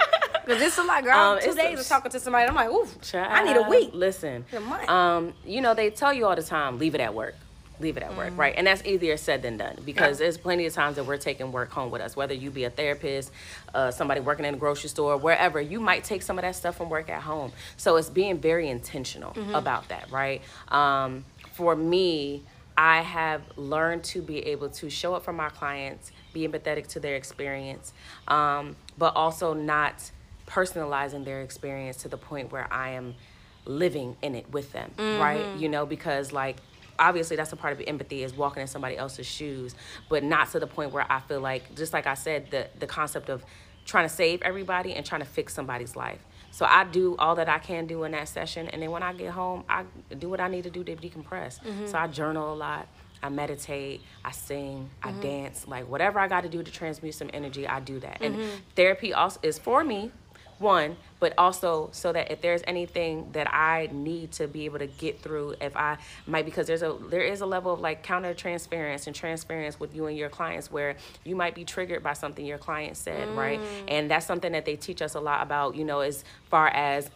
Because 0.51 0.67
it's 0.67 0.79
a 0.79 0.83
lot, 0.83 1.05
girl. 1.05 1.17
Um, 1.17 1.39
Two 1.41 1.55
days 1.55 1.79
a- 1.79 1.81
of 1.81 1.87
talking 1.87 2.11
to 2.11 2.21
somebody, 2.21 2.49
I'm 2.49 2.55
like, 2.55 2.71
oof, 2.71 2.97
I 3.15 3.45
need 3.45 3.57
a 3.57 3.63
week. 3.69 3.91
Listen, 3.93 4.45
A 4.53 4.93
um, 4.93 5.33
you 5.45 5.61
know 5.61 5.75
they 5.75 5.91
tell 5.91 6.13
you 6.13 6.27
all 6.27 6.37
the 6.37 6.43
time, 6.43 6.79
leave 6.79 6.95
it 6.95 7.01
at 7.01 7.15
work. 7.15 7.35
Leave 7.79 7.97
it 7.97 8.03
at 8.03 8.15
work, 8.15 8.37
right? 8.37 8.53
And 8.59 8.67
that's 8.67 8.85
easier 8.85 9.17
said 9.17 9.41
than 9.41 9.57
done 9.57 9.79
because 9.87 10.19
there's 10.19 10.37
plenty 10.37 10.67
of 10.67 10.75
times 10.75 10.97
that 10.97 11.07
we're 11.07 11.17
taking 11.17 11.51
work 11.51 11.71
home 11.71 11.91
with 11.91 12.03
us. 12.03 12.15
Whether 12.15 12.35
you 12.35 12.51
be 12.51 12.65
a 12.65 12.71
therapist, 12.71 13.33
uh, 13.73 13.91
somebody 13.91 14.21
working 14.21 14.45
in 14.45 14.53
a 14.53 14.59
grocery 14.59 14.91
store, 14.91 15.17
wherever, 15.17 15.59
you 15.59 15.81
might 15.81 16.05
take 16.05 16.21
some 16.21 16.37
of 16.39 16.43
that 16.43 16.55
stuff 16.57 16.77
from 16.77 16.91
work 16.91 17.09
at 17.09 17.23
home. 17.23 17.53
So 17.79 17.97
it's 17.97 18.11
being 18.11 18.37
very 18.39 18.69
intentional 18.69 19.35
about 19.55 19.89
that, 19.89 20.11
right? 20.11 20.43
Um, 20.69 21.25
for 21.53 21.75
me, 21.75 22.43
I 22.77 23.01
have 23.01 23.41
learned 23.57 24.05
to 24.05 24.21
be 24.21 24.39
able 24.49 24.69
to 24.71 24.91
show 24.91 25.15
up 25.15 25.25
for 25.25 25.33
my 25.33 25.49
clients, 25.49 26.13
be 26.35 26.47
empathetic 26.47 26.87
to 26.89 27.01
their 27.01 27.17
experience, 27.17 27.95
um, 28.29 28.77
but 28.99 29.17
also 29.17 29.55
not 29.55 30.11
personalizing 30.51 31.25
their 31.25 31.43
experience 31.43 31.99
to 31.99 32.09
the 32.09 32.17
point 32.17 32.51
where 32.53 32.71
I 32.73 32.91
am 32.91 33.15
living 33.65 34.17
in 34.21 34.35
it 34.35 34.51
with 34.51 34.73
them, 34.73 34.91
right? 34.99 35.41
Mm-hmm. 35.41 35.63
You 35.63 35.69
know, 35.69 35.87
because 35.87 36.33
like 36.33 36.57
obviously 36.99 37.37
that's 37.37 37.53
a 37.53 37.57
part 37.57 37.73
of 37.73 37.83
empathy 37.87 38.23
is 38.23 38.35
walking 38.35 38.61
in 38.61 38.67
somebody 38.67 38.97
else's 38.97 39.27
shoes, 39.27 39.75
but 40.09 40.23
not 40.23 40.51
to 40.51 40.61
the 40.61 40.67
point 40.67 40.93
where 40.93 41.07
I 41.11 41.21
feel 41.21 41.41
like 41.41 41.75
just 41.77 41.93
like 41.93 42.07
I 42.07 42.15
said, 42.15 42.51
the 42.51 42.69
the 42.79 42.87
concept 42.87 43.29
of 43.29 43.45
trying 43.87 44.09
to 44.09 44.15
save 44.15 44.43
everybody 44.43 44.95
and 44.95 45.07
trying 45.07 45.23
to 45.23 45.27
fix 45.27 45.55
somebody's 45.55 45.97
life. 45.97 46.21
So 46.53 46.67
I 46.69 46.85
do 46.85 47.17
all 47.17 47.37
that 47.37 47.49
I 47.49 47.59
can 47.59 47.87
do 47.87 48.03
in 48.05 48.13
that 48.13 48.29
session, 48.29 48.69
and 48.69 48.83
then 48.83 48.91
when 48.91 49.05
I 49.05 49.13
get 49.13 49.31
home, 49.31 49.65
I 49.69 49.85
do 50.19 50.29
what 50.29 50.41
I 50.41 50.49
need 50.49 50.65
to 50.65 50.71
do 50.71 50.83
to 50.83 50.97
decompress. 50.97 51.63
Mm-hmm. 51.63 51.87
So 51.87 51.97
I 51.97 52.09
journal 52.09 52.53
a 52.53 52.57
lot. 52.57 52.89
I 53.23 53.29
meditate, 53.29 54.01
I 54.25 54.33
sing, 54.33 54.89
I 55.03 55.11
mm-hmm. 55.11 55.21
dance, 55.21 55.69
like 55.69 55.87
whatever 55.87 56.19
I 56.19 56.27
got 56.27 56.41
to 56.43 56.49
do 56.49 56.63
to 56.63 56.71
transmute 56.71 57.15
some 57.15 57.29
energy, 57.35 57.69
I 57.69 57.79
do 57.81 58.01
that. 58.01 58.23
And 58.23 58.35
therapy 58.75 59.13
also 59.13 59.39
is 59.43 59.59
for 59.59 59.85
me, 59.85 60.11
one, 60.61 60.97
but 61.19 61.33
also 61.39 61.89
so 61.93 62.13
that 62.13 62.31
if 62.31 62.41
there's 62.41 62.63
anything 62.67 63.29
that 63.33 63.53
I 63.53 63.89
need 63.93 64.33
to 64.33 64.47
be 64.47 64.67
able 64.67 64.79
to 64.79 64.87
get 64.87 65.21
through, 65.21 65.55
if 65.61 65.77
I 65.77 65.99
might 66.27 66.45
because 66.45 66.67
there's 66.67 66.83
a 66.83 66.97
there 67.09 67.23
is 67.23 67.41
a 67.41 67.47
level 67.47 67.73
of 67.73 67.81
like 67.81 68.03
counter 68.03 68.35
transference 68.35 69.07
and 69.07 69.17
transference 69.17 69.81
with 69.81 69.95
you 69.95 70.07
and 70.07 70.17
your 70.17 70.29
clients 70.29 70.71
where 70.71 70.97
you 71.25 71.35
might 71.35 71.55
be 71.55 71.65
triggered 71.65 72.03
by 72.03 72.13
something 72.13 72.45
your 72.45 72.59
client 72.59 72.97
said, 72.97 73.29
right? 73.31 73.61
Mm. 73.61 73.85
And 73.89 74.11
that's 74.11 74.27
something 74.27 74.53
that 74.53 74.65
they 74.65 74.77
teach 74.77 75.03
us 75.03 75.15
a 75.15 75.21
lot 75.21 75.43
about, 75.43 75.75
you 75.75 75.85
know, 75.85 76.01
as 76.01 76.25
far 76.51 76.69
as 76.69 77.11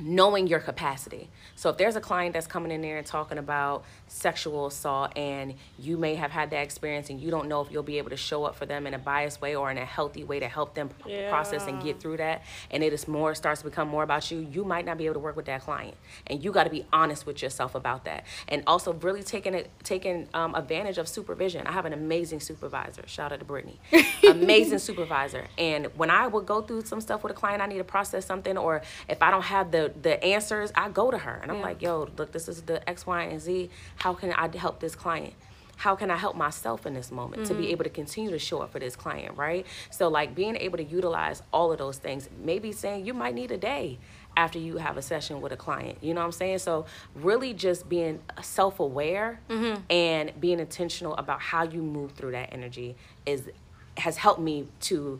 knowing 0.00 0.46
your 0.46 0.60
capacity. 0.60 1.28
So 1.54 1.70
if 1.70 1.76
there's 1.76 1.96
a 1.96 2.00
client 2.00 2.34
that's 2.34 2.46
coming 2.46 2.72
in 2.72 2.80
there 2.80 2.98
and 2.98 3.06
talking 3.06 3.38
about 3.38 3.84
sexual 4.06 4.66
assault 4.66 5.16
and 5.16 5.54
you 5.78 5.96
may 5.96 6.14
have 6.14 6.30
had 6.30 6.50
that 6.50 6.62
experience 6.62 7.10
and 7.10 7.20
you 7.20 7.30
don't 7.30 7.48
know 7.48 7.60
if 7.60 7.70
you'll 7.70 7.82
be 7.82 7.98
able 7.98 8.10
to 8.10 8.16
show 8.16 8.44
up 8.44 8.56
for 8.56 8.66
them 8.66 8.86
in 8.86 8.94
a 8.94 8.98
biased 8.98 9.40
way 9.40 9.54
or 9.54 9.70
in 9.70 9.78
a 9.78 9.84
healthy 9.84 10.24
way 10.24 10.40
to 10.40 10.48
help 10.48 10.74
them 10.74 10.88
p- 11.04 11.26
process 11.28 11.66
and 11.66 11.82
get 11.82 12.00
through 12.00 12.16
that 12.16 12.42
and 12.70 12.82
it 12.82 12.92
is 12.92 13.06
more 13.06 13.34
starts 13.34 13.62
to 13.62 13.68
become 13.68 13.88
more 13.88 14.02
about 14.02 14.30
you, 14.30 14.46
you 14.50 14.64
might 14.64 14.84
not 14.84 14.98
be 14.98 15.06
able 15.06 15.14
to 15.14 15.20
work 15.20 15.36
with 15.36 15.46
that 15.46 15.62
client. 15.62 15.96
And 16.26 16.42
you 16.42 16.52
got 16.52 16.64
to 16.64 16.70
be 16.70 16.84
honest 16.92 17.26
with 17.26 17.42
yourself 17.42 17.74
about 17.74 18.04
that. 18.04 18.24
And 18.48 18.62
also 18.66 18.92
really 18.94 19.22
taking 19.22 19.54
it 19.54 19.70
taking 19.84 20.28
um, 20.34 20.54
advantage 20.54 20.98
of 20.98 21.08
supervision. 21.08 21.66
I 21.66 21.72
have 21.72 21.86
an 21.86 21.92
amazing 21.92 22.40
supervisor. 22.40 23.02
Shout 23.06 23.32
out 23.32 23.38
to 23.40 23.44
Brittany. 23.44 23.78
amazing 24.28 24.78
supervisor. 24.78 25.46
And 25.58 25.86
when 25.96 26.10
I 26.10 26.26
would 26.26 26.46
go 26.46 26.62
through 26.62 26.84
some 26.84 27.00
stuff 27.00 27.22
with 27.22 27.32
a 27.32 27.34
client, 27.34 27.62
I 27.62 27.66
need 27.66 27.78
to 27.78 27.84
process 27.84 28.24
something 28.26 28.56
or 28.56 28.82
if 29.08 29.22
I 29.22 29.30
don't 29.30 29.42
have 29.42 29.70
the 29.70 29.89
the 30.02 30.22
answers, 30.24 30.72
I 30.74 30.88
go 30.88 31.10
to 31.10 31.18
her 31.18 31.40
and 31.42 31.50
I'm 31.50 31.60
like, 31.60 31.82
yo, 31.82 32.08
look, 32.16 32.32
this 32.32 32.48
is 32.48 32.62
the 32.62 32.88
X, 32.88 33.06
Y, 33.06 33.22
and 33.22 33.40
Z. 33.40 33.70
How 33.96 34.14
can 34.14 34.32
I 34.32 34.54
help 34.56 34.80
this 34.80 34.94
client? 34.94 35.34
How 35.76 35.96
can 35.96 36.10
I 36.10 36.16
help 36.16 36.36
myself 36.36 36.84
in 36.84 36.92
this 36.92 37.10
moment 37.10 37.46
to 37.46 37.54
be 37.54 37.62
mm-hmm. 37.62 37.72
able 37.72 37.84
to 37.84 37.90
continue 37.90 38.30
to 38.30 38.38
show 38.38 38.60
up 38.60 38.70
for 38.70 38.78
this 38.78 38.96
client, 38.96 39.38
right? 39.38 39.66
So, 39.90 40.08
like 40.08 40.34
being 40.34 40.56
able 40.56 40.76
to 40.76 40.84
utilize 40.84 41.42
all 41.54 41.72
of 41.72 41.78
those 41.78 41.96
things, 41.96 42.28
maybe 42.44 42.70
saying 42.70 43.06
you 43.06 43.14
might 43.14 43.34
need 43.34 43.50
a 43.50 43.56
day 43.56 43.98
after 44.36 44.58
you 44.58 44.76
have 44.76 44.98
a 44.98 45.02
session 45.02 45.40
with 45.40 45.52
a 45.52 45.56
client. 45.56 45.96
You 46.02 46.12
know 46.12 46.20
what 46.20 46.26
I'm 46.26 46.32
saying? 46.32 46.58
So, 46.58 46.84
really 47.14 47.54
just 47.54 47.88
being 47.88 48.20
self 48.42 48.78
aware 48.78 49.40
mm-hmm. 49.48 49.80
and 49.88 50.38
being 50.38 50.60
intentional 50.60 51.16
about 51.16 51.40
how 51.40 51.62
you 51.62 51.80
move 51.80 52.12
through 52.12 52.32
that 52.32 52.52
energy 52.52 52.94
is 53.24 53.48
has 53.96 54.18
helped 54.18 54.40
me 54.40 54.68
to 54.80 55.18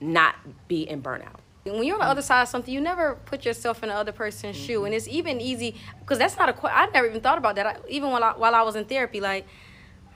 not 0.00 0.36
be 0.68 0.88
in 0.88 1.02
burnout 1.02 1.40
when 1.72 1.84
you're 1.84 1.96
on 1.96 2.00
the 2.00 2.06
other 2.06 2.22
side 2.22 2.42
of 2.42 2.48
something, 2.48 2.72
you 2.72 2.80
never 2.80 3.16
put 3.26 3.44
yourself 3.44 3.82
in 3.82 3.88
the 3.88 3.94
other 3.94 4.12
person's 4.12 4.56
mm-hmm. 4.56 4.66
shoe, 4.66 4.84
and 4.84 4.94
it's 4.94 5.08
even 5.08 5.40
easy 5.40 5.74
because 6.00 6.18
that's 6.18 6.36
not 6.36 6.48
a. 6.48 6.76
I 6.76 6.86
never 6.86 7.06
even 7.06 7.20
thought 7.20 7.38
about 7.38 7.56
that. 7.56 7.66
I, 7.66 7.76
even 7.88 8.10
while 8.10 8.22
I, 8.22 8.32
while 8.32 8.54
I 8.54 8.62
was 8.62 8.76
in 8.76 8.84
therapy, 8.84 9.20
like, 9.20 9.46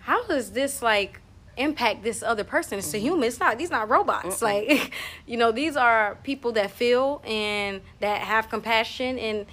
how 0.00 0.26
does 0.26 0.52
this 0.52 0.82
like 0.82 1.20
impact 1.56 2.02
this 2.02 2.22
other 2.22 2.44
person? 2.44 2.78
It's 2.78 2.88
mm-hmm. 2.88 2.96
a 2.96 3.00
human. 3.00 3.24
It's 3.24 3.40
not. 3.40 3.58
These 3.58 3.70
not 3.70 3.88
robots. 3.88 4.40
Mm-mm. 4.40 4.42
Like, 4.42 4.92
you 5.26 5.36
know, 5.36 5.52
these 5.52 5.76
are 5.76 6.16
people 6.22 6.52
that 6.52 6.70
feel 6.70 7.22
and 7.24 7.80
that 8.00 8.22
have 8.22 8.48
compassion 8.48 9.18
and 9.18 9.46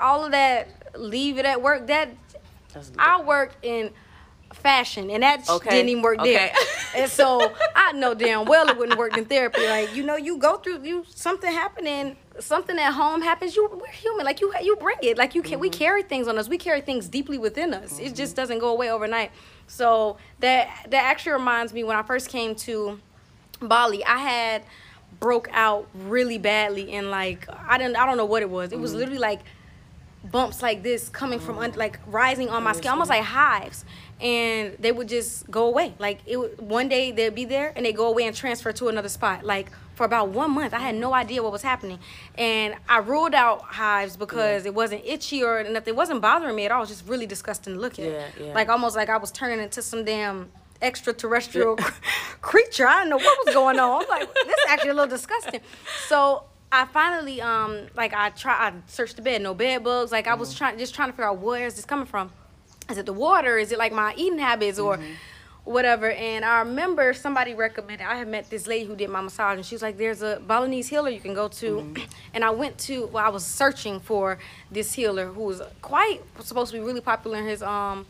all 0.00 0.24
of 0.24 0.32
that. 0.32 0.68
Leave 0.94 1.38
it 1.38 1.46
at 1.46 1.62
work. 1.62 1.86
That 1.86 2.10
I 2.98 3.22
work 3.22 3.54
in 3.62 3.90
fashion, 4.52 5.10
and 5.10 5.22
that 5.22 5.48
okay. 5.48 5.70
didn't 5.70 5.88
even 5.88 6.02
work 6.02 6.20
okay. 6.20 6.32
there. 6.34 6.52
and 7.02 7.10
so 7.10 7.52
I 7.74 7.92
know 7.92 8.14
damn 8.14 8.44
well 8.44 8.68
it 8.68 8.76
wouldn't 8.76 8.98
work 8.98 9.16
in 9.16 9.24
therapy. 9.24 9.66
Like 9.66 9.94
you 9.94 10.02
know, 10.02 10.16
you 10.16 10.38
go 10.38 10.56
through 10.56 10.84
you 10.84 11.04
something 11.08 11.50
happening, 11.50 12.16
something 12.38 12.78
at 12.78 12.92
home 12.92 13.22
happens. 13.22 13.56
You 13.56 13.68
we're 13.72 13.86
human. 13.88 14.24
Like 14.24 14.40
you 14.40 14.52
you 14.62 14.76
bring 14.76 14.98
it. 15.02 15.18
Like 15.18 15.34
you 15.34 15.42
can 15.42 15.52
mm-hmm. 15.52 15.60
we 15.60 15.70
carry 15.70 16.02
things 16.02 16.28
on 16.28 16.38
us. 16.38 16.48
We 16.48 16.58
carry 16.58 16.80
things 16.80 17.08
deeply 17.08 17.38
within 17.38 17.74
us. 17.74 17.94
Mm-hmm. 17.94 18.06
It 18.06 18.14
just 18.14 18.36
doesn't 18.36 18.58
go 18.58 18.70
away 18.70 18.90
overnight. 18.90 19.30
So 19.66 20.16
that 20.40 20.68
that 20.90 21.04
actually 21.04 21.32
reminds 21.32 21.72
me 21.72 21.84
when 21.84 21.96
I 21.96 22.02
first 22.02 22.28
came 22.28 22.54
to 22.56 23.00
Bali, 23.60 24.04
I 24.04 24.18
had 24.18 24.64
broke 25.20 25.48
out 25.52 25.86
really 25.94 26.38
badly 26.38 26.92
and 26.92 27.10
like 27.10 27.46
I 27.68 27.78
didn't 27.78 27.96
I 27.96 28.06
don't 28.06 28.16
know 28.16 28.24
what 28.24 28.42
it 28.42 28.50
was. 28.50 28.72
It 28.72 28.78
was 28.78 28.90
mm-hmm. 28.90 28.98
literally 29.00 29.20
like 29.20 29.40
bumps 30.24 30.62
like 30.62 30.82
this 30.82 31.08
coming 31.08 31.40
from 31.40 31.58
un- 31.58 31.72
mm. 31.72 31.76
like 31.76 31.98
rising 32.06 32.48
on 32.48 32.62
my 32.62 32.72
skin 32.72 32.90
almost 32.90 33.10
like 33.10 33.24
hives 33.24 33.84
and 34.22 34.76
they 34.78 34.92
would 34.92 35.08
just 35.08 35.50
go 35.50 35.66
away. 35.66 35.94
Like 35.98 36.20
it 36.26 36.60
one 36.60 36.88
day 36.88 37.10
they'd 37.10 37.34
be 37.34 37.44
there 37.44 37.72
and 37.74 37.84
they 37.84 37.92
go 37.92 38.06
away 38.06 38.24
and 38.24 38.34
transfer 38.34 38.72
to 38.72 38.88
another 38.88 39.08
spot. 39.08 39.44
Like 39.44 39.70
for 39.94 40.04
about 40.04 40.28
one 40.28 40.52
month, 40.52 40.72
I 40.72 40.78
had 40.78 40.94
no 40.94 41.12
idea 41.12 41.42
what 41.42 41.52
was 41.52 41.62
happening, 41.62 41.98
and 42.38 42.74
I 42.88 42.98
ruled 42.98 43.34
out 43.34 43.62
hives 43.62 44.16
because 44.16 44.64
yeah. 44.64 44.70
it 44.70 44.74
wasn't 44.74 45.04
itchy 45.04 45.42
or 45.42 45.62
nothing. 45.64 45.92
It 45.92 45.96
wasn't 45.96 46.22
bothering 46.22 46.56
me 46.56 46.64
at 46.64 46.72
all. 46.72 46.78
It 46.78 46.82
was 46.82 46.88
just 46.90 47.06
really 47.06 47.26
disgusting 47.26 47.76
looking. 47.76 48.06
Yeah, 48.06 48.26
yeah. 48.40 48.54
Like 48.54 48.68
almost 48.68 48.96
like 48.96 49.10
I 49.10 49.16
was 49.16 49.32
turning 49.32 49.60
into 49.60 49.82
some 49.82 50.04
damn 50.04 50.50
extraterrestrial 50.80 51.76
creature. 52.40 52.86
I 52.86 53.00
didn't 53.00 53.10
know 53.10 53.16
what 53.16 53.46
was 53.46 53.54
going 53.54 53.78
on. 53.78 53.90
I 53.90 53.98
was 53.98 54.08
like, 54.08 54.34
this 54.34 54.58
is 54.58 54.64
actually 54.68 54.90
a 54.90 54.94
little 54.94 55.10
disgusting. 55.10 55.60
So 56.08 56.44
I 56.72 56.86
finally 56.86 57.40
um 57.40 57.86
like 57.94 58.14
I 58.14 58.30
try 58.30 58.54
I 58.54 58.72
searched 58.86 59.16
the 59.16 59.22
bed, 59.22 59.42
no 59.42 59.54
bed 59.54 59.84
bugs. 59.84 60.10
Like 60.10 60.26
I 60.26 60.34
was 60.34 60.48
mm-hmm. 60.48 60.58
trying 60.58 60.78
just 60.78 60.94
trying 60.94 61.10
to 61.10 61.12
figure 61.12 61.28
out 61.28 61.38
where 61.38 61.66
is 61.66 61.76
this 61.76 61.84
coming 61.84 62.06
from 62.06 62.32
is 62.90 62.98
it 62.98 63.06
the 63.06 63.12
water? 63.12 63.58
Is 63.58 63.72
it 63.72 63.78
like 63.78 63.92
my 63.92 64.14
eating 64.16 64.38
habits 64.38 64.78
or 64.78 64.96
mm-hmm. 64.96 65.12
whatever? 65.64 66.10
And 66.10 66.44
I 66.44 66.60
remember 66.60 67.12
somebody 67.14 67.54
recommended. 67.54 68.06
I 68.06 68.16
had 68.16 68.28
met 68.28 68.50
this 68.50 68.66
lady 68.66 68.86
who 68.86 68.96
did 68.96 69.10
my 69.10 69.20
massage, 69.20 69.56
and 69.56 69.66
she 69.66 69.74
was 69.74 69.82
like, 69.82 69.96
"There's 69.96 70.22
a 70.22 70.40
Balinese 70.46 70.88
healer 70.88 71.08
you 71.08 71.20
can 71.20 71.34
go 71.34 71.48
to." 71.48 71.76
Mm-hmm. 71.76 72.02
And 72.34 72.44
I 72.44 72.50
went 72.50 72.78
to. 72.78 73.06
Well, 73.06 73.24
I 73.24 73.28
was 73.28 73.44
searching 73.44 74.00
for 74.00 74.38
this 74.70 74.92
healer 74.94 75.26
who 75.26 75.42
was 75.42 75.60
quite 75.82 76.20
supposed 76.40 76.72
to 76.72 76.78
be 76.78 76.84
really 76.84 77.00
popular 77.00 77.38
in 77.38 77.46
his 77.46 77.62
um 77.62 78.06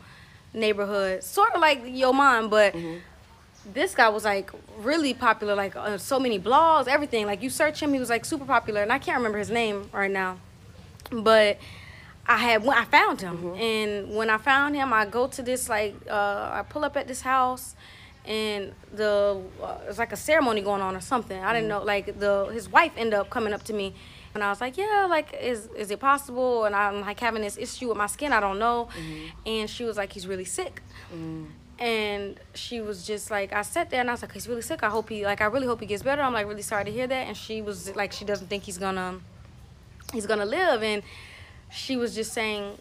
neighborhood, 0.53 1.23
sort 1.23 1.53
of 1.53 1.61
like 1.61 1.81
your 1.85 2.13
mom, 2.13 2.49
but. 2.49 2.73
Mm-hmm. 2.73 2.99
This 3.65 3.95
guy 3.95 4.09
was 4.09 4.25
like 4.25 4.51
really 4.77 5.13
popular, 5.13 5.55
like 5.55 5.75
uh, 5.75 5.97
so 5.97 6.19
many 6.19 6.39
blogs, 6.39 6.87
everything. 6.87 7.25
Like 7.25 7.41
you 7.41 7.49
search 7.49 7.81
him, 7.81 7.93
he 7.93 7.99
was 7.99 8.09
like 8.09 8.25
super 8.25 8.45
popular, 8.45 8.81
and 8.81 8.91
I 8.91 8.99
can't 8.99 9.17
remember 9.17 9.37
his 9.37 9.49
name 9.49 9.89
right 9.93 10.11
now, 10.11 10.37
but 11.11 11.57
I 12.27 12.37
had 12.37 12.63
when 12.63 12.77
I 12.77 12.85
found 12.85 13.21
him, 13.21 13.37
mm-hmm. 13.37 13.55
and 13.61 14.15
when 14.15 14.29
I 14.29 14.37
found 14.37 14.75
him, 14.75 14.93
I 14.93 15.05
go 15.05 15.27
to 15.27 15.41
this 15.41 15.69
like 15.69 15.95
uh, 16.09 16.49
I 16.53 16.63
pull 16.67 16.85
up 16.85 16.97
at 16.97 17.07
this 17.07 17.21
house, 17.21 17.75
and 18.25 18.73
the 18.93 19.41
uh, 19.61 19.77
it's 19.87 19.97
like 19.97 20.13
a 20.13 20.17
ceremony 20.17 20.61
going 20.61 20.81
on 20.81 20.95
or 20.95 21.01
something. 21.01 21.41
I 21.41 21.53
didn't 21.53 21.69
mm-hmm. 21.69 21.79
know 21.79 21.85
like 21.85 22.19
the 22.19 22.45
his 22.53 22.69
wife 22.69 22.93
ended 22.97 23.15
up 23.15 23.29
coming 23.29 23.53
up 23.53 23.63
to 23.63 23.73
me, 23.73 23.93
and 24.33 24.43
I 24.43 24.49
was 24.49 24.61
like, 24.61 24.77
yeah, 24.77 25.05
like 25.09 25.33
is 25.41 25.67
is 25.77 25.91
it 25.91 25.99
possible? 25.99 26.65
And 26.65 26.75
I'm 26.75 27.01
like 27.01 27.19
having 27.19 27.41
this 27.41 27.57
issue 27.57 27.89
with 27.89 27.97
my 27.97 28.07
skin. 28.07 28.31
I 28.33 28.39
don't 28.39 28.59
know, 28.59 28.89
mm-hmm. 28.97 29.27
and 29.45 29.69
she 29.69 29.83
was 29.83 29.97
like, 29.97 30.13
he's 30.13 30.27
really 30.27 30.45
sick. 30.45 30.81
Mm. 31.79 31.83
And 31.83 32.39
she 32.53 32.81
was 32.81 33.05
just 33.05 33.31
like, 33.31 33.53
I 33.53 33.61
sat 33.61 33.89
there 33.89 34.01
and 34.01 34.09
I 34.09 34.13
was 34.13 34.21
like, 34.21 34.31
he's 34.31 34.47
really 34.47 34.61
sick. 34.61 34.83
I 34.83 34.89
hope 34.89 35.09
he, 35.09 35.25
like, 35.25 35.41
I 35.41 35.45
really 35.45 35.67
hope 35.67 35.79
he 35.79 35.85
gets 35.85 36.03
better. 36.03 36.21
I'm 36.21 36.33
like, 36.33 36.47
really 36.47 36.61
sorry 36.61 36.85
to 36.85 36.91
hear 36.91 37.07
that. 37.07 37.27
And 37.27 37.35
she 37.35 37.61
was 37.61 37.95
like, 37.95 38.11
she 38.11 38.25
doesn't 38.25 38.47
think 38.47 38.63
he's 38.63 38.77
gonna, 38.77 39.19
he's 40.11 40.25
gonna 40.25 40.45
live. 40.45 40.83
And 40.83 41.03
she 41.71 41.97
was 41.97 42.15
just 42.15 42.33
saying 42.33 42.77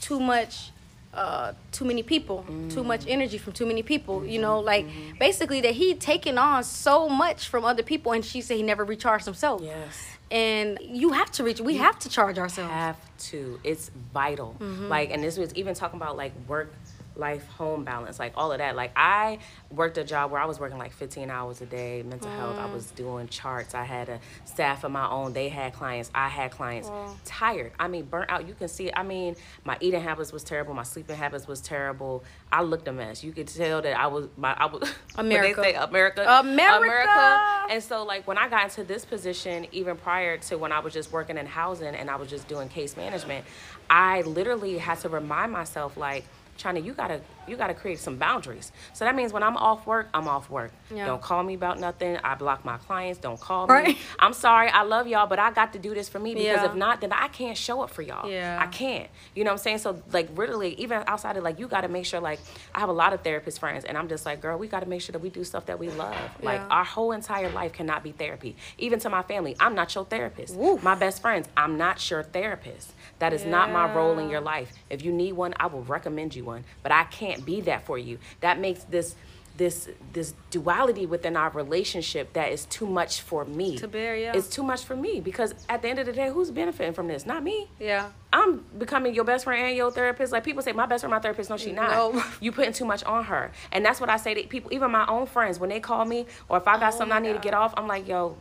too 0.00 0.20
much 0.20 0.70
uh, 1.16 1.54
too 1.72 1.84
many 1.84 2.02
people, 2.02 2.44
mm-hmm. 2.46 2.68
too 2.68 2.84
much 2.84 3.06
mm. 3.06 3.10
energy 3.10 3.38
from 3.38 3.54
too 3.54 3.66
many 3.66 3.82
people. 3.82 4.20
Mm-hmm. 4.20 4.28
You 4.28 4.40
know, 4.40 4.60
like 4.60 4.86
mm-hmm. 4.86 5.18
basically 5.18 5.62
that 5.62 5.74
he 5.74 5.94
taken 5.94 6.36
on 6.36 6.62
so 6.62 7.08
much 7.08 7.48
from 7.48 7.64
other 7.64 7.82
people, 7.82 8.12
and 8.12 8.24
she 8.24 8.40
said 8.42 8.58
he 8.58 8.62
never 8.62 8.84
recharged 8.84 9.24
himself. 9.24 9.62
Yes. 9.62 10.06
And 10.30 10.78
you 10.82 11.12
have 11.12 11.30
to 11.32 11.44
reach. 11.44 11.60
We 11.60 11.74
you 11.74 11.78
have 11.80 11.98
to 12.00 12.08
charge 12.08 12.38
ourselves. 12.38 12.72
Have 12.72 12.98
to. 13.30 13.58
It's 13.64 13.90
vital. 14.12 14.56
Mm-hmm. 14.58 14.88
Like, 14.88 15.10
and 15.10 15.22
this 15.22 15.38
was 15.38 15.54
even 15.54 15.74
talking 15.74 15.98
about 15.98 16.16
like 16.16 16.32
work 16.46 16.72
life 17.16 17.46
home 17.48 17.84
balance 17.84 18.18
like 18.18 18.32
all 18.36 18.52
of 18.52 18.58
that. 18.58 18.76
Like 18.76 18.92
i 18.96 19.38
worked 19.70 19.98
a 19.98 20.04
job 20.04 20.30
where 20.30 20.40
i 20.40 20.44
was 20.44 20.60
working 20.60 20.78
like 20.78 20.92
15 20.92 21.30
hours 21.30 21.60
a 21.60 21.66
day 21.66 22.02
mental 22.02 22.30
mm. 22.30 22.36
health. 22.36 22.56
I 22.58 22.68
mm. 22.68 22.72
was 22.72 22.90
doing 22.90 23.28
charts. 23.28 23.74
I 23.74 23.84
had 23.84 24.08
a 24.08 24.20
staff 24.44 24.84
of 24.84 24.92
my 24.92 25.08
own. 25.08 25.32
They 25.32 25.48
had 25.48 25.72
clients. 25.72 26.10
I 26.14 26.28
had 26.28 26.50
clients. 26.50 26.88
Mm. 26.88 27.16
tired. 27.24 27.72
I 27.78 27.88
mean 27.88 28.04
burnt 28.04 28.30
out. 28.30 28.46
You 28.46 28.54
can 28.54 28.68
see 28.68 28.90
i 28.94 29.02
mean 29.02 29.36
my 29.64 29.76
eating 29.80 30.00
habits 30.00 30.32
was 30.32 30.44
terrible. 30.44 30.74
My 30.74 30.82
sleeping 30.82 31.16
habits 31.16 31.46
was 31.46 31.60
terrible. 31.60 32.24
I 32.52 32.62
looked 32.62 32.88
a 32.88 32.92
mess. 32.92 33.24
You 33.24 33.32
could 33.32 33.48
tell 33.48 33.82
that 33.82 33.98
i 33.98 34.06
was 34.06 34.28
my 34.36 34.52
i 34.52 34.66
was 34.66 34.92
america 35.16 35.60
they 35.60 35.72
say 35.72 35.74
america 35.74 36.22
america. 36.38 36.76
America. 36.76 37.66
And 37.70 37.82
so 37.82 38.04
like 38.04 38.26
when 38.26 38.38
i 38.38 38.48
got 38.48 38.64
into 38.64 38.84
this 38.84 39.04
position 39.04 39.66
even 39.72 39.96
prior 39.96 40.38
to 40.38 40.56
when 40.56 40.72
i 40.72 40.78
was 40.78 40.92
just 40.92 41.12
working 41.12 41.38
in 41.38 41.46
housing 41.46 41.94
and 41.94 42.10
i 42.10 42.16
was 42.16 42.28
just 42.28 42.48
doing 42.48 42.68
case 42.68 42.96
management 42.96 43.44
i 43.90 44.22
literally 44.22 44.78
had 44.78 44.98
to 45.00 45.08
remind 45.08 45.52
myself 45.52 45.96
like 45.96 46.24
Chyna, 46.56 46.82
you 46.82 46.94
gotta 46.94 47.22
you 47.48 47.56
gotta 47.56 47.74
create 47.74 47.98
some 47.98 48.16
boundaries. 48.16 48.72
So 48.92 49.04
that 49.04 49.14
means 49.14 49.32
when 49.32 49.42
I'm 49.42 49.56
off 49.56 49.86
work, 49.86 50.08
I'm 50.14 50.28
off 50.28 50.50
work. 50.50 50.72
Yeah. 50.94 51.06
Don't 51.06 51.22
call 51.22 51.42
me 51.42 51.54
about 51.54 51.80
nothing. 51.80 52.16
I 52.18 52.34
block 52.34 52.64
my 52.64 52.76
clients. 52.78 53.18
Don't 53.18 53.40
call 53.40 53.66
right. 53.66 53.88
me. 53.88 53.98
I'm 54.18 54.32
sorry. 54.32 54.68
I 54.68 54.82
love 54.82 55.06
y'all, 55.06 55.26
but 55.26 55.38
I 55.38 55.50
got 55.50 55.72
to 55.72 55.78
do 55.78 55.94
this 55.94 56.08
for 56.08 56.18
me 56.18 56.34
because 56.34 56.46
yeah. 56.46 56.66
if 56.66 56.74
not, 56.74 57.00
then 57.00 57.12
I 57.12 57.28
can't 57.28 57.56
show 57.56 57.82
up 57.82 57.90
for 57.90 58.02
y'all. 58.02 58.30
Yeah. 58.30 58.58
I 58.60 58.66
can't. 58.66 59.08
You 59.34 59.44
know 59.44 59.50
what 59.50 59.54
I'm 59.54 59.58
saying? 59.58 59.78
So 59.78 60.02
like 60.12 60.28
really, 60.34 60.74
even 60.74 61.02
outside 61.06 61.36
of 61.36 61.44
like 61.44 61.58
you 61.58 61.68
gotta 61.68 61.88
make 61.88 62.06
sure 62.06 62.20
like 62.20 62.40
I 62.74 62.80
have 62.80 62.88
a 62.88 62.92
lot 62.92 63.12
of 63.12 63.22
therapist 63.22 63.58
friends, 63.60 63.84
and 63.84 63.96
I'm 63.96 64.08
just 64.08 64.26
like, 64.26 64.40
girl, 64.40 64.58
we 64.58 64.68
gotta 64.68 64.86
make 64.86 65.02
sure 65.02 65.12
that 65.12 65.22
we 65.22 65.30
do 65.30 65.44
stuff 65.44 65.66
that 65.66 65.78
we 65.78 65.88
love. 65.90 66.14
Yeah. 66.14 66.46
Like 66.46 66.60
our 66.70 66.84
whole 66.84 67.12
entire 67.12 67.50
life 67.50 67.72
cannot 67.72 68.02
be 68.02 68.12
therapy. 68.12 68.56
Even 68.78 68.98
to 69.00 69.10
my 69.10 69.22
family, 69.22 69.56
I'm 69.60 69.74
not 69.74 69.94
your 69.94 70.04
therapist. 70.04 70.56
Oof. 70.56 70.82
My 70.82 70.94
best 70.94 71.20
friends, 71.20 71.48
I'm 71.56 71.76
not 71.76 72.10
your 72.10 72.22
therapist. 72.22 72.92
That 73.18 73.32
is 73.32 73.44
not 73.44 73.70
my 73.70 73.92
role 73.92 74.18
in 74.18 74.28
your 74.28 74.40
life. 74.40 74.72
If 74.90 75.02
you 75.02 75.12
need 75.12 75.32
one, 75.32 75.54
I 75.58 75.66
will 75.66 75.82
recommend 75.82 76.36
you 76.36 76.44
one, 76.44 76.64
but 76.82 76.92
I 76.92 77.04
can't 77.04 77.35
be 77.44 77.60
that 77.62 77.86
for 77.86 77.98
you. 77.98 78.18
That 78.40 78.58
makes 78.58 78.84
this 78.84 79.14
this 79.56 79.88
this 80.12 80.34
duality 80.50 81.06
within 81.06 81.34
our 81.34 81.48
relationship 81.50 82.34
that 82.34 82.52
is 82.52 82.66
too 82.66 82.86
much 82.86 83.22
for 83.22 83.44
me. 83.44 83.78
To 83.78 83.88
bear, 83.88 84.16
yeah. 84.16 84.32
It's 84.34 84.48
too 84.48 84.62
much 84.62 84.84
for 84.84 84.94
me 84.94 85.20
because 85.20 85.54
at 85.68 85.82
the 85.82 85.88
end 85.88 85.98
of 85.98 86.06
the 86.06 86.12
day, 86.12 86.28
who's 86.28 86.50
benefiting 86.50 86.92
from 86.92 87.08
this? 87.08 87.24
Not 87.24 87.42
me. 87.42 87.68
Yeah. 87.80 88.10
I'm 88.32 88.64
becoming 88.78 89.14
your 89.14 89.24
best 89.24 89.44
friend 89.44 89.66
and 89.66 89.76
your 89.76 89.90
therapist. 89.90 90.32
Like 90.32 90.44
people 90.44 90.62
say, 90.62 90.72
my 90.72 90.84
best 90.86 91.02
friend, 91.02 91.10
my 91.10 91.20
therapist. 91.20 91.48
No, 91.48 91.56
she 91.56 91.72
not. 91.72 91.90
No. 91.90 92.22
You 92.40 92.52
putting 92.52 92.74
too 92.74 92.84
much 92.84 93.02
on 93.04 93.24
her, 93.24 93.50
and 93.72 93.84
that's 93.84 94.00
what 94.00 94.10
I 94.10 94.18
say 94.18 94.34
to 94.34 94.46
people. 94.46 94.72
Even 94.72 94.90
my 94.90 95.06
own 95.06 95.26
friends, 95.26 95.58
when 95.58 95.70
they 95.70 95.80
call 95.80 96.04
me 96.04 96.26
or 96.48 96.58
if 96.58 96.68
I 96.68 96.78
got 96.78 96.92
oh 96.92 96.98
something 96.98 97.16
I 97.16 97.20
need 97.20 97.32
God. 97.32 97.42
to 97.42 97.48
get 97.48 97.54
off, 97.54 97.72
I'm 97.76 97.86
like, 97.86 98.06
yo, 98.06 98.36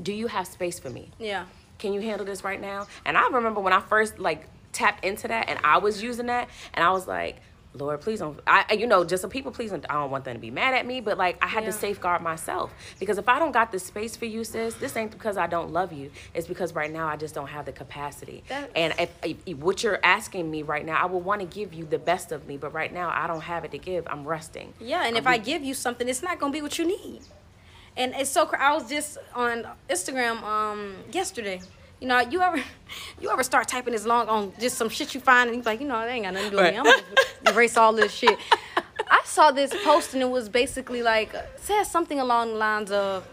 do 0.00 0.12
you 0.12 0.28
have 0.28 0.46
space 0.46 0.78
for 0.78 0.90
me? 0.90 1.10
Yeah 1.18 1.44
can 1.78 1.92
you 1.92 2.00
handle 2.00 2.26
this 2.26 2.44
right 2.44 2.60
now? 2.60 2.86
And 3.04 3.16
I 3.16 3.28
remember 3.28 3.60
when 3.60 3.72
I 3.72 3.80
first 3.80 4.18
like 4.18 4.46
tapped 4.72 5.04
into 5.04 5.28
that 5.28 5.48
and 5.48 5.58
I 5.64 5.78
was 5.78 6.02
using 6.02 6.26
that 6.26 6.48
and 6.74 6.84
I 6.84 6.90
was 6.90 7.06
like, 7.06 7.40
Lord, 7.78 8.00
please 8.00 8.18
don't. 8.18 8.38
I, 8.46 8.74
you 8.74 8.86
know, 8.86 9.04
just 9.04 9.22
some 9.22 9.30
people, 9.30 9.52
please 9.52 9.70
don't. 9.70 9.84
I 9.88 9.94
don't 9.94 10.10
want 10.10 10.24
them 10.24 10.34
to 10.34 10.40
be 10.40 10.50
mad 10.50 10.74
at 10.74 10.86
me, 10.86 11.00
but 11.00 11.18
like 11.18 11.38
I 11.42 11.46
had 11.46 11.64
yeah. 11.64 11.70
to 11.70 11.72
safeguard 11.72 12.22
myself 12.22 12.72
because 12.98 13.18
if 13.18 13.28
I 13.28 13.38
don't 13.38 13.52
got 13.52 13.72
the 13.72 13.78
space 13.78 14.16
for 14.16 14.26
you, 14.26 14.44
sis, 14.44 14.74
this 14.74 14.96
ain't 14.96 15.10
because 15.10 15.36
I 15.36 15.46
don't 15.46 15.72
love 15.72 15.92
you. 15.92 16.10
It's 16.34 16.46
because 16.46 16.74
right 16.74 16.92
now 16.92 17.06
I 17.06 17.16
just 17.16 17.34
don't 17.34 17.48
have 17.48 17.66
the 17.66 17.72
capacity. 17.72 18.42
That's... 18.48 18.72
And 18.74 18.94
if, 18.98 19.36
if, 19.46 19.56
what 19.58 19.82
you're 19.82 20.00
asking 20.02 20.50
me 20.50 20.62
right 20.62 20.84
now, 20.84 21.02
I 21.02 21.06
will 21.06 21.20
want 21.20 21.40
to 21.40 21.46
give 21.46 21.72
you 21.72 21.84
the 21.84 21.98
best 21.98 22.32
of 22.32 22.46
me, 22.46 22.56
but 22.56 22.72
right 22.72 22.92
now 22.92 23.10
I 23.10 23.26
don't 23.26 23.42
have 23.42 23.64
it 23.64 23.70
to 23.72 23.78
give. 23.78 24.06
I'm 24.08 24.26
resting. 24.26 24.72
Yeah, 24.80 25.04
and 25.04 25.16
I'm 25.16 25.22
if 25.22 25.26
I 25.26 25.38
give 25.38 25.62
you 25.62 25.74
something, 25.74 26.08
it's 26.08 26.22
not 26.22 26.38
gonna 26.38 26.52
be 26.52 26.62
what 26.62 26.78
you 26.78 26.86
need. 26.86 27.22
And 27.96 28.14
it's 28.14 28.30
so. 28.30 28.48
I 28.58 28.74
was 28.74 28.88
just 28.88 29.18
on 29.34 29.66
Instagram 29.88 30.42
um 30.42 30.96
yesterday 31.12 31.60
you 32.00 32.08
know, 32.08 32.20
you 32.20 32.40
ever 32.40 32.62
you 33.20 33.30
ever 33.30 33.42
start 33.42 33.68
typing 33.68 33.92
this 33.92 34.06
long 34.06 34.28
on 34.28 34.52
just 34.58 34.76
some 34.76 34.88
shit 34.88 35.14
you 35.14 35.20
find 35.20 35.48
and 35.50 35.56
you're 35.56 35.64
like, 35.64 35.80
you 35.80 35.86
know, 35.86 36.00
they 36.04 36.12
ain't 36.12 36.24
got 36.24 36.34
nothing 36.34 36.50
to 36.50 36.56
do 36.56 36.62
with 36.62 36.72
me. 36.72 36.78
I'm 36.78 36.84
gonna 36.84 37.02
erase 37.54 37.76
all 37.76 37.92
this 37.92 38.12
shit. 38.12 38.38
I 39.10 39.22
saw 39.24 39.50
this 39.50 39.72
post 39.84 40.12
and 40.14 40.22
it 40.22 40.30
was 40.30 40.48
basically 40.48 41.02
like 41.02 41.34
says 41.56 41.90
something 41.90 42.20
along 42.20 42.50
the 42.50 42.56
lines 42.56 42.90
of 42.90 43.26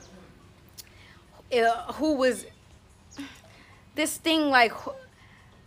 uh, 1.54 1.94
who 1.94 2.16
was 2.16 2.46
this 3.96 4.18
thing 4.18 4.50
like 4.50 4.74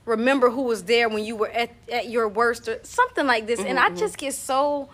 remember 0.04 0.50
who 0.50 0.62
was 0.62 0.84
there 0.84 1.08
when 1.08 1.24
you 1.24 1.36
were 1.36 1.48
at, 1.48 1.70
at 1.90 2.08
your 2.08 2.28
worst 2.28 2.68
or 2.68 2.78
something 2.82 3.26
like 3.26 3.46
this 3.46 3.60
mm-hmm. 3.60 3.70
and 3.70 3.78
i 3.78 3.88
mm-hmm. 3.88 3.96
just 3.96 4.18
get 4.18 4.34
so 4.34 4.88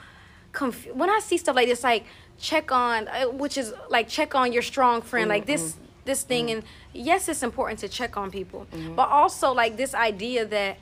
confused 0.52 0.96
when 0.96 1.10
i 1.10 1.18
see 1.20 1.36
stuff 1.36 1.56
like 1.56 1.68
this 1.68 1.82
like 1.82 2.04
check 2.38 2.70
on 2.72 3.08
uh, 3.08 3.24
which 3.26 3.56
is 3.56 3.72
like 3.88 4.08
check 4.08 4.34
on 4.34 4.52
your 4.52 4.62
strong 4.62 5.00
friend 5.00 5.24
mm-hmm. 5.24 5.30
like 5.30 5.46
this 5.46 5.76
this 6.04 6.22
thing 6.22 6.46
mm-hmm. 6.46 6.58
and 6.58 6.64
yes 6.92 7.28
it's 7.28 7.42
important 7.42 7.78
to 7.78 7.88
check 7.88 8.16
on 8.16 8.30
people 8.30 8.66
mm-hmm. 8.72 8.94
but 8.94 9.08
also 9.08 9.52
like 9.52 9.76
this 9.76 9.94
idea 9.94 10.44
that 10.44 10.76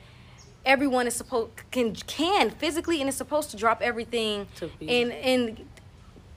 everyone 0.65 1.07
is 1.07 1.15
supposed 1.15 1.49
can 1.71 1.93
can 2.07 2.49
physically 2.49 2.99
and 2.99 3.09
is 3.09 3.15
supposed 3.15 3.51
to 3.51 3.57
drop 3.57 3.81
everything 3.81 4.47
To 4.57 4.69
and 4.87 5.11
and 5.11 5.65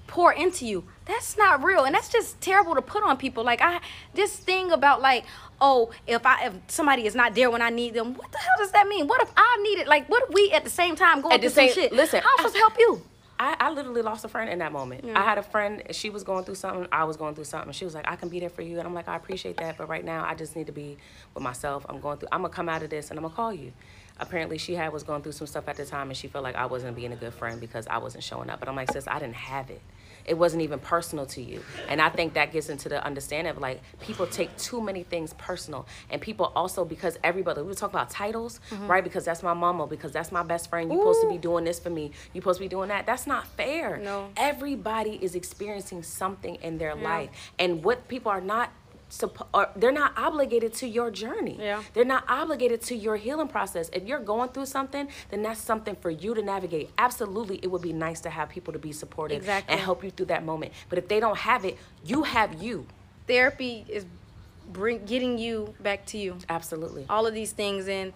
pour 0.07 0.33
into 0.33 0.65
you. 0.65 0.85
That's 1.05 1.37
not 1.37 1.65
real 1.65 1.85
and 1.85 1.95
that's 1.95 2.09
just 2.09 2.41
terrible 2.41 2.75
to 2.75 2.83
put 2.83 3.03
on 3.03 3.17
people. 3.17 3.45
Like 3.45 3.61
i 3.61 3.81
this 4.15 4.37
thing 4.37 4.73
about 4.73 5.01
like 5.01 5.25
oh 5.61 5.91
if 6.07 6.25
i 6.27 6.47
if 6.47 6.55
somebody 6.69 7.07
is 7.07 7.15
not 7.15 7.35
there 7.35 7.51
when 7.51 7.63
i 7.63 7.71
need 7.71 7.95
them 7.95 8.15
what 8.15 8.31
the 8.31 8.39
hell 8.39 8.55
does 8.59 8.73
that 8.73 8.87
mean? 8.89 9.07
What 9.07 9.23
if 9.23 9.31
i 9.37 9.59
need 9.63 9.79
it? 9.81 9.89
Like 9.89 10.09
what 10.09 10.25
if 10.25 10.35
we 10.35 10.51
at 10.53 10.65
the 10.65 10.71
same 10.71 10.97
time 10.97 11.21
going 11.21 11.35
At 11.35 11.41
the 11.41 11.51
through 11.51 11.69
some 11.69 11.75
same- 11.75 11.91
shit? 11.91 11.93
listen, 11.93 12.21
how 12.23 12.29
am 12.31 12.35
i 12.35 12.43
supposed 12.43 12.55
to 12.55 12.61
help 12.61 12.79
you 12.79 13.03
I, 13.39 13.57
I 13.61 13.71
literally 13.71 14.03
lost 14.03 14.25
a 14.25 14.29
friend 14.29 14.49
in 14.49 14.61
that 14.61 14.73
moment. 14.73 15.05
I 15.15 15.23
had 15.23 15.39
a 15.39 15.43
friend, 15.43 15.83
she 15.91 16.11
was 16.11 16.25
going 16.25 16.45
through 16.45 16.55
something, 16.55 16.87
I 16.91 17.05
was 17.05 17.17
going 17.17 17.35
through 17.35 17.45
something. 17.45 17.73
She 17.73 17.85
was 17.85 17.95
like, 17.95 18.09
I 18.09 18.17
can 18.17 18.29
be 18.29 18.41
there 18.41 18.49
for 18.49 18.63
you. 18.63 18.79
And 18.79 18.87
I'm 18.87 18.95
like, 18.95 19.09
I 19.09 19.17
appreciate 19.17 19.59
that, 19.59 19.77
but 19.77 19.89
right 19.89 20.05
now 20.05 20.25
I 20.25 20.35
just 20.35 20.57
need 20.57 20.67
to 20.67 20.73
be 20.73 20.97
with 21.35 21.43
myself. 21.43 21.85
I'm 21.89 22.01
going 22.01 22.19
through, 22.19 22.29
I'm 22.33 22.43
gonna 22.43 22.53
come 22.53 22.69
out 22.69 22.83
of 22.83 22.91
this 22.91 23.11
and 23.11 23.19
I'm 23.19 23.25
gonna 23.25 23.35
call 23.35 23.53
you. 23.53 23.73
Apparently 24.19 24.57
she 24.57 24.75
had 24.75 24.93
was 24.93 25.03
going 25.03 25.23
through 25.23 25.33
some 25.33 25.47
stuff 25.47 25.69
at 25.69 25.77
the 25.77 25.85
time 25.85 26.09
and 26.09 26.17
she 26.17 26.29
felt 26.29 26.45
like 26.45 26.57
I 26.57 26.67
wasn't 26.67 26.97
being 26.97 27.13
a 27.13 27.17
good 27.17 27.35
friend 27.35 27.61
because 27.61 27.87
I 27.87 27.99
wasn't 27.99 28.25
showing 28.25 28.49
up. 28.49 28.59
But 28.61 28.69
I'm 28.69 28.77
like, 28.77 28.91
sis, 28.91 29.07
I 29.07 29.19
didn't 29.19 29.35
have 29.35 29.71
it. 29.71 29.83
It 30.27 30.35
wasn't 30.35 30.63
even 30.63 30.79
personal 30.79 31.27
to 31.27 31.43
you. 31.43 31.63
And 31.89 32.01
I 32.01 32.09
think 32.09 32.35
that 32.35 32.53
gets 32.53 32.69
into 32.69 32.89
the 32.89 33.05
understanding 33.05 33.51
of 33.51 33.59
like 33.59 33.81
people 34.01 34.27
take 34.27 34.57
too 34.57 34.81
many 34.81 35.03
things 35.03 35.33
personal. 35.35 35.87
And 36.11 36.21
people 36.21 36.53
also 36.55 36.85
because 36.85 37.19
everybody 37.23 37.63
we 37.63 37.75
talking 37.75 37.95
about 37.95 38.11
titles, 38.11 38.61
mm-hmm. 38.71 38.87
right? 38.87 39.05
Because 39.05 39.25
that's 39.25 39.43
my 39.43 39.55
mama, 39.55 39.87
because 39.87 40.13
that's 40.13 40.33
my 40.33 40.43
best 40.43 40.71
friend. 40.71 40.91
You're 40.91 41.01
supposed 41.01 41.23
to 41.23 41.29
be 41.29 41.39
doing 41.39 41.65
this 41.65 41.79
for 41.79 41.91
me. 41.91 42.11
You're 42.33 42.43
supposed 42.43 42.59
to 42.59 42.65
be 42.65 42.69
doing 42.69 42.89
that. 42.89 43.07
That's 43.07 43.27
not 43.27 43.47
fair. 43.47 43.99
No. 43.99 44.31
Everybody 44.37 45.19
is 45.23 45.35
experiencing 45.35 46.03
something 46.03 46.57
in 46.57 46.79
their 46.79 46.95
life. 46.95 47.31
And 47.59 47.85
what 47.85 48.09
people 48.09 48.31
are 48.31 48.41
not 48.41 48.71
they're 49.77 49.93
not 49.93 50.13
obligated 50.17 50.75
to 50.75 50.87
your 50.89 51.11
journey. 51.11 51.57
Yeah. 51.61 51.83
They're 51.95 52.05
not 52.05 52.25
obligated 52.29 52.83
to 52.83 52.97
your 52.97 53.17
healing 53.17 53.49
process. 53.49 53.89
If 53.93 54.05
you're 54.05 54.19
going 54.21 54.49
through 54.51 54.67
something, 54.67 55.09
then 55.31 55.43
that's 55.43 55.61
something 55.61 55.95
for 55.97 56.11
you 56.11 56.35
to 56.35 56.43
navigate. 56.43 56.91
Absolutely, 56.99 57.61
it 57.63 57.71
would 57.71 57.83
be 57.83 57.93
nice 57.93 58.21
to 58.23 58.31
have 58.31 58.49
people 58.49 58.73
to 58.73 58.79
be 58.79 58.93
supportive 58.93 59.39
Exactly. 59.39 59.73
and 59.73 59.81
help 59.81 60.03
you 60.03 60.11
through 60.11 60.27
that 60.27 60.45
moment. 60.45 60.73
But 60.89 60.99
if 60.99 61.09
they 61.09 61.21
don't 61.21 61.39
have 61.39 61.65
it, 61.65 61.79
you 62.05 62.25
have 62.25 62.63
you. 62.63 62.87
therapy 63.27 63.85
is 63.89 64.05
bring 64.73 65.05
getting 65.05 65.39
you 65.39 65.73
back 65.81 66.05
to 66.07 66.19
you 66.19 66.37
Absolutely. 66.49 67.07
all 67.09 67.25
of 67.27 67.33
these 67.35 67.53
things 67.53 67.87
and 67.87 68.13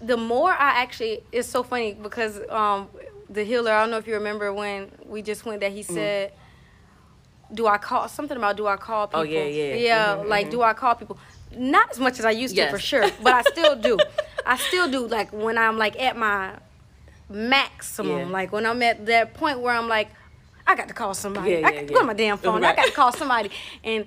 the 0.00 0.16
more 0.16 0.50
i 0.50 0.70
actually 0.82 1.22
it's 1.30 1.46
so 1.46 1.62
funny 1.62 1.92
because 1.92 2.40
um 2.48 2.88
the 3.28 3.44
healer 3.44 3.70
i 3.70 3.80
don't 3.80 3.90
know 3.90 3.98
if 3.98 4.06
you 4.06 4.14
remember 4.14 4.50
when 4.52 4.90
we 5.04 5.20
just 5.20 5.44
went 5.44 5.60
that 5.60 5.72
he 5.72 5.82
Mm-hmm. 5.82 5.94
Do 7.52 7.66
i 7.66 7.78
call 7.78 8.08
something 8.08 8.36
about 8.36 8.56
do 8.56 8.66
i 8.66 8.76
call 8.76 9.06
people 9.06 9.20
Oh, 9.20 9.22
yeah, 9.24 9.44
yeah. 9.44 9.74
yeah. 9.74 10.16
Mhm, 10.16 10.28
like 10.28 10.50
do 10.50 10.62
i 10.62 10.72
call 10.72 10.94
people? 10.94 11.18
Not 11.56 11.90
as 11.90 11.98
much 11.98 12.18
as 12.18 12.24
i 12.24 12.30
used 12.30 12.54
to 12.56 12.68
for 12.70 12.78
sure 12.78 13.06
but 13.22 13.32
i 13.34 13.42
still 13.42 13.76
do. 13.76 13.98
I 14.46 14.56
still 14.56 14.90
do 14.90 15.06
like 15.06 15.32
when 15.32 15.58
i'm 15.58 15.76
like 15.78 16.00
at 16.00 16.16
my 16.16 16.54
maximum 17.28 18.18
Yeah. 18.18 18.24
like 18.26 18.52
when 18.52 18.66
i'm 18.66 18.82
at 18.82 19.06
that 19.06 19.34
point 19.34 19.60
where 19.60 19.74
i'm 19.74 19.88
like 19.88 20.08
i 20.66 20.74
got 20.74 20.88
to 20.88 20.94
call 20.94 21.14
somebody. 21.14 21.52
Yeah, 21.52 21.56
i 21.56 21.60
yeah, 21.60 21.70
got 21.70 21.86
to 21.88 21.92
yeah. 21.92 21.98
put 21.98 22.06
my 22.06 22.12
damn 22.14 22.38
phone? 22.38 22.64
I 22.64 22.74
got 22.76 22.86
to 22.86 22.92
call 22.92 23.12
somebody. 23.12 23.50
And 23.82 24.06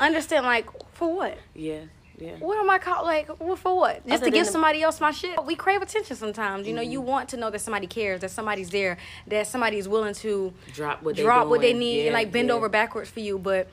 understand 0.00 0.44
like 0.46 0.66
for 0.92 1.14
what? 1.14 1.38
Yeah. 1.54 1.80
Yeah. 2.18 2.36
what 2.38 2.58
am 2.58 2.70
I 2.70 2.78
called? 2.78 3.06
Like, 3.06 3.26
for 3.56 3.76
what? 3.76 4.06
Just 4.06 4.22
Other 4.22 4.26
to 4.26 4.30
give 4.30 4.46
the- 4.46 4.52
somebody 4.52 4.82
else 4.82 5.00
my 5.00 5.10
shit? 5.10 5.44
We 5.44 5.56
crave 5.56 5.82
attention 5.82 6.14
sometimes. 6.16 6.66
You 6.66 6.72
know, 6.74 6.82
Mm-hmm. 6.82 6.90
you 6.92 7.00
want 7.00 7.28
to 7.30 7.36
know 7.36 7.50
that 7.50 7.60
somebody 7.60 7.86
cares, 7.86 8.20
that 8.20 8.30
somebody's 8.30 8.70
there, 8.70 8.98
that 9.26 9.46
somebody 9.46 9.78
is 9.78 9.88
willing 9.88 10.14
to 10.14 10.52
Drop 10.72 11.02
what 11.02 11.16
they 11.16 11.22
drop 11.22 11.48
what 11.48 11.60
they 11.60 11.72
need 11.72 12.00
Yeah, 12.02 12.04
and 12.06 12.14
like 12.14 12.30
bend 12.30 12.48
yeah. 12.48 12.54
over 12.54 12.68
backwards 12.68 13.10
for 13.10 13.20
you. 13.20 13.38
But 13.38 13.68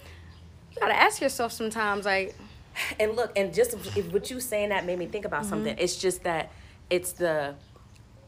you 0.72 0.78
gotta 0.80 0.96
ask 0.96 1.22
yourself 1.22 1.52
sometimes, 1.52 2.06
like, 2.06 2.36
And 3.00 3.16
look, 3.16 3.32
and 3.36 3.54
just 3.54 3.76
what 4.12 4.32
you 4.32 4.40
saying 4.40 4.70
that 4.70 4.86
made 4.86 4.98
me 4.98 5.06
think 5.06 5.26
about 5.26 5.46
something. 5.46 5.74
Mm-hmm. 5.74 5.84
It's 5.84 5.98
just 5.98 6.24
that 6.24 6.52
it's 6.90 7.12
the 7.12 7.56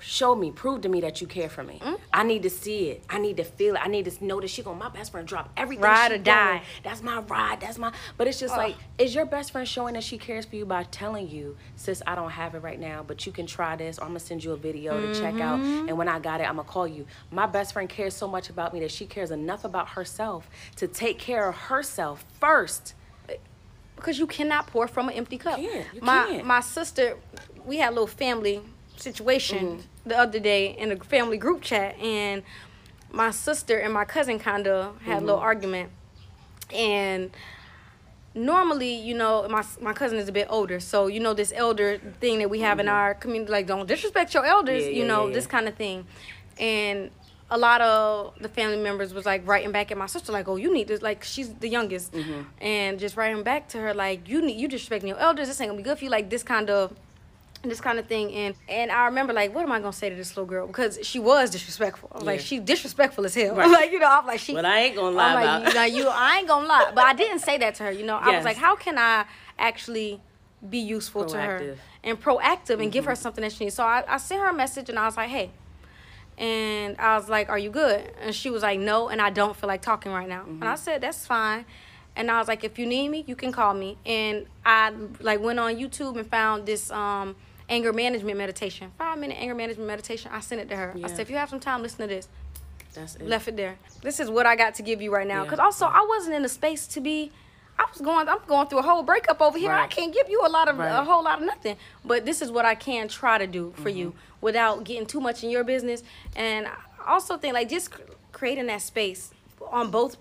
show 0.06 0.36
me, 0.36 0.51
prove 0.51 0.82
to 0.82 0.89
me 0.89 0.99
that 1.01 1.22
you 1.22 1.28
care 1.28 1.49
for 1.49 1.64
me. 1.64 1.80
Mm. 1.82 1.97
I 2.14 2.24
need 2.24 2.43
to 2.43 2.49
see 2.49 2.89
it. 2.89 3.04
I 3.10 3.20
need 3.20 3.38
to 3.38 3.43
feel 3.43 3.76
it. 3.76 3.80
I 3.84 3.88
need 3.88 4.06
to 4.06 4.26
know 4.26 4.41
that 4.41 4.49
she 4.49 4.62
going 4.62 4.78
my 4.78 4.89
best 4.89 5.12
friend 5.12 5.26
drop 5.28 5.49
everything. 5.56 5.84
Ride 5.84 6.12
or 6.12 6.18
die. 6.18 6.51
doing. 6.58 6.62
That's 6.84 7.01
my 7.01 7.20
ride. 7.22 7.62
That's 7.62 7.78
my. 7.78 7.93
But 8.18 8.28
it's 8.28 8.39
just 8.39 8.56
like, 8.58 8.76
is 8.97 9.16
your 9.16 9.26
best 9.26 9.51
friend 9.51 9.68
showing 9.68 9.93
that 9.93 10.04
she 10.04 10.18
cares 10.18 10.45
for 10.45 10.56
you 10.58 10.66
by 10.66 10.84
telling 10.84 11.30
you, 11.30 11.56
sis, 11.78 12.01
I 12.06 12.16
don't 12.16 12.32
have 12.32 12.54
it 12.54 12.60
right 12.60 12.80
now, 12.80 13.04
but 13.08 13.26
you 13.26 13.32
can 13.32 13.45
try 13.47 13.76
this, 13.76 13.97
or 13.97 14.01
I'm 14.04 14.10
gonna 14.10 14.20
send 14.20 14.43
you 14.43 14.51
a 14.51 14.58
video 14.58 14.99
to 14.99 15.20
check 15.20 15.39
out, 15.39 15.60
Mm-hmm. 15.60 15.88
and 15.89 15.97
when 15.97 16.08
I 16.10 16.20
got 16.20 16.41
it, 16.41 16.49
I'm 16.49 16.58
gonna 16.58 16.68
call 16.68 16.88
you. 16.88 17.06
My 17.32 17.45
best 17.45 17.74
friend 17.74 17.88
cares 17.88 18.14
so 18.14 18.28
much 18.28 18.49
about 18.49 18.74
me 18.74 18.80
that 18.82 18.91
she 18.91 19.06
cares 19.06 19.32
enough 19.32 19.64
about 19.64 19.89
herself 19.89 20.49
to 20.78 20.88
take 20.88 21.18
care 21.20 21.47
of 21.47 21.56
herself 21.56 22.26
first. 22.39 22.93
because 23.95 24.20
you 24.20 24.28
cannot 24.28 24.68
pour 24.68 24.88
from 24.88 25.08
an 25.08 25.14
empty 25.16 25.38
cup. 25.38 25.58
can't. 25.60 25.88
You 25.93 26.01
my 26.01 26.26
can't. 26.28 26.45
my 26.45 26.60
sister, 26.60 27.16
we 27.66 27.78
had 27.78 27.89
a 27.89 27.91
little 27.93 28.08
family 28.08 28.62
situation 28.98 29.66
Mm-hmm. 29.68 30.10
the 30.10 30.18
other 30.18 30.39
day 30.39 30.68
in 30.78 30.91
a 30.91 30.96
family 30.98 31.38
group 31.38 31.62
chat, 31.62 31.98
and 32.00 32.44
my 33.12 33.32
sister 33.32 33.78
and 33.78 33.94
my 33.94 34.06
cousin 34.06 34.39
kind 34.39 34.68
of 34.68 35.02
had 35.02 35.18
a 35.22 35.26
little 35.26 35.36
Mm-hmm. 35.38 35.44
argument, 35.46 35.91
and 36.74 37.32
normally, 38.36 38.94
you 38.96 39.16
know, 39.16 39.48
my 39.50 39.64
my 39.82 39.94
cousin 39.94 40.18
is 40.18 40.28
a 40.28 40.32
bit 40.32 40.48
older, 40.50 40.80
so 40.80 41.08
you 41.08 41.20
know 41.20 41.34
this 41.34 41.54
elder 41.56 42.00
thing 42.20 42.39
that 42.39 42.50
we 42.50 42.62
have 42.62 42.80
in 42.80 42.88
our 42.88 43.14
community, 43.14 43.52
like 43.52 43.68
don't 43.68 43.88
disrespect 43.88 44.34
your 44.34 44.46
elders, 44.46 44.84
Mm-hmm. 44.84 44.91
Yeah, 44.94 44.98
you 45.00 45.04
yeah, 45.04 45.08
know, 45.14 45.28
yeah, 45.28 45.34
this 45.34 45.48
kind 45.48 45.68
of 45.68 45.76
thing, 45.76 46.06
and 46.60 47.12
a 47.52 47.58
lot 47.58 47.82
of 47.82 48.34
the 48.41 48.50
family 48.50 48.78
members 48.82 49.14
was 49.14 49.26
like 49.28 49.46
writing 49.48 49.72
back 49.72 49.91
at 49.91 49.98
my 49.98 50.08
sister 50.08 50.32
like, 50.32 50.48
"Oh, 50.48 50.56
you 50.56 50.74
need 50.74 50.88
to 50.88 50.98
like 51.04 51.24
she's 51.24 51.54
the 51.54 51.70
youngest," 51.70 52.12
Mm-hmm. 52.14 52.41
and 52.62 53.00
just 53.00 53.16
writing 53.18 53.44
back 53.44 53.68
to 53.70 53.78
her 53.80 53.94
like, 53.94 54.28
"You 54.28 54.41
need 54.41 54.58
you 54.60 54.68
disrespecting 54.68 55.08
your 55.08 55.20
elders. 55.20 55.48
This 55.48 55.62
ain't 55.62 55.70
gonna 55.70 55.78
be 55.78 55.84
good 55.84 55.98
for 56.00 56.04
you." 56.06 56.10
Like 56.10 56.30
this 56.30 56.41
kind 56.44 56.70
of 56.72 56.96
this 57.64 57.80
kind 57.80 57.97
of 57.97 58.05
thing 58.07 58.34
and 58.34 58.55
and 58.68 58.91
I 58.91 59.05
remember 59.05 59.32
like 59.32 59.55
what 59.55 59.64
am 59.64 59.72
I 59.72 59.80
gonna 59.80 59.93
say 59.93 60.09
to 60.09 60.16
this 60.16 60.32
little 60.36 60.45
girl 60.45 60.68
because 60.68 60.99
she 61.03 61.18
was 61.18 61.49
disrespectful 61.49 62.09
I 62.11 62.18
was 62.18 62.24
like 62.26 62.39
Yeah. 62.41 62.45
she 62.45 62.59
disrespectful 62.59 63.26
as 63.26 63.34
hell 63.36 63.55
Right. 63.55 63.70
like 63.70 63.91
you 63.93 63.99
know 63.99 64.09
I'm 64.09 64.26
like 64.26 64.41
she 64.41 64.53
But 64.53 64.66
I 64.66 64.80
ain't 64.80 64.95
gonna 64.97 65.16
lie 65.16 65.30
I'm 65.30 65.36
like 65.36 65.45
about- 65.74 65.89
you, 65.93 66.03
know, 66.03 66.05
you 66.05 66.11
I 66.14 66.38
ain't 66.39 66.47
gonna 66.47 66.68
lie 66.68 66.91
but 66.93 67.05
I 67.05 67.14
didn't 67.14 67.39
say 67.39 67.57
that 67.59 67.76
to 67.76 67.84
her 67.84 67.91
you 67.91 68.05
know 68.05 68.18
I 68.18 68.36
was 68.36 68.43
like 68.43 68.57
how 68.57 68.76
can 68.76 68.97
I 68.97 69.26
actually 69.57 70.20
be 70.70 70.80
useful 70.80 71.26
to 71.26 71.38
her 71.38 71.59
Proactive. 71.59 71.78
and 72.03 72.22
proactive 72.22 72.82
and 72.84 72.91
give 72.91 73.05
her 73.05 73.14
Mm-hmm. 73.14 73.22
something 73.22 73.41
that 73.43 73.53
she 73.53 73.64
needs 73.64 73.76
so 73.76 73.84
I, 73.86 74.03
I 74.09 74.18
sent 74.18 74.41
her 74.41 74.49
a 74.49 74.53
message 74.53 74.89
and 74.89 74.99
I 74.99 75.05
was 75.05 75.16
like 75.16 75.30
hey 75.30 75.51
and 76.38 76.95
I 76.99 77.16
was 77.16 77.30
like, 77.30 77.49
"Are 77.49 77.59
you 77.59 77.70
good?" 77.70 78.11
And 78.20 78.34
she 78.34 78.49
was 78.49 78.64
like, 78.64 78.80
"No," 78.80 79.09
and 79.09 79.22
I 79.22 79.30
don't 79.30 79.55
feel 79.55 79.68
like 79.68 79.84
talking 79.84 80.11
right 80.11 80.28
now. 80.28 80.43
And 80.45 80.64
I 80.64 80.74
said, 80.74 81.01
"That's 81.01 81.28
fine." 81.28 81.64
And 82.16 82.32
I 82.32 82.39
was 82.39 82.47
like, 82.47 82.64
"If 82.64 82.80
you 82.80 82.88
need 82.88 83.09
me, 83.09 83.24
you 83.28 83.36
can 83.36 83.51
call 83.51 83.76
me." 83.76 83.99
And 84.03 84.47
I 84.66 84.91
like 85.20 85.41
went 85.41 85.59
on 85.59 85.76
YouTube 85.76 86.18
and 86.18 86.28
found 86.28 86.66
this 86.66 86.89
um 86.89 87.36
anger 87.74 87.92
management 87.92 88.38
meditation, 88.38 88.92
five 88.98 89.18
minute 89.18 89.38
anger 89.40 89.56
management 89.56 89.88
meditation. 89.88 90.32
I 90.34 90.40
sent 90.42 90.62
it 90.62 90.70
to 90.70 90.76
her. 90.76 90.90
I 91.04 91.08
said, 91.08 91.22
"If 91.22 91.30
you 91.30 91.38
have 91.38 91.50
some 91.50 91.60
time, 91.60 91.82
listen 91.82 92.00
to 92.08 92.08
this." 92.16 92.28
That's 92.94 93.16
it. 93.16 93.28
Left 93.28 93.48
it 93.48 93.58
there. 93.58 93.76
This 94.04 94.20
is 94.20 94.30
what 94.30 94.46
I 94.46 94.56
got 94.56 94.76
to 94.76 94.84
give 94.84 95.02
you 95.02 95.12
right 95.12 95.28
now. 95.28 95.44
Yeah. 95.44 95.50
Cause 95.50 95.60
also 95.60 95.86
I 95.88 96.06
wasn't 96.08 96.36
in 96.36 96.44
the 96.44 96.50
space 96.50 96.86
to 96.88 97.02
be. 97.02 97.32
I 97.80 97.86
was 97.92 98.02
going. 98.02 98.30
I'm 98.30 98.38
going 98.48 98.68
through 98.68 98.80
a 98.86 98.88
whole 98.90 99.02
breakup 99.02 99.42
over 99.42 99.58
here. 99.58 99.72
I 99.72 99.88
can't 99.88 100.14
give 100.14 100.30
you 100.30 100.42
a 100.46 100.52
lot 100.58 100.68
of 100.68 100.80
a 100.80 101.04
whole 101.04 101.24
lot 101.24 101.40
of 101.42 101.46
nothing. 101.46 101.76
But 102.06 102.24
this 102.26 102.42
is 102.44 102.52
what 102.52 102.66
I 102.66 102.76
can 102.76 103.08
try 103.08 103.38
to 103.40 103.48
do 103.48 103.74
for 103.78 103.90
you 103.90 104.08
Mm-hmm. 104.10 104.46
without 104.48 104.84
getting 104.84 105.08
too 105.08 105.20
much 105.28 105.44
in 105.44 105.50
your 105.50 105.64
business. 105.64 106.04
And 106.36 106.68
I 106.68 107.14
also 107.16 107.38
think 107.38 107.54
like 107.56 107.70
just 107.70 107.90
creating 108.32 108.68
that 108.68 108.82
space 108.84 109.32
on 109.72 109.90
both 109.90 110.18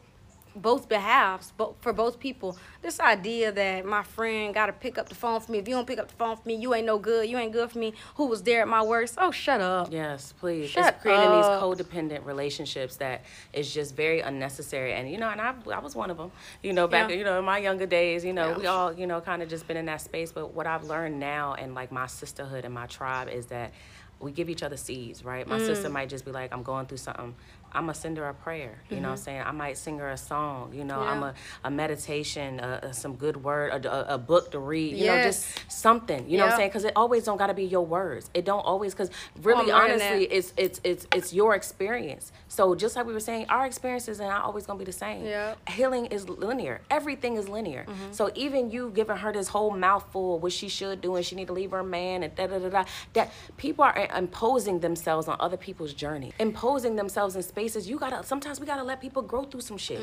both 0.55 0.89
behalves, 0.89 1.53
both 1.57 1.77
for 1.81 1.93
both 1.93 2.19
people. 2.21 2.57
This 2.83 3.01
idea 3.01 3.53
that 3.53 3.85
my 3.87 4.03
friend 4.03 4.53
got 4.53 4.67
to 4.67 4.73
pick 4.73 4.99
up 4.99 5.09
the 5.09 5.15
phone 5.15 5.41
for 5.41 5.51
me. 5.53 5.59
If 5.59 5.69
you 5.69 5.75
don't 5.75 5.87
pick 5.87 5.99
up 5.99 6.09
the 6.09 6.15
phone 6.15 6.37
for 6.37 6.47
me, 6.47 6.55
you 6.57 6.75
ain't 6.75 6.87
no 6.87 6.99
good. 6.99 7.29
You 7.29 7.39
ain't 7.39 7.53
good 7.53 7.71
for 7.71 7.79
me. 7.79 7.95
Who 8.17 8.27
was 8.27 8.43
there 8.43 8.63
at 8.63 8.69
my 8.69 8.83
worst? 8.83 9.15
Oh, 9.19 9.31
shut 9.31 9.61
up. 9.61 9.89
Yes, 9.91 10.35
please. 10.39 10.71
Shut 10.71 10.95
it's 10.95 11.03
creating 11.03 11.29
up. 11.29 11.33
these 11.77 11.87
codependent 11.87 12.25
relationships 12.27 12.97
that 12.97 13.23
is 13.53 13.73
just 13.73 13.95
very 13.97 14.21
unnecessary. 14.21 14.93
And 14.95 15.11
you 15.11 15.19
know, 15.19 15.29
and 15.31 15.41
I, 15.41 15.55
I 15.73 15.79
was 15.79 15.95
one 15.97 16.11
of 16.11 16.17
them. 16.19 16.31
You 16.63 16.73
know, 16.73 16.87
back 16.87 17.11
Yeah. 17.11 17.17
you 17.17 17.25
know 17.25 17.39
in 17.39 17.45
my 17.45 17.59
younger 17.59 17.87
days. 17.87 18.25
You 18.25 18.33
know, 18.33 18.51
Yeah. 18.51 18.59
we 18.59 18.67
all 18.67 18.93
you 18.93 19.07
know 19.07 19.21
kind 19.21 19.43
of 19.43 19.49
just 19.49 19.67
been 19.67 19.77
in 19.77 19.87
that 19.87 20.01
space. 20.01 20.33
But 20.33 20.53
what 20.55 20.67
I've 20.67 20.85
learned 20.85 21.19
now 21.21 21.55
and 21.55 21.75
like 21.75 21.91
my 21.93 22.07
sisterhood 22.07 22.65
and 22.65 22.75
my 22.75 22.87
tribe 22.87 23.29
is 23.29 23.47
that 23.47 23.73
we 24.21 24.31
give 24.31 24.49
each 24.49 24.63
other 24.63 24.77
seeds, 24.77 25.25
right? 25.25 25.49
My 25.49 25.59
sister 25.59 25.89
Mm. 25.89 25.93
might 25.93 26.09
just 26.09 26.25
be 26.25 26.31
like, 26.31 26.53
I'm 26.53 26.63
going 26.63 26.87
through 26.87 26.99
something. 26.99 27.35
I'm 27.75 27.85
gonna 27.85 27.95
send 27.95 28.19
her 28.19 28.29
a 28.29 28.35
prayer. 28.35 28.83
You 28.91 28.97
know 28.97 29.09
what 29.09 29.19
I'm 29.19 29.25
saying? 29.25 29.43
I 29.47 29.51
might 29.53 29.79
sing 29.79 29.99
her 29.99 30.11
a 30.11 30.17
song. 30.19 30.75
You 30.75 30.85
know, 30.85 31.01
I'm 31.01 31.23
Mm-hmm. 31.23 31.65
A, 31.65 31.69
a 31.69 31.71
meditation, 31.71 32.61
a, 32.61 32.81
a, 32.83 32.95
some 32.95 33.15
good 33.15 33.43
word, 33.43 33.87
a, 33.87 34.19
book 34.19 34.51
to 34.53 34.59
read. 34.59 34.97
You 34.97 35.07
know, 35.07 35.23
just 35.23 35.47
something. 35.71 36.29
You 36.29 36.39
know 36.39 36.45
what 36.45 36.53
I'm 36.53 36.59
saying? 36.59 36.69
Because 36.71 36.85
it 36.85 36.93
always 36.97 37.25
don't 37.25 37.37
gotta 37.37 37.55
be 37.55 37.65
your 37.65 37.85
words. 37.85 38.31
It 38.35 38.45
don't 38.45 38.61
always, 38.61 38.95
because 38.95 39.11
really, 39.43 39.73
I'm 39.73 39.91
honestly, 39.91 40.25
it's 40.25 40.53
it's 40.57 40.81
it's 40.85 41.07
it's 41.13 41.33
your 41.33 41.55
experience. 41.55 42.33
So 42.49 42.75
just 42.75 42.97
like 42.97 43.07
we 43.07 43.13
were 43.13 43.21
saying, 43.21 43.47
our 43.49 43.67
experiences 43.67 44.21
are 44.21 44.29
not 44.29 44.45
always 44.45 44.67
gonna 44.67 44.79
be 44.79 44.85
the 44.85 44.93
same. 44.93 45.25
Yeah. 45.25 45.55
Healing 45.69 46.07
is 46.07 46.29
linear. 46.29 46.81
Everything 46.91 47.37
is 47.37 47.49
linear. 47.49 47.87
Mm-hmm. 47.89 48.13
So 48.13 48.31
even 48.35 48.71
you 48.71 48.91
giving 48.95 49.17
her 49.17 49.33
this 49.33 49.49
whole 49.49 49.71
mouthful 49.71 50.37
of 50.37 50.43
what 50.43 50.53
she 50.53 50.69
should 50.69 51.01
do 51.01 51.17
and 51.17 51.25
she 51.25 51.35
need 51.35 51.47
to 51.47 51.53
leave 51.53 51.71
her 51.71 51.83
man 51.83 52.23
and 52.23 52.35
da 52.35 52.47
da 52.47 52.59
da 52.59 52.69
da. 52.69 52.85
That 53.15 53.33
people 53.57 53.85
are 53.85 54.09
imposing 54.17 54.81
themselves 54.81 55.29
on 55.29 55.37
other 55.41 55.57
people's 55.57 55.95
journey, 55.95 56.33
imposing 56.39 56.97
themselves 56.97 57.37
in 57.37 57.43
spaces. 57.63 57.89
You 57.89 57.99
gotta 57.99 58.25
sometimes 58.25 58.61
we 58.61 58.67
gotta 58.67 58.83
let 58.83 59.01
people 59.01 59.23
grow 59.23 59.45
through 59.45 59.61
some 59.61 59.77
shit. 59.79 60.01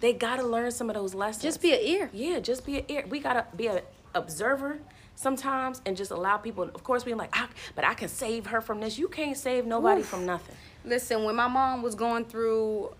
They 0.00 0.12
gotta 0.12 0.42
learn 0.46 0.70
some 0.70 0.90
of 0.90 0.94
those 0.94 1.14
lessons. 1.14 1.42
Just 1.42 1.62
be 1.62 1.72
an 1.72 1.80
ear. 1.82 2.10
Yeah, 2.12 2.38
just 2.40 2.66
be 2.66 2.78
an 2.78 2.84
ear. 2.88 3.04
We 3.08 3.20
gotta 3.20 3.46
be 3.56 3.66
an 3.68 3.80
observer 4.14 4.78
sometimes 5.14 5.80
and 5.86 5.96
just 5.96 6.10
allow 6.10 6.36
people. 6.36 6.64
Of 6.64 6.84
course, 6.84 7.04
being 7.04 7.16
like, 7.16 7.30
I, 7.32 7.46
but 7.74 7.84
I 7.84 7.94
can 7.94 8.08
save 8.08 8.46
her 8.46 8.60
from 8.60 8.80
this. 8.80 8.98
You 8.98 9.08
can't 9.08 9.36
save 9.36 9.66
nobody 9.66 10.02
from 10.02 10.26
nothing. 10.26 10.54
Listen, 10.84 11.24
when 11.24 11.34
my 11.34 11.48
mom 11.48 11.82
was 11.82 11.94
going 11.94 12.24
through 12.24 12.92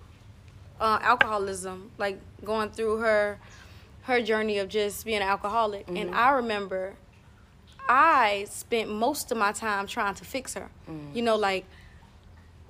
uh, 0.81 0.99
alcoholism, 1.03 1.91
like 1.99 2.19
going 2.45 2.71
through 2.71 2.99
her 2.99 3.39
her 4.03 4.23
journey 4.23 4.59
of 4.59 4.69
just 4.71 5.05
being 5.05 5.19
an 5.23 5.29
alcoholic, 5.29 5.87
Mm-hmm. 5.87 5.97
and 5.99 6.15
I 6.15 6.31
remember 6.31 6.95
I 7.91 8.47
spent 8.51 8.91
most 8.91 9.31
of 9.33 9.39
my 9.39 9.53
time 9.53 9.87
trying 9.87 10.15
to 10.15 10.25
fix 10.25 10.55
her. 10.55 10.69
Mm. 10.91 11.15
You 11.17 11.23
know, 11.23 11.37
like, 11.37 11.65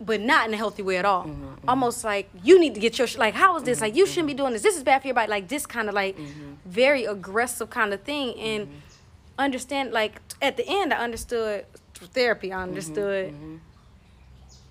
but 0.01 0.21
not 0.21 0.47
in 0.49 0.55
a 0.55 0.57
healthy 0.57 0.83
way 0.83 0.97
at 0.97 1.05
all. 1.05 1.25
Mm-hmm, 1.25 1.69
Almost 1.69 2.05
like 2.05 2.31
you 2.45 2.59
need 2.61 2.75
to 2.75 2.81
get 2.81 2.99
your 2.99 3.07
sh- 3.09 3.19
like, 3.19 3.35
how 3.35 3.57
is 3.57 3.65
this? 3.65 3.81
Like, 3.81 3.97
you 3.97 4.07
shouldn't 4.07 4.29
be 4.29 4.35
doing 4.35 4.53
this. 4.53 4.63
This 4.63 4.77
is 4.77 4.83
bad 4.85 5.03
for 5.03 5.09
your 5.09 5.15
body. 5.15 5.29
Like 5.31 5.49
this 5.49 5.67
kind 5.67 5.89
of 5.89 5.95
like 5.95 6.17
Mm-hmm. 6.17 6.53
very 6.67 7.05
aggressive 7.05 7.69
kind 7.71 7.93
of 7.93 8.03
thing, 8.03 8.39
and 8.39 8.69
understand 9.39 9.93
like 9.93 10.21
at 10.41 10.57
the 10.57 10.65
end, 10.69 10.93
I 10.93 10.99
understood 10.99 11.67
through 11.95 12.09
therapy. 12.09 12.49
Mm-hmm, 12.51 12.59
I 12.59 12.63
understood 12.63 13.35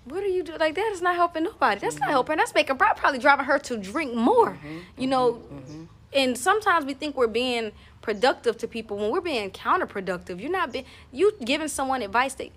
what 0.04 0.22
are 0.22 0.26
you 0.28 0.42
doing? 0.42 0.58
Like 0.58 0.74
that 0.74 0.90
is 0.92 1.02
not 1.02 1.16
helping 1.16 1.44
nobody. 1.44 1.80
That's 1.80 1.94
Mm-hmm. 1.96 2.04
not 2.04 2.10
helping. 2.10 2.36
That's 2.38 2.54
making 2.54 2.76
probably 2.78 3.18
driving 3.18 3.44
her 3.44 3.58
to 3.58 3.76
drink 3.76 4.14
more. 4.14 4.58
You 4.96 5.06
know, 5.06 5.32
mm-hmm. 5.34 5.84
and 6.14 6.38
sometimes 6.38 6.86
we 6.86 6.94
think 6.94 7.16
we're 7.16 7.26
being 7.26 7.72
productive 8.00 8.56
to 8.58 8.66
people 8.68 8.96
when 8.96 9.10
we're 9.10 9.20
being 9.20 9.50
counterproductive. 9.50 10.40
You're 10.40 10.50
not 10.50 10.72
being 10.72 10.86
you 11.12 11.32
giving 11.44 11.68
someone 11.68 12.00
advice 12.02 12.34
that. 12.34 12.50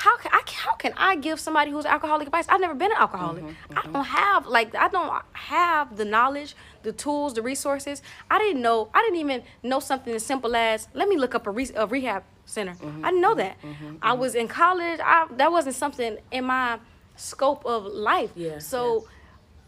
How 0.00 0.16
can 0.16 0.30
I? 0.32 0.40
How 0.66 0.74
can 0.76 0.94
I 0.96 1.16
give 1.16 1.38
somebody 1.38 1.70
who's 1.70 1.84
alcoholic 1.84 2.26
advice? 2.26 2.46
I've 2.48 2.60
never 2.60 2.74
been 2.74 2.90
an 2.90 2.96
alcoholic. 2.98 3.44
Mm-hmm, 3.44 3.78
I 3.78 3.82
mm-hmm. 3.82 3.92
don't 3.92 4.04
have 4.06 4.46
like 4.46 4.74
I 4.74 4.88
don't 4.88 5.12
have 5.34 5.96
the 6.00 6.06
knowledge, 6.06 6.56
the 6.82 6.92
tools, 6.92 7.34
the 7.34 7.42
resources. 7.42 8.00
I 8.30 8.38
didn't 8.38 8.62
know. 8.62 8.88
I 8.94 9.02
didn't 9.02 9.20
even 9.20 9.42
know 9.62 9.78
something 9.80 10.14
as 10.14 10.24
simple 10.24 10.56
as 10.56 10.88
let 10.94 11.06
me 11.06 11.16
look 11.18 11.34
up 11.34 11.46
a, 11.46 11.50
re- 11.50 11.76
a 11.76 11.86
rehab 11.86 12.22
center. 12.46 12.72
Mm-hmm, 12.72 13.04
I 13.04 13.10
didn't 13.10 13.20
know 13.20 13.34
mm-hmm, 13.36 13.38
that. 13.40 13.62
Mm-hmm, 13.62 13.96
I 14.00 14.14
was 14.14 14.34
in 14.34 14.48
college. 14.48 15.00
I 15.04 15.26
that 15.36 15.52
wasn't 15.52 15.76
something 15.76 16.16
in 16.30 16.44
my 16.44 16.78
scope 17.16 17.66
of 17.66 17.84
life. 17.84 18.30
Yeah, 18.34 18.58
So, 18.58 19.06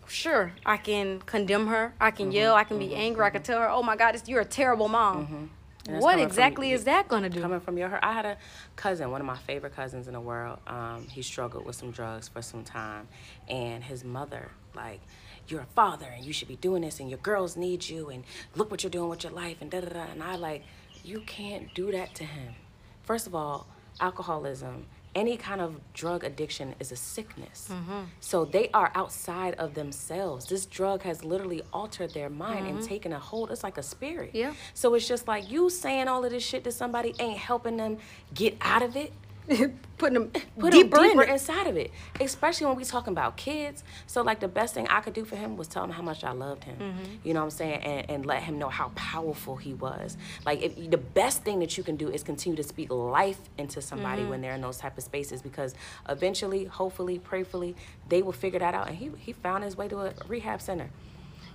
sure, 0.08 0.54
I 0.64 0.78
can 0.78 1.20
condemn 1.20 1.66
her. 1.66 1.94
I 2.00 2.08
Mm-hmm, 2.10 2.16
can 2.16 2.32
yell. 2.32 2.54
I 2.54 2.64
can 2.64 2.78
be 2.78 2.94
angry. 2.94 3.22
I 3.26 3.30
can 3.30 3.42
tell 3.42 3.60
her, 3.60 3.68
"Oh 3.68 3.82
my 3.82 3.96
God, 3.96 4.16
you're 4.26 4.40
a 4.40 4.44
terrible 4.46 4.88
mom." 4.88 5.50
What 5.86 6.00
coming 6.12 6.18
from 6.18 6.20
exactly 6.20 6.72
is 6.72 6.84
that 6.84 7.08
gonna 7.08 7.28
do? 7.28 7.40
Coming 7.40 7.60
from 7.60 7.76
your 7.76 7.88
heart. 7.88 8.04
I 8.04 8.12
had 8.12 8.24
a 8.24 8.36
cousin, 8.76 9.10
one 9.10 9.20
of 9.20 9.26
my 9.26 9.36
favorite 9.36 9.74
cousins 9.74 10.06
in 10.06 10.12
the 10.14 10.20
world. 10.20 10.58
Um, 10.66 11.06
he 11.10 11.22
struggled 11.22 11.64
with 11.64 11.76
some 11.76 11.90
drugs 11.90 12.28
for 12.28 12.40
some 12.40 12.62
time, 12.62 13.08
and 13.48 13.82
his 13.82 14.04
mother, 14.04 14.50
like, 14.74 15.00
you're 15.48 15.62
a 15.62 15.66
father 15.74 16.06
and 16.06 16.24
you 16.24 16.32
should 16.32 16.48
be 16.48 16.56
doing 16.56 16.82
this, 16.82 17.00
and 17.00 17.10
your 17.10 17.18
girls 17.18 17.56
need 17.56 17.88
you, 17.88 18.10
and 18.10 18.24
look 18.54 18.70
what 18.70 18.84
you're 18.84 18.90
doing 18.90 19.08
with 19.08 19.24
your 19.24 19.32
life, 19.32 19.56
and 19.60 19.70
da 19.70 19.80
da 19.80 19.88
da. 19.88 20.04
And 20.12 20.22
I 20.22 20.36
like, 20.36 20.62
you 21.04 21.20
can't 21.26 21.74
do 21.74 21.90
that 21.90 22.14
to 22.14 22.24
him. 22.24 22.54
First 23.02 23.26
of 23.26 23.34
all, 23.34 23.66
alcoholism. 24.00 24.86
Any 25.14 25.36
kind 25.36 25.60
of 25.60 25.78
drug 25.92 26.24
addiction 26.24 26.74
is 26.80 26.90
a 26.90 26.96
sickness. 26.96 27.68
Mm-hmm. 27.70 28.04
So 28.20 28.44
they 28.44 28.70
are 28.72 28.90
outside 28.94 29.54
of 29.54 29.74
themselves. 29.74 30.46
This 30.46 30.64
drug 30.64 31.02
has 31.02 31.22
literally 31.24 31.62
altered 31.72 32.14
their 32.14 32.30
mind 32.30 32.66
and 32.66 32.78
mm-hmm. 32.78 32.86
taken 32.86 33.12
a 33.12 33.18
hold. 33.18 33.50
It's 33.50 33.62
like 33.62 33.78
a 33.78 33.82
spirit. 33.82 34.30
Yeah. 34.32 34.54
So 34.74 34.94
it's 34.94 35.06
just 35.06 35.28
like 35.28 35.50
you 35.50 35.68
saying 35.68 36.08
all 36.08 36.24
of 36.24 36.30
this 36.30 36.42
shit 36.42 36.64
to 36.64 36.72
somebody 36.72 37.14
ain't 37.18 37.38
helping 37.38 37.76
them 37.76 37.98
get 38.32 38.56
out 38.60 38.82
of 38.82 38.96
it. 38.96 39.12
Putting 39.98 40.14
them 40.14 40.30
Put 40.58 40.72
deeper, 40.72 40.96
them 40.96 41.08
deeper 41.08 41.22
in 41.22 41.30
inside 41.30 41.66
of 41.66 41.76
it, 41.76 41.90
especially 42.20 42.66
when 42.66 42.76
we 42.76 42.84
talking 42.84 43.12
about 43.12 43.36
kids. 43.36 43.84
So 44.06 44.22
like 44.22 44.40
the 44.40 44.48
best 44.48 44.74
thing 44.74 44.86
I 44.88 45.00
could 45.00 45.14
do 45.14 45.24
for 45.24 45.36
him 45.36 45.56
was 45.56 45.68
tell 45.68 45.84
him 45.84 45.90
how 45.90 46.02
much 46.02 46.24
I 46.24 46.32
loved 46.32 46.64
him. 46.64 46.76
Mm-hmm. 46.76 47.28
You 47.28 47.34
know 47.34 47.40
what 47.40 47.44
I'm 47.44 47.50
saying, 47.50 47.80
and, 47.82 48.10
and 48.10 48.26
let 48.26 48.42
him 48.42 48.58
know 48.58 48.68
how 48.68 48.90
powerful 48.94 49.56
he 49.56 49.74
was. 49.74 50.16
Like 50.46 50.62
if 50.62 50.90
the 50.90 50.96
best 50.96 51.42
thing 51.44 51.60
that 51.60 51.76
you 51.76 51.84
can 51.84 51.96
do 51.96 52.08
is 52.08 52.22
continue 52.22 52.56
to 52.56 52.62
speak 52.62 52.90
life 52.90 53.40
into 53.58 53.80
somebody 53.80 54.22
Mm-hmm. 54.22 54.30
when 54.30 54.40
they're 54.42 54.54
in 54.54 54.60
those 54.60 54.78
type 54.78 54.98
of 54.98 55.04
spaces, 55.04 55.42
because 55.42 55.74
eventually, 56.08 56.64
hopefully, 56.64 57.18
prayerfully, 57.18 57.74
they 58.08 58.22
will 58.22 58.32
figure 58.32 58.58
that 58.58 58.74
out. 58.74 58.88
And 58.88 58.96
he 58.96 59.10
he 59.18 59.32
found 59.32 59.64
his 59.64 59.76
way 59.76 59.88
to 59.88 60.00
a 60.00 60.12
rehab 60.28 60.60
center. 60.60 60.90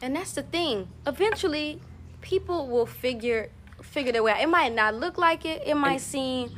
And 0.01 0.15
that's 0.15 0.31
the 0.33 0.43
thing. 0.43 0.87
Eventually, 1.05 1.81
people 2.21 2.67
will 2.67 2.85
figure 2.85 3.49
figure 3.81 4.11
their 4.11 4.23
way 4.23 4.31
out. 4.31 4.41
It 4.41 4.49
might 4.49 4.73
not 4.73 4.95
look 4.95 5.17
like 5.17 5.45
it. 5.45 5.61
It 5.65 5.75
might 5.75 6.01
seem, 6.01 6.51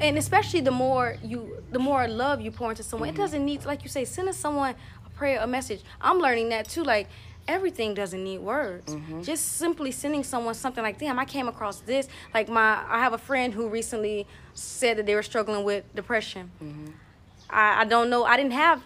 and 0.00 0.18
especially 0.18 0.60
the 0.60 0.70
more 0.70 1.16
you, 1.22 1.62
the 1.70 1.78
more 1.78 2.06
love 2.08 2.40
you 2.40 2.50
pour 2.50 2.70
into 2.70 2.82
someone. 2.82 3.08
It 3.08 3.14
doesn't 3.16 3.44
need, 3.44 3.64
like 3.64 3.82
you 3.82 3.88
say, 3.88 4.04
sending 4.04 4.34
someone 4.34 4.74
a 5.06 5.10
prayer, 5.10 5.40
a 5.40 5.46
message. 5.46 5.82
I'm 6.00 6.18
learning 6.18 6.48
that 6.50 6.68
too. 6.68 6.82
Like 6.84 7.08
everything 7.48 7.92
doesn't 7.94 8.22
need 8.22 8.38
words. 8.38 8.96
Just 9.22 9.56
simply 9.58 9.90
sending 9.90 10.22
someone 10.24 10.54
something 10.54 10.82
like, 10.82 10.98
"Damn, 10.98 11.18
I 11.18 11.24
came 11.24 11.48
across 11.48 11.80
this." 11.80 12.08
Like 12.34 12.48
my, 12.48 12.84
I 12.88 12.98
have 13.00 13.12
a 13.12 13.18
friend 13.18 13.52
who 13.54 13.68
recently 13.68 14.26
said 14.54 14.96
that 14.98 15.06
they 15.06 15.14
were 15.14 15.22
struggling 15.22 15.64
with 15.64 15.84
depression. 15.94 16.50
I, 17.50 17.82
I 17.82 17.84
don't 17.84 18.10
know. 18.10 18.24
I 18.24 18.36
didn't 18.36 18.52
have 18.52 18.82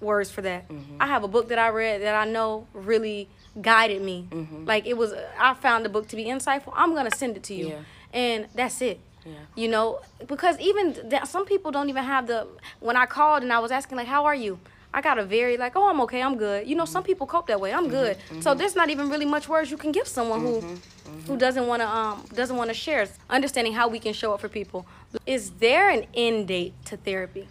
words 0.00 0.30
for 0.30 0.42
that. 0.42 0.68
Mm-hmm. 0.68 0.96
I 1.00 1.06
have 1.06 1.24
a 1.24 1.28
book 1.28 1.48
that 1.48 1.58
I 1.58 1.68
read 1.68 2.02
that 2.02 2.14
I 2.14 2.30
know 2.30 2.66
really 2.74 3.28
guided 3.60 4.02
me. 4.02 4.26
Mm-hmm. 4.30 4.64
Like 4.66 4.86
it 4.86 4.96
was, 4.96 5.14
I 5.38 5.54
found 5.54 5.84
the 5.84 5.88
book 5.88 6.08
to 6.08 6.16
be 6.16 6.24
insightful. 6.26 6.72
I'm 6.74 6.94
gonna 6.94 7.10
send 7.14 7.36
it 7.36 7.42
to 7.44 7.54
you, 7.54 7.68
Yeah. 7.68 7.78
and 8.12 8.48
that's 8.54 8.80
it. 8.82 9.00
Yeah. 9.24 9.32
You 9.54 9.68
know, 9.68 10.00
because 10.26 10.58
even 10.60 10.96
that, 11.10 11.28
some 11.28 11.44
people 11.46 11.70
don't 11.70 11.88
even 11.88 12.04
have 12.04 12.26
the. 12.26 12.46
When 12.80 12.96
I 12.96 13.06
called 13.06 13.42
and 13.42 13.52
I 13.52 13.58
was 13.60 13.70
asking 13.70 13.96
like, 13.98 14.06
"How 14.08 14.24
are 14.24 14.34
you?" 14.34 14.58
I 14.94 15.00
got 15.00 15.18
a 15.18 15.24
very 15.24 15.56
like, 15.56 15.74
"Oh, 15.76 15.88
I'm 15.88 16.00
okay. 16.02 16.22
I'm 16.22 16.36
good." 16.36 16.66
You 16.66 16.74
know, 16.74 16.82
Mm-hmm. 16.84 16.92
some 16.92 17.02
people 17.04 17.26
cope 17.26 17.46
that 17.46 17.60
way. 17.60 17.72
I'm 17.72 17.88
good. 17.88 18.16
So 18.40 18.54
there's 18.54 18.74
not 18.76 18.90
even 18.90 19.08
really 19.08 19.24
much 19.24 19.48
words 19.48 19.70
you 19.70 19.76
can 19.78 19.92
give 19.92 20.06
someone 20.08 20.40
who 20.40 20.60
Mm-hmm. 20.60 21.26
who 21.28 21.36
doesn't 21.36 21.66
want 21.66 21.80
to 21.82 21.88
um 21.88 22.24
doesn't 22.34 22.56
want 22.56 22.68
to 22.68 22.74
share. 22.74 23.06
Understanding 23.30 23.72
how 23.74 23.88
we 23.88 23.98
can 23.98 24.12
show 24.12 24.32
up 24.34 24.40
for 24.40 24.48
people. 24.48 24.86
Is 25.26 25.50
there 25.52 25.88
an 25.90 26.06
end 26.14 26.48
date 26.48 26.74
to 26.86 26.96
therapy? 26.96 27.48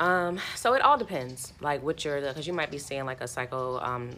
Um, 0.00 0.40
so 0.56 0.74
it 0.74 0.82
all 0.82 0.98
depends, 0.98 1.52
like 1.60 1.80
what 1.82 2.04
you're, 2.04 2.20
because 2.20 2.46
you 2.48 2.52
might 2.52 2.70
be 2.70 2.78
seeing 2.78 3.06
like 3.06 3.20
a 3.20 3.28
psycho 3.28 3.78
um, 3.78 4.10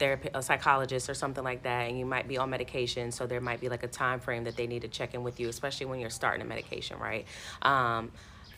therapy, 0.00 0.30
a 0.34 0.42
psychologist 0.42 1.08
or 1.08 1.14
something 1.14 1.44
like 1.44 1.62
that, 1.62 1.88
and 1.88 1.96
you 1.96 2.04
might 2.04 2.26
be 2.26 2.38
on 2.38 2.50
medication. 2.50 3.12
So 3.12 3.28
there 3.28 3.40
might 3.40 3.60
be 3.60 3.68
like 3.68 3.84
a 3.84 3.88
time 3.88 4.18
frame 4.18 4.42
that 4.44 4.56
they 4.56 4.66
need 4.66 4.82
to 4.82 4.88
check 4.88 5.14
in 5.14 5.22
with 5.22 5.38
you, 5.38 5.48
especially 5.48 5.86
when 5.86 6.00
you're 6.00 6.10
starting 6.10 6.42
a 6.42 6.44
medication, 6.44 6.98
right? 6.98 7.26
Um, 7.62 8.10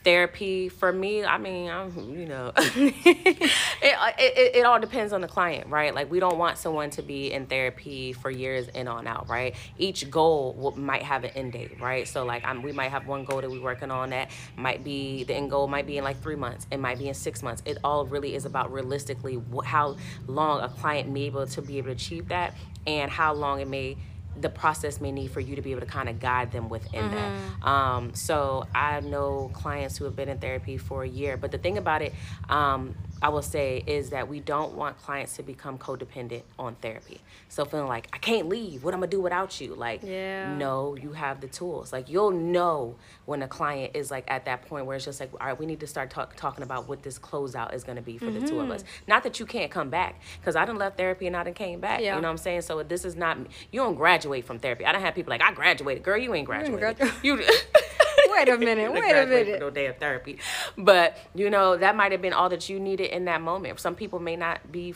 therapy 0.05 0.69
for 0.69 0.93
me, 0.93 1.25
I 1.25 1.39
mean, 1.39 1.71
I'm, 1.71 1.91
you 2.19 2.27
know, 2.27 2.53
it, 2.57 3.59
it, 3.83 4.57
it 4.57 4.65
all 4.65 4.81
depends 4.81 5.13
on 5.13 5.21
the 5.21 5.29
client, 5.29 5.69
right? 5.69 5.95
Like 5.95 6.11
we 6.11 6.21
don't 6.21 6.39
want 6.39 6.59
someone 6.59 6.91
to 6.91 7.03
be 7.03 7.33
in 7.33 7.47
therapy 7.47 8.13
for 8.13 8.31
years 8.31 8.69
in 8.69 8.89
on 8.89 9.07
out, 9.07 9.29
right? 9.29 9.55
Each 9.79 10.11
goal 10.11 10.55
will, 10.55 10.77
might 10.77 11.03
have 11.03 11.25
an 11.25 11.31
end 11.31 11.53
date, 11.53 11.81
right? 11.81 12.07
So 12.07 12.25
like 12.25 12.45
I'm, 12.45 12.63
we 12.63 12.73
might 12.73 12.91
have 12.91 13.07
one 13.07 13.25
goal 13.25 13.41
that 13.41 13.51
we're 13.51 13.63
working 13.63 13.91
on 13.91 14.11
that 14.11 14.31
might 14.57 14.85
be 14.85 15.25
the 15.25 15.35
end 15.35 15.51
goal 15.51 15.69
might 15.69 15.87
be 15.87 15.99
in 15.99 16.05
like 16.05 16.21
three 16.21 16.37
months, 16.37 16.67
it 16.71 16.79
might 16.79 16.99
be 16.99 17.09
in 17.09 17.15
six 17.15 17.43
months. 17.43 17.63
It 17.65 17.79
all 17.85 18.07
really 18.07 18.35
is 18.35 18.45
about 18.45 18.73
realistically 18.73 19.41
how 19.65 19.97
long 20.27 20.61
a 20.61 20.69
client 20.69 21.09
may 21.09 21.23
be 21.23 21.27
able 21.27 21.47
to 21.47 21.63
be 21.63 21.79
able 21.79 21.87
to 21.87 21.93
achieve 21.93 22.29
that, 22.29 22.55
and 22.87 23.11
how 23.11 23.33
long 23.33 23.61
it 23.61 23.69
may 23.69 23.97
the 24.41 24.49
process 24.49 25.01
may 25.01 25.13
need 25.13 25.31
for 25.31 25.41
you 25.41 25.57
to 25.57 25.63
be 25.63 25.73
able 25.73 25.81
to 25.81 25.87
kind 25.87 26.09
of 26.09 26.19
guide 26.21 26.53
them 26.53 26.69
within 26.69 27.11
that. 27.11 27.67
Um, 27.67 28.15
so 28.15 28.67
I 28.75 29.01
know 29.01 29.51
clients 29.53 29.97
who 29.97 30.05
have 30.07 30.17
been 30.17 30.29
in 30.29 30.39
therapy 30.39 30.79
for 30.79 31.03
a 31.05 31.09
year, 31.09 31.37
but 31.37 31.51
the 31.51 31.59
thing 31.59 31.79
about 31.79 32.03
it, 32.03 32.13
um, 32.49 32.95
I 33.23 33.29
will 33.29 33.43
say, 33.43 33.85
is 33.87 34.11
that 34.11 34.29
we 34.29 34.41
don't 34.41 34.75
want 34.75 34.99
clients 34.99 35.37
to 35.37 35.45
become 35.45 35.79
codependent 35.79 36.43
on 36.59 36.75
therapy. 36.77 37.21
So 37.49 37.65
feeling 37.65 37.87
like 37.87 38.09
I 38.13 38.19
can't 38.19 38.49
leave, 38.49 38.83
what 38.83 38.93
am 38.93 38.97
I'm 38.97 39.01
gonna 39.03 39.11
do 39.11 39.21
without 39.21 39.61
you? 39.61 39.75
Like, 39.75 40.03
Yeah. 40.03 40.55
no, 40.57 40.97
you 40.97 41.13
have 41.13 41.41
the 41.41 41.47
tools. 41.47 41.93
Like 41.93 42.09
you'll 42.09 42.33
know 42.33 42.97
when 43.25 43.43
a 43.43 43.49
client 43.49 43.93
is 43.95 44.11
like 44.11 44.25
at 44.29 44.45
that 44.47 44.67
point 44.69 44.87
where 44.87 44.97
it's 44.97 45.05
just 45.05 45.21
like, 45.21 45.31
all 45.41 45.47
right, 45.47 45.59
we 45.59 45.67
need 45.67 45.81
to 45.81 45.87
start 45.87 46.11
talk, 46.11 46.35
talking 46.37 46.65
about 46.65 46.89
what 46.89 47.03
this 47.03 47.19
closeout 47.19 47.73
is 47.75 47.85
gonna 47.85 48.03
be 48.03 48.19
for 48.19 48.31
the 48.31 48.41
two 48.41 48.59
of 48.59 48.65
mm-hmm. 48.65 48.73
us. 48.73 48.85
Not 49.07 49.23
that 49.23 49.39
you 49.39 49.47
can't 49.47 49.71
come 49.71 49.89
back, 49.89 50.21
because 50.41 50.57
I 50.57 50.65
done 50.65 50.77
left 50.77 50.97
therapy 50.97 51.27
and 51.29 51.37
I 51.37 51.45
done 51.45 51.55
came 51.55 51.79
back. 51.81 52.01
Yeah. 52.01 52.17
You 52.17 52.23
know 52.23 52.29
what 52.29 52.33
I'm 52.33 52.39
saying? 52.39 52.63
So 52.63 52.83
this 52.83 53.05
is 53.05 53.15
not 53.15 53.39
you 53.71 53.81
don't 53.81 53.95
graduate 53.95 54.45
from 54.45 54.59
therapy. 54.59 54.85
I 54.85 54.93
don't 54.93 55.01
have 55.01 55.15
people 55.15 55.31
like 55.31 55.43
I 55.43 55.53
graduated. 55.53 56.03
Girl, 56.03 56.19
you 56.19 56.35
ain't 56.35 56.47
graduated. 56.47 56.99
gradu- 56.99 57.25
You 57.25 57.37
Wait 58.37 58.49
a 58.49 58.59
minute, 58.59 58.93
wait 58.93 59.11
a 59.15 59.27
minute. 59.27 59.61
from 59.61 59.75
day 59.75 59.87
of 59.87 59.97
therapy, 59.99 60.39
but 60.77 61.17
you 61.35 61.51
know 61.51 61.77
that 61.77 61.97
might 61.97 62.13
have 62.13 62.23
been 62.23 62.33
all 62.33 62.49
that 62.49 62.69
you 62.69 62.81
needed 62.81 63.11
in 63.11 63.27
that 63.27 63.41
moment. 63.41 63.79
Some 63.81 63.95
people 63.95 64.19
may 64.19 64.37
not 64.37 64.71
be 64.71 64.95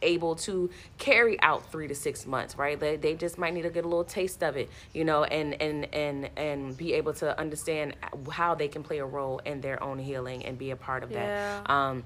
able 0.00 0.36
to 0.36 0.70
carry 0.96 1.40
out 1.42 1.72
three 1.72 1.88
to 1.88 1.94
six 1.94 2.24
months 2.24 2.56
right 2.56 2.78
they, 2.78 2.94
they 2.94 3.14
just 3.16 3.36
might 3.36 3.52
need 3.52 3.62
to 3.62 3.68
get 3.68 3.84
a 3.84 3.88
little 3.88 4.04
taste 4.04 4.44
of 4.44 4.56
it 4.56 4.70
you 4.94 5.04
know 5.04 5.24
and 5.24 5.60
and 5.60 5.92
and 5.92 6.30
and 6.36 6.76
be 6.76 6.92
able 6.92 7.12
to 7.12 7.36
understand 7.36 7.96
how 8.30 8.54
they 8.54 8.68
can 8.68 8.84
play 8.84 8.98
a 8.98 9.04
role 9.04 9.40
in 9.44 9.60
their 9.60 9.82
own 9.82 9.98
healing 9.98 10.44
and 10.46 10.56
be 10.56 10.70
a 10.70 10.76
part 10.76 11.02
of 11.02 11.10
Yeah. 11.10 11.62
that 11.66 11.68
um 11.68 12.04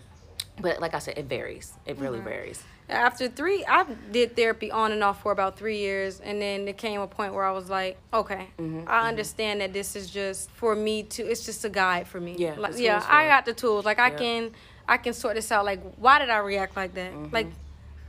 but 0.61 0.81
like 0.81 0.95
I 0.95 0.99
said, 0.99 1.19
it 1.19 1.27
varies. 1.27 1.73
It 1.87 1.99
really 1.99 2.19
mm-hmm. 2.19 2.29
varies. 2.29 2.63
After 2.93 3.29
three, 3.29 3.65
I 3.67 3.85
did 4.11 4.37
therapy 4.37 4.71
on 4.71 4.93
and 4.93 5.03
off 5.03 5.23
for 5.23 5.33
about 5.33 5.59
three 5.59 5.79
years, 5.79 6.21
and 6.21 6.41
then 6.41 6.65
there 6.65 6.75
came 6.75 7.01
a 7.01 7.07
point 7.07 7.35
where 7.35 7.45
I 7.45 7.53
was 7.53 7.69
like, 7.69 7.99
okay, 8.13 8.49
mm-hmm, 8.59 8.81
I 8.87 8.99
mm-hmm. 8.99 9.09
understand 9.09 9.61
that 9.61 9.73
this 9.73 9.97
is 9.97 10.11
just 10.11 10.51
for 10.51 10.75
me 10.75 11.03
to. 11.05 11.23
It's 11.23 11.45
just 11.45 11.65
a 11.65 11.69
guide 11.69 12.07
for 12.07 12.21
me. 12.21 12.37
Yeah, 12.39 12.55
like, 12.59 12.79
yeah, 12.79 13.05
I 13.09 13.27
got 13.27 13.45
the 13.47 13.55
tools. 13.55 13.85
Like 13.85 13.99
I 13.99 14.11
can, 14.11 14.51
I 14.87 14.97
can 14.99 15.13
sort 15.13 15.35
this 15.35 15.51
out. 15.51 15.65
Like, 15.65 15.81
why 15.97 16.19
did 16.19 16.31
I 16.31 16.39
react 16.39 16.77
like 16.77 16.95
that? 16.95 17.13
Mm-hmm. 17.13 17.35
Like, 17.35 17.49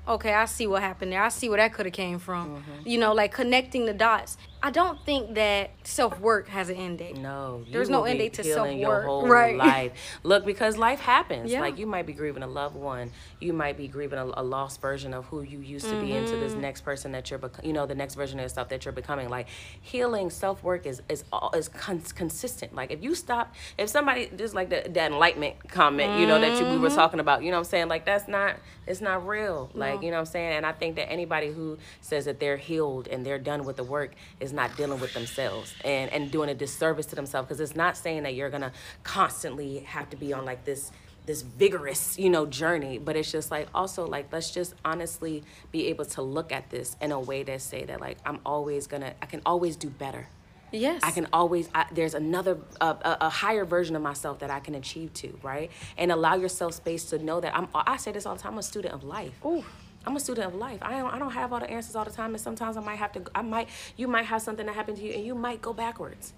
okay, 0.07 0.33
I 0.33 0.45
see 0.45 0.67
what 0.67 0.81
happened 0.81 1.11
there. 1.11 1.23
I 1.23 1.29
see 1.29 1.49
where 1.49 1.57
that 1.57 1.73
could 1.73 1.85
have 1.85 1.93
came 1.93 2.19
from. 2.19 2.57
Mm-hmm. 2.57 2.87
You 2.87 2.97
know, 2.99 3.13
like 3.13 3.31
connecting 3.31 3.85
the 3.85 3.93
dots. 3.93 4.37
I 4.65 4.69
don't 4.69 4.97
think 5.05 5.35
that 5.35 5.71
self 5.83 6.17
work 6.21 6.47
has 6.47 6.69
an 6.69 6.77
end 6.77 6.99
date. 6.99 7.17
No, 7.17 7.65
there's 7.69 7.89
no 7.89 8.05
end 8.05 8.19
date 8.19 8.35
to 8.35 8.45
self 8.45 8.73
work. 8.73 9.27
Right. 9.29 9.57
Life. 9.57 9.91
Look, 10.23 10.45
because 10.45 10.77
life 10.77 11.01
happens. 11.01 11.51
Yeah. 11.51 11.59
Like 11.59 11.77
you 11.77 11.85
might 11.85 12.05
be 12.05 12.13
grieving 12.13 12.43
a 12.43 12.47
loved 12.47 12.77
one. 12.77 13.11
You 13.41 13.51
might 13.51 13.75
be 13.75 13.89
grieving 13.89 14.19
a, 14.19 14.23
a 14.37 14.41
lost 14.41 14.79
version 14.79 15.13
of 15.13 15.25
who 15.25 15.41
you 15.41 15.59
used 15.59 15.85
to 15.87 15.91
mm-hmm. 15.91 16.05
be 16.05 16.11
into 16.13 16.37
this 16.37 16.53
mm-hmm. 16.53 16.61
next 16.61 16.81
person 16.81 17.11
that 17.11 17.29
you're, 17.29 17.39
bec- 17.39 17.59
you 17.61 17.73
know, 17.73 17.85
the 17.85 17.93
next 17.93 18.15
version 18.15 18.39
of 18.39 18.43
yourself 18.43 18.69
that 18.69 18.85
you're 18.85 18.93
becoming. 18.93 19.27
Like 19.27 19.49
healing, 19.81 20.29
self 20.29 20.63
work 20.63 20.85
is 20.85 21.01
is 21.09 21.25
all 21.33 21.51
is 21.53 21.67
con- 21.67 21.99
consistent. 21.99 22.73
Like 22.73 22.89
if 22.89 23.03
you 23.03 23.15
stop, 23.15 23.53
if 23.77 23.89
somebody 23.89 24.31
just 24.33 24.55
like 24.55 24.69
the, 24.69 24.89
that 24.91 25.11
enlightenment 25.11 25.67
comment, 25.67 26.11
mm-hmm. 26.11 26.21
you 26.21 26.27
know, 26.27 26.39
that 26.39 26.57
you, 26.57 26.65
we 26.67 26.77
were 26.77 26.87
mm-hmm. 26.87 26.95
talking 26.95 27.19
about, 27.19 27.43
you 27.43 27.51
know, 27.51 27.57
what 27.57 27.67
I'm 27.67 27.69
saying 27.69 27.89
like 27.89 28.05
that's 28.05 28.29
not 28.29 28.55
it's 28.87 29.01
not 29.01 29.27
real. 29.27 29.69
Like 29.73 29.95
no. 29.95 30.01
you 30.03 30.11
know, 30.11 30.17
what 30.17 30.27
I'm 30.27 30.31
saying, 30.31 30.53
and 30.53 30.65
I 30.65 30.71
think 30.71 30.95
that 30.95 31.11
anybody 31.11 31.51
who 31.51 31.77
says 31.99 32.25
that 32.25 32.39
they're 32.39 32.55
healed 32.55 33.09
and 33.09 33.25
they're 33.25 33.39
done 33.39 33.65
with 33.65 33.75
the 33.75 33.83
work 33.83 34.13
is 34.39 34.52
not 34.53 34.75
dealing 34.77 34.99
with 34.99 35.13
themselves 35.13 35.73
and 35.83 36.11
and 36.11 36.31
doing 36.31 36.49
a 36.49 36.53
disservice 36.53 37.05
to 37.07 37.15
themselves 37.15 37.47
because 37.47 37.59
it's 37.59 37.75
not 37.75 37.97
saying 37.97 38.23
that 38.23 38.35
you're 38.35 38.49
gonna 38.49 38.71
constantly 39.03 39.79
have 39.79 40.09
to 40.09 40.17
be 40.17 40.33
on 40.33 40.45
like 40.45 40.63
this 40.65 40.91
this 41.25 41.41
vigorous 41.41 42.17
you 42.19 42.29
know 42.29 42.45
journey 42.45 42.97
but 42.97 43.15
it's 43.15 43.31
just 43.31 43.49
like 43.49 43.67
also 43.73 44.05
like 44.05 44.31
let's 44.31 44.51
just 44.51 44.75
honestly 44.83 45.43
be 45.71 45.87
able 45.87 46.05
to 46.05 46.21
look 46.21 46.51
at 46.51 46.69
this 46.69 46.95
in 47.01 47.11
a 47.11 47.19
way 47.19 47.43
that 47.43 47.61
say 47.61 47.85
that 47.85 48.01
like 48.01 48.17
i'm 48.25 48.39
always 48.45 48.87
gonna 48.87 49.13
i 49.21 49.25
can 49.25 49.41
always 49.45 49.75
do 49.75 49.89
better 49.89 50.27
Yes. 50.73 51.01
I 51.03 51.11
can 51.11 51.27
always, 51.31 51.69
I, 51.75 51.85
there's 51.91 52.15
another, 52.15 52.57
uh, 52.81 52.95
a, 53.03 53.17
a, 53.27 53.29
higher 53.29 53.63
version 53.63 53.95
of 53.95 54.01
myself 54.01 54.39
that 54.39 54.49
I 54.49 54.59
can 54.59 54.73
achieve 54.73 55.13
to, 55.15 55.37
right? 55.43 55.69
And 55.97 56.11
allow 56.11 56.33
yourself 56.35 56.73
space 56.73 57.05
to 57.11 57.19
know 57.19 57.39
that 57.41 57.55
I'm, 57.55 57.67
I 57.75 57.97
say 57.97 58.11
this 58.11 58.25
all 58.25 58.35
the 58.35 58.41
time, 58.41 58.53
I'm 58.53 58.57
a 58.57 58.63
student 58.63 58.93
of 58.93 59.03
life. 59.03 59.33
Ooh. 59.45 59.63
I'm 60.05 60.15
a 60.15 60.19
student 60.19 60.47
of 60.47 60.55
life. 60.55 60.79
I 60.81 60.97
don't, 60.99 61.13
I 61.13 61.19
don't 61.19 61.31
have 61.31 61.53
all 61.53 61.59
the 61.59 61.69
answers 61.69 61.95
all 61.95 62.05
the 62.05 62.11
time, 62.11 62.33
and 62.33 62.41
sometimes 62.41 62.75
I 62.75 62.81
might 62.81 62.95
have 62.95 63.13
to. 63.13 63.23
I 63.33 63.41
might, 63.41 63.69
you 63.95 64.07
might 64.07 64.25
have 64.25 64.41
something 64.41 64.65
that 64.65 64.75
happened 64.75 64.97
to 64.97 65.03
you, 65.03 65.13
and 65.13 65.25
you 65.25 65.35
might 65.35 65.61
go 65.61 65.73
backwards, 65.73 66.33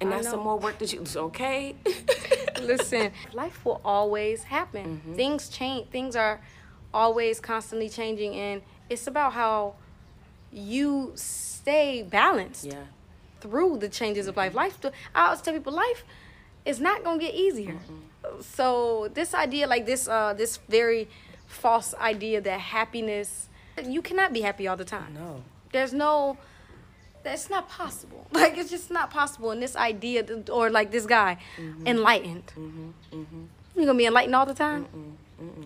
and 0.00 0.10
that's 0.10 0.28
some 0.28 0.40
more 0.40 0.58
work 0.58 0.78
that 0.78 0.92
you. 0.92 1.04
Okay. 1.14 1.76
Listen, 2.62 3.12
life 3.32 3.64
will 3.64 3.80
always 3.84 4.44
happen. 4.44 5.00
Mm-hmm. 5.04 5.14
Things 5.14 5.48
change. 5.48 5.88
Things 5.88 6.16
are 6.16 6.40
always 6.94 7.40
constantly 7.40 7.88
changing, 7.88 8.34
and 8.34 8.62
it's 8.88 9.06
about 9.06 9.34
how 9.34 9.74
you 10.50 11.12
stay 11.14 12.02
balanced. 12.02 12.64
Yeah. 12.64 12.84
Through 13.40 13.78
the 13.78 13.88
changes 13.88 14.28
of 14.28 14.36
life, 14.36 14.54
life. 14.54 14.78
I 15.14 15.24
always 15.24 15.40
tell 15.40 15.52
people, 15.52 15.72
life 15.72 16.04
is 16.64 16.80
not 16.80 17.02
gonna 17.02 17.18
get 17.18 17.34
easier. 17.34 17.72
Mm-hmm. 17.72 18.40
So 18.40 19.10
this 19.12 19.34
idea, 19.34 19.66
like 19.66 19.84
this, 19.84 20.06
uh, 20.06 20.32
this 20.32 20.58
very 20.68 21.08
false 21.52 21.94
idea 21.94 22.40
that 22.40 22.60
happiness 22.60 23.48
you 23.82 24.02
cannot 24.02 24.32
be 24.32 24.42
happy 24.42 24.68
all 24.68 24.76
the 24.76 24.84
time. 24.84 25.14
No. 25.14 25.42
There's 25.72 25.92
no 25.92 26.36
that's 27.22 27.48
not 27.48 27.68
possible. 27.68 28.26
Like 28.32 28.56
it's 28.56 28.70
just 28.70 28.90
not 28.90 29.10
possible. 29.10 29.50
And 29.50 29.62
this 29.62 29.76
idea, 29.76 30.24
or 30.50 30.70
like 30.70 30.90
this 30.90 31.06
guy, 31.06 31.38
mm-hmm. 31.56 31.86
enlightened. 31.86 32.46
Mm-hmm. 32.56 32.88
Mm-hmm. 33.12 33.42
You're 33.76 33.86
gonna 33.86 33.98
be 33.98 34.06
enlightened 34.06 34.34
all 34.34 34.46
the 34.46 34.54
time. 34.54 34.86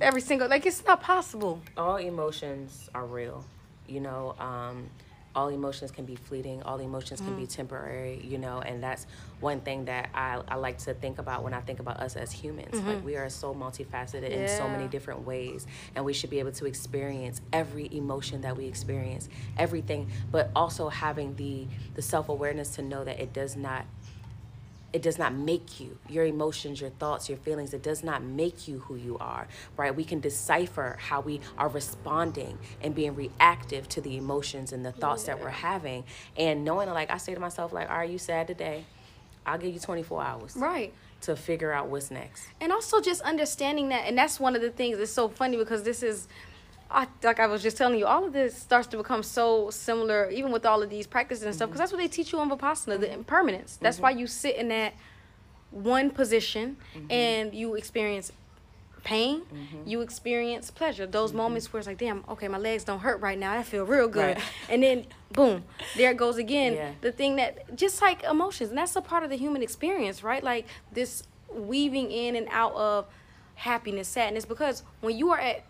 Every 0.01 0.21
single 0.21 0.49
like 0.49 0.67
it's 0.67 0.85
not 0.85 1.03
possible. 1.03 1.61
All 1.77 1.97
emotions 1.97 2.89
are 2.95 3.07
real. 3.07 3.45
You 3.87 4.01
know, 4.01 4.35
um, 4.39 4.91
all 5.37 5.49
emotions 5.49 5.91
can 5.91 6.07
be 6.07 6.17
fleeting 6.17 6.63
all 6.63 6.81
emotions 6.81 7.21
can 7.21 7.35
mm. 7.35 7.41
be 7.41 7.47
temporary 7.47 8.21
you 8.25 8.39
know 8.39 8.61
and 8.61 8.83
that's 8.83 9.07
one 9.39 9.61
thing 9.61 9.85
that 9.85 10.09
I, 10.15 10.41
I 10.49 10.57
like 10.57 10.79
to 10.79 10.95
think 10.95 11.19
about 11.19 11.45
when 11.45 11.53
i 11.53 11.61
think 11.61 11.79
about 11.79 12.01
us 12.01 12.17
as 12.17 12.33
humans 12.33 12.75
mm-hmm. 12.75 12.89
like 12.89 13.05
we 13.05 13.17
are 13.17 13.29
so 13.29 13.55
multifaceted 13.55 14.31
yeah. 14.31 14.37
in 14.37 14.49
so 14.49 14.67
many 14.67 14.89
different 14.89 15.27
ways 15.27 15.67
and 15.95 16.05
we 16.05 16.15
should 16.15 16.31
be 16.31 16.39
able 16.39 16.53
to 16.53 16.65
experience 16.65 17.43
every 17.53 17.95
emotion 17.95 18.41
that 18.41 18.57
we 18.57 18.65
experience 18.65 19.29
everything 19.59 20.11
but 20.33 20.51
also 20.57 20.89
having 20.89 21.37
the 21.37 21.67
the 21.95 22.03
self-awareness 22.03 22.71
to 22.71 22.83
know 22.83 23.05
that 23.05 23.21
it 23.21 23.35
does 23.35 23.57
not 23.57 23.85
it 24.93 25.03
does 25.03 25.19
not 25.19 25.35
make 25.35 25.81
you 25.81 25.99
your 26.09 26.25
emotions 26.25 26.81
your 26.81 26.91
thoughts 26.91 27.29
your 27.29 27.39
feelings 27.39 27.75
it 27.75 27.83
does 27.83 28.03
not 28.03 28.23
make 28.23 28.67
you 28.69 28.79
who 28.81 28.97
you 28.97 29.19
are 29.19 29.47
right? 29.77 29.95
We 29.95 30.05
can 30.05 30.21
decipher 30.21 30.97
how 31.01 31.21
we 31.21 31.41
are 31.59 31.69
responding 31.69 32.59
and 32.83 32.95
being 32.95 33.15
reactive 33.15 33.89
to 33.91 34.01
the 34.01 34.17
emotions 34.17 34.73
and 34.73 34.85
the 34.85 34.93
thoughts 34.93 35.27
yeah. 35.27 35.35
that 35.35 35.43
we're 35.43 35.51
having. 35.51 36.05
And 36.37 36.65
knowing 36.65 36.89
like 36.89 37.11
i 37.11 37.17
say 37.17 37.35
to 37.35 37.41
myself 37.41 37.73
like 37.73 37.91
are 37.91 38.05
you 38.05 38.19
sad 38.19 38.47
today? 38.47 38.85
I'll 39.45 39.59
give 39.59 39.73
you 39.73 39.81
24 39.81 40.23
hours 40.25 40.57
right. 40.57 40.93
to 41.23 41.37
figure 41.37 41.73
out 41.73 41.87
what's 41.87 42.11
next. 42.11 42.49
And 42.61 42.73
also 42.73 43.01
just 43.01 43.23
understanding 43.23 43.91
that 43.91 44.07
and 44.07 44.19
that's 44.19 44.41
one 44.41 44.57
of 44.57 44.63
the 44.63 44.71
things 44.71 44.99
that's 44.99 45.13
so 45.13 45.29
funny 45.29 45.57
because 45.57 45.83
this 45.83 46.03
is 46.03 46.29
I, 46.91 47.09
like 47.23 47.41
I 47.41 47.47
was 47.47 47.63
just 47.63 47.77
telling 47.77 47.99
you, 47.99 48.07
all 48.07 48.25
of 48.25 48.33
this 48.33 48.57
starts 48.57 48.87
to 48.89 48.97
become 48.97 49.23
so 49.23 49.71
similar, 49.71 50.31
even 50.31 50.53
with 50.53 50.65
all 50.65 50.83
of 50.83 50.91
these 50.91 51.07
practices 51.07 51.45
and 51.45 51.55
stuff, 51.55 51.69
because 51.69 51.81
that's 51.81 51.93
what 51.93 51.99
they 51.99 52.09
teach 52.09 52.33
you 52.33 52.41
in 52.41 52.49
Vipassana, 52.49 53.01
the 53.01 53.13
impermanence. 53.13 53.79
That's 53.81 53.97
mm-hmm. 53.97 54.03
why 54.05 54.11
you 54.11 54.27
sit 54.27 54.57
in 54.57 54.69
that 54.69 54.95
one 55.71 56.11
position 56.11 56.77
mm-hmm. 56.95 57.11
and 57.11 57.55
you 57.55 57.75
experience 57.75 58.31
pain, 59.03 59.43
mm-hmm. 59.43 59.89
you 59.89 60.01
experience 60.01 60.71
pleasure. 60.71 61.07
Those 61.07 61.31
mm-hmm. 61.31 61.39
moments 61.39 61.73
where 61.73 61.79
it's 61.79 61.87
like, 61.87 61.99
damn, 61.99 62.25
okay, 62.29 62.49
my 62.49 62.59
legs 62.59 62.85
don't 62.85 63.01
hurt 63.01 63.21
right 63.21 63.39
now. 63.39 63.53
I 63.53 63.63
feel 63.63 63.85
real 63.85 64.09
good. 64.09 64.37
Right. 64.37 64.45
And 64.69 64.83
then, 64.83 65.07
boom, 65.33 65.65
there 65.97 66.11
it 66.11 66.17
goes 66.17 66.37
again. 66.39 66.75
Yeah. 66.75 66.91
The 67.01 67.13
thing 67.13 67.37
that, 67.37 67.77
just 67.77 68.03
like 68.03 68.25
emotions, 68.25 68.71
and 68.71 68.79
that's 68.79 68.97
a 68.97 69.01
part 69.01 69.23
of 69.23 69.31
the 69.31 69.37
human 69.37 69.63
experience, 69.63 70.23
right? 70.23 70.43
Like 70.43 70.67
this 70.93 71.23
weaving 71.53 72.11
in 72.11 72.37
and 72.37 72.49
out 72.51 72.75
of 72.75 73.07
happiness, 73.55 74.09
sadness, 74.09 74.45
because 74.45 74.83
when 75.01 75.17
you 75.17 75.31
are 75.31 75.39
at 75.39 75.65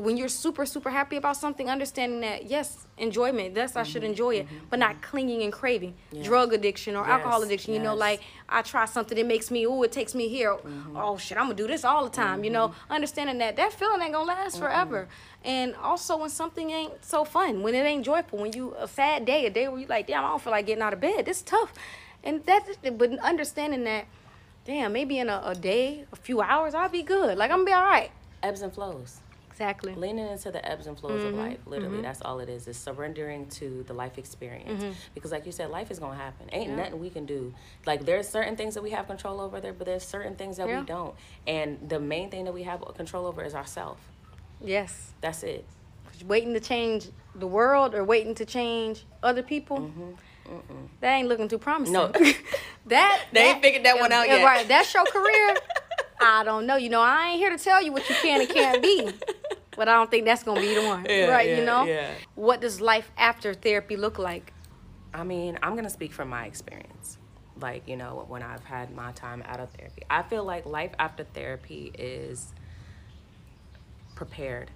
when 0.00 0.16
you're 0.16 0.28
super 0.28 0.66
super 0.66 0.90
happy 0.90 1.16
about 1.16 1.36
something 1.36 1.70
understanding 1.70 2.20
that 2.20 2.46
yes 2.46 2.86
enjoyment 2.98 3.54
yes 3.54 3.70
mm-hmm, 3.70 3.78
i 3.78 3.82
should 3.82 4.02
mm-hmm, 4.02 4.10
enjoy 4.10 4.34
it 4.34 4.46
mm-hmm, 4.46 4.64
but 4.68 4.78
not 4.78 4.92
mm-hmm. 4.92 5.02
clinging 5.02 5.42
and 5.42 5.52
craving. 5.52 5.94
Yeah. 6.10 6.24
drug 6.24 6.52
addiction 6.52 6.96
or 6.96 7.04
yes, 7.04 7.10
alcohol 7.10 7.42
addiction 7.42 7.72
yes. 7.74 7.78
you 7.78 7.84
know 7.84 7.94
like 7.94 8.20
i 8.48 8.62
try 8.62 8.84
something 8.86 9.16
that 9.16 9.26
makes 9.26 9.50
me 9.50 9.66
oh 9.66 9.82
it 9.82 9.92
takes 9.92 10.14
me 10.14 10.28
here. 10.28 10.52
Mm-hmm. 10.54 10.96
oh 10.96 11.16
shit 11.16 11.38
i'm 11.38 11.44
gonna 11.44 11.54
do 11.54 11.66
this 11.66 11.84
all 11.84 12.04
the 12.04 12.10
time 12.10 12.44
you 12.44 12.50
know. 12.50 12.68
Mm-hmm. 12.68 12.92
understanding 12.92 13.38
that 13.38 13.56
that 13.56 13.72
feeling 13.72 14.02
ain't 14.02 14.12
gonna 14.12 14.26
last 14.26 14.58
forever. 14.58 15.08
And 15.44 15.74
also 15.76 16.16
when 16.16 16.30
something 16.30 16.70
ain't 16.70 17.04
so 17.04 17.24
fun 17.24 17.62
when 17.62 17.74
it 17.74 17.84
ain't 17.84 18.04
joyful 18.04 18.38
when 18.38 18.52
you 18.52 18.74
a 18.78 18.88
sad 18.88 19.24
day 19.24 19.46
a 19.46 19.50
day 19.50 19.68
where 19.68 19.78
you 19.78 19.86
like 19.86 20.06
damn 20.06 20.24
i 20.24 20.28
don't 20.28 20.40
feel 20.42 20.52
like 20.52 20.66
getting 20.66 20.82
out 20.82 20.92
of 20.92 21.00
bed 21.00 21.28
it's 21.28 21.42
tough. 21.42 21.72
And 22.22 22.44
that's 22.46 22.76
but 22.78 23.18
understanding 23.18 23.84
that 23.84 24.06
damn 24.64 24.92
maybe 24.92 25.18
in 25.18 25.28
a, 25.28 25.42
a 25.44 25.54
day 25.54 26.06
a 26.12 26.16
few 26.16 26.40
hours 26.40 26.74
i'll 26.74 26.88
be 26.88 27.02
good. 27.02 27.36
Like 27.38 27.50
i'm 27.50 27.58
gonna 27.58 27.66
be 27.66 27.72
all 27.72 27.84
right. 27.84 28.10
Ebbs 28.42 28.62
and 28.62 28.72
flows 28.72 29.20
Exactly. 29.54 29.94
Leaning 29.94 30.26
into 30.26 30.50
the 30.50 30.68
ebbs 30.68 30.88
and 30.88 30.98
flows 30.98 31.20
mm-hmm. 31.20 31.28
of 31.28 31.34
life. 31.34 31.58
Literally, 31.64 31.94
mm-hmm. 31.94 32.02
that's 32.02 32.20
all 32.22 32.40
it 32.40 32.48
is. 32.48 32.66
Is 32.66 32.76
surrendering 32.76 33.46
to 33.50 33.84
the 33.86 33.94
life 33.94 34.18
experience. 34.18 34.82
Mm-hmm. 34.82 34.92
Because, 35.14 35.30
like 35.30 35.46
you 35.46 35.52
said, 35.52 35.70
life 35.70 35.92
is 35.92 36.00
gonna 36.00 36.16
happen. 36.16 36.48
Ain't 36.50 36.70
yeah. 36.70 36.76
nothing 36.76 36.98
we 36.98 37.08
can 37.08 37.24
do. 37.24 37.54
Like 37.86 38.04
there's 38.04 38.28
certain 38.28 38.56
things 38.56 38.74
that 38.74 38.82
we 38.82 38.90
have 38.90 39.06
control 39.06 39.40
over 39.40 39.60
there, 39.60 39.72
but 39.72 39.86
there's 39.86 40.02
certain 40.02 40.34
things 40.34 40.56
that 40.56 40.66
yeah. 40.66 40.80
we 40.80 40.86
don't. 40.86 41.14
And 41.46 41.88
the 41.88 42.00
main 42.00 42.30
thing 42.30 42.46
that 42.46 42.52
we 42.52 42.64
have 42.64 42.82
control 42.96 43.26
over 43.26 43.44
is 43.44 43.54
ourselves. 43.54 44.00
Yes. 44.60 45.12
That's 45.20 45.44
it. 45.44 45.64
Waiting 46.26 46.52
to 46.54 46.60
change 46.60 47.10
the 47.36 47.46
world 47.46 47.94
or 47.94 48.02
waiting 48.02 48.34
to 48.34 48.44
change 48.44 49.04
other 49.22 49.42
people. 49.42 49.78
Mm-hmm. 49.78 50.74
That 51.00 51.14
ain't 51.14 51.28
looking 51.28 51.48
too 51.48 51.58
promising. 51.58 51.94
No, 51.94 52.12
that 52.86 53.24
they 53.32 53.50
ain't 53.50 53.62
figured 53.62 53.84
that 53.84 53.98
one 53.98 54.12
out 54.12 54.28
yet. 54.28 54.44
Right, 54.44 54.66
that's 54.66 54.92
your 54.92 55.04
career. 55.04 55.56
I 56.20 56.44
don't 56.44 56.66
know. 56.66 56.76
You 56.76 56.88
know, 56.90 57.00
I 57.00 57.30
ain't 57.30 57.38
here 57.38 57.50
to 57.50 57.62
tell 57.62 57.82
you 57.82 57.92
what 57.92 58.08
you 58.08 58.14
can 58.16 58.40
and 58.40 58.50
can't 58.50 58.82
be. 58.82 59.10
But 59.76 59.88
I 59.88 59.94
don't 59.94 60.10
think 60.10 60.24
that's 60.24 60.42
gonna 60.42 60.60
be 60.60 60.74
the 60.74 60.82
one, 60.82 61.06
yeah, 61.08 61.26
right? 61.26 61.48
Yeah, 61.48 61.58
you 61.58 61.64
know, 61.64 61.84
yeah. 61.84 62.10
what 62.34 62.60
does 62.60 62.80
life 62.80 63.10
after 63.16 63.54
therapy 63.54 63.96
look 63.96 64.18
like? 64.18 64.52
I 65.12 65.24
mean, 65.24 65.58
I'm 65.62 65.74
gonna 65.76 65.90
speak 65.90 66.12
from 66.12 66.28
my 66.28 66.46
experience. 66.46 67.18
Like 67.60 67.86
you 67.86 67.96
know, 67.96 68.24
when 68.28 68.42
I've 68.42 68.64
had 68.64 68.94
my 68.94 69.12
time 69.12 69.42
out 69.46 69.60
of 69.60 69.70
therapy, 69.70 70.02
I 70.10 70.22
feel 70.22 70.44
like 70.44 70.66
life 70.66 70.92
after 70.98 71.24
therapy 71.24 71.92
is 71.96 72.52
prepared. 74.14 74.70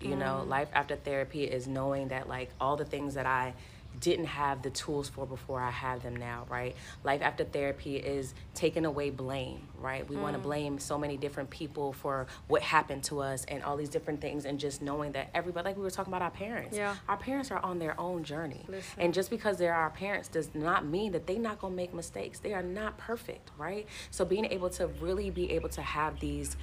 You 0.00 0.14
mm. 0.14 0.18
know, 0.18 0.44
life 0.46 0.68
after 0.72 0.96
therapy 0.96 1.44
is 1.44 1.66
knowing 1.66 2.08
that 2.08 2.28
like 2.28 2.50
all 2.60 2.76
the 2.76 2.84
things 2.84 3.14
that 3.14 3.26
I 3.26 3.54
didn't 3.98 4.26
have 4.26 4.62
the 4.62 4.70
tools 4.70 5.08
for 5.08 5.26
before 5.26 5.60
I 5.60 5.70
have 5.70 6.02
them 6.02 6.16
now, 6.16 6.46
right? 6.48 6.74
Life 7.04 7.22
after 7.22 7.44
therapy 7.44 7.96
is 7.96 8.34
taking 8.54 8.84
away 8.84 9.10
blame, 9.10 9.68
right? 9.78 10.08
We 10.08 10.16
mm. 10.16 10.22
want 10.22 10.36
to 10.36 10.38
blame 10.38 10.78
so 10.78 10.96
many 10.98 11.16
different 11.16 11.50
people 11.50 11.92
for 11.92 12.26
what 12.48 12.62
happened 12.62 13.04
to 13.04 13.20
us 13.20 13.44
and 13.46 13.62
all 13.62 13.76
these 13.76 13.88
different 13.88 14.20
things, 14.20 14.44
and 14.44 14.58
just 14.58 14.80
knowing 14.80 15.12
that 15.12 15.30
everybody, 15.34 15.68
like 15.68 15.76
we 15.76 15.82
were 15.82 15.90
talking 15.90 16.10
about 16.10 16.22
our 16.22 16.30
parents, 16.30 16.76
yeah. 16.76 16.96
our 17.08 17.16
parents 17.16 17.50
are 17.50 17.58
on 17.58 17.78
their 17.78 17.98
own 18.00 18.24
journey. 18.24 18.64
Listen. 18.68 19.00
And 19.00 19.14
just 19.14 19.30
because 19.30 19.58
they're 19.58 19.74
our 19.74 19.90
parents 19.90 20.28
does 20.28 20.54
not 20.54 20.86
mean 20.86 21.12
that 21.12 21.26
they're 21.26 21.38
not 21.38 21.60
going 21.60 21.72
to 21.72 21.76
make 21.76 21.92
mistakes. 21.92 22.38
They 22.38 22.54
are 22.54 22.62
not 22.62 22.96
perfect, 22.98 23.50
right? 23.58 23.86
So 24.10 24.24
being 24.24 24.46
able 24.46 24.70
to 24.70 24.86
really 25.00 25.30
be 25.30 25.50
able 25.52 25.68
to 25.70 25.82
have 25.82 26.20
these 26.20 26.56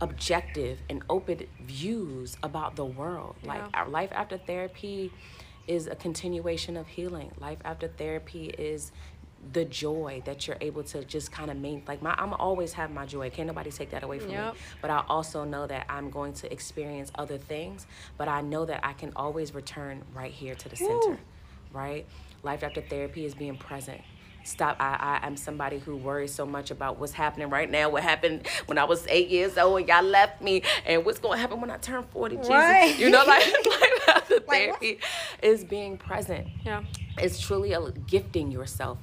objective 0.00 0.80
and 0.88 1.02
open 1.10 1.46
views 1.64 2.36
about 2.42 2.76
the 2.76 2.84
world. 2.84 3.36
Yeah. 3.42 3.48
Like 3.48 3.62
our 3.74 3.88
life 3.88 4.10
after 4.12 4.38
therapy 4.38 5.12
is 5.70 5.86
a 5.86 5.94
continuation 5.94 6.76
of 6.76 6.88
healing. 6.88 7.30
Life 7.38 7.58
after 7.64 7.86
therapy 7.86 8.46
is 8.46 8.90
the 9.52 9.64
joy 9.64 10.20
that 10.26 10.46
you're 10.46 10.56
able 10.60 10.82
to 10.82 11.02
just 11.04 11.32
kind 11.32 11.50
of 11.50 11.56
maintain 11.56 11.82
like 11.88 12.02
my 12.02 12.14
i'm 12.18 12.34
always 12.34 12.74
have 12.74 12.90
my 12.90 13.06
joy 13.06 13.30
can't 13.30 13.46
nobody 13.46 13.70
take 13.70 13.90
that 13.90 14.02
away 14.02 14.18
from 14.18 14.30
yep. 14.30 14.52
me 14.52 14.60
but 14.82 14.90
i 14.90 15.02
also 15.08 15.44
know 15.44 15.66
that 15.66 15.86
i'm 15.88 16.10
going 16.10 16.34
to 16.34 16.52
experience 16.52 17.10
other 17.14 17.38
things 17.38 17.86
but 18.18 18.28
i 18.28 18.42
know 18.42 18.66
that 18.66 18.84
i 18.84 18.92
can 18.92 19.10
always 19.16 19.54
return 19.54 20.02
right 20.12 20.30
here 20.30 20.54
to 20.54 20.68
the 20.68 20.76
Woo. 20.78 20.86
center 20.86 21.18
right 21.72 22.04
life 22.42 22.62
after 22.62 22.82
therapy 22.82 23.24
is 23.24 23.34
being 23.34 23.56
present 23.56 24.02
stop 24.44 24.76
I, 24.80 25.20
I 25.22 25.26
am 25.26 25.36
somebody 25.36 25.78
who 25.78 25.96
worries 25.96 26.34
so 26.34 26.46
much 26.46 26.70
about 26.70 26.98
what's 26.98 27.12
happening 27.12 27.50
right 27.50 27.70
now 27.70 27.88
what 27.88 28.02
happened 28.02 28.46
when 28.66 28.78
i 28.78 28.84
was 28.84 29.06
eight 29.08 29.28
years 29.28 29.56
old 29.58 29.80
and 29.80 29.88
y'all 29.88 30.02
left 30.02 30.42
me 30.42 30.62
and 30.86 31.04
what's 31.04 31.18
going 31.18 31.36
to 31.36 31.40
happen 31.40 31.60
when 31.60 31.70
i 31.70 31.76
turn 31.76 32.02
40 32.02 32.36
jesus 32.36 32.50
right. 32.50 32.98
you 32.98 33.10
know 33.10 33.24
like, 33.26 33.46
like 33.80 33.89
after 34.30 34.40
therapy 34.46 34.98
is 35.42 35.64
being 35.64 35.96
present. 35.96 36.48
Yeah. 36.64 36.84
It's 37.18 37.40
truly 37.40 37.72
a, 37.72 37.90
gifting 37.90 38.50
yourself 38.50 38.98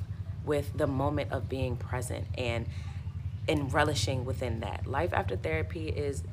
with 0.46 0.78
the 0.78 0.88
moment 0.88 1.32
of 1.32 1.50
being 1.50 1.76
present 1.76 2.26
and 2.38 2.68
and 3.50 3.72
relishing 3.74 4.26
within 4.26 4.60
that. 4.60 4.88
Life 4.88 5.14
after 5.14 5.38
therapy 5.38 5.88
is 5.90 6.24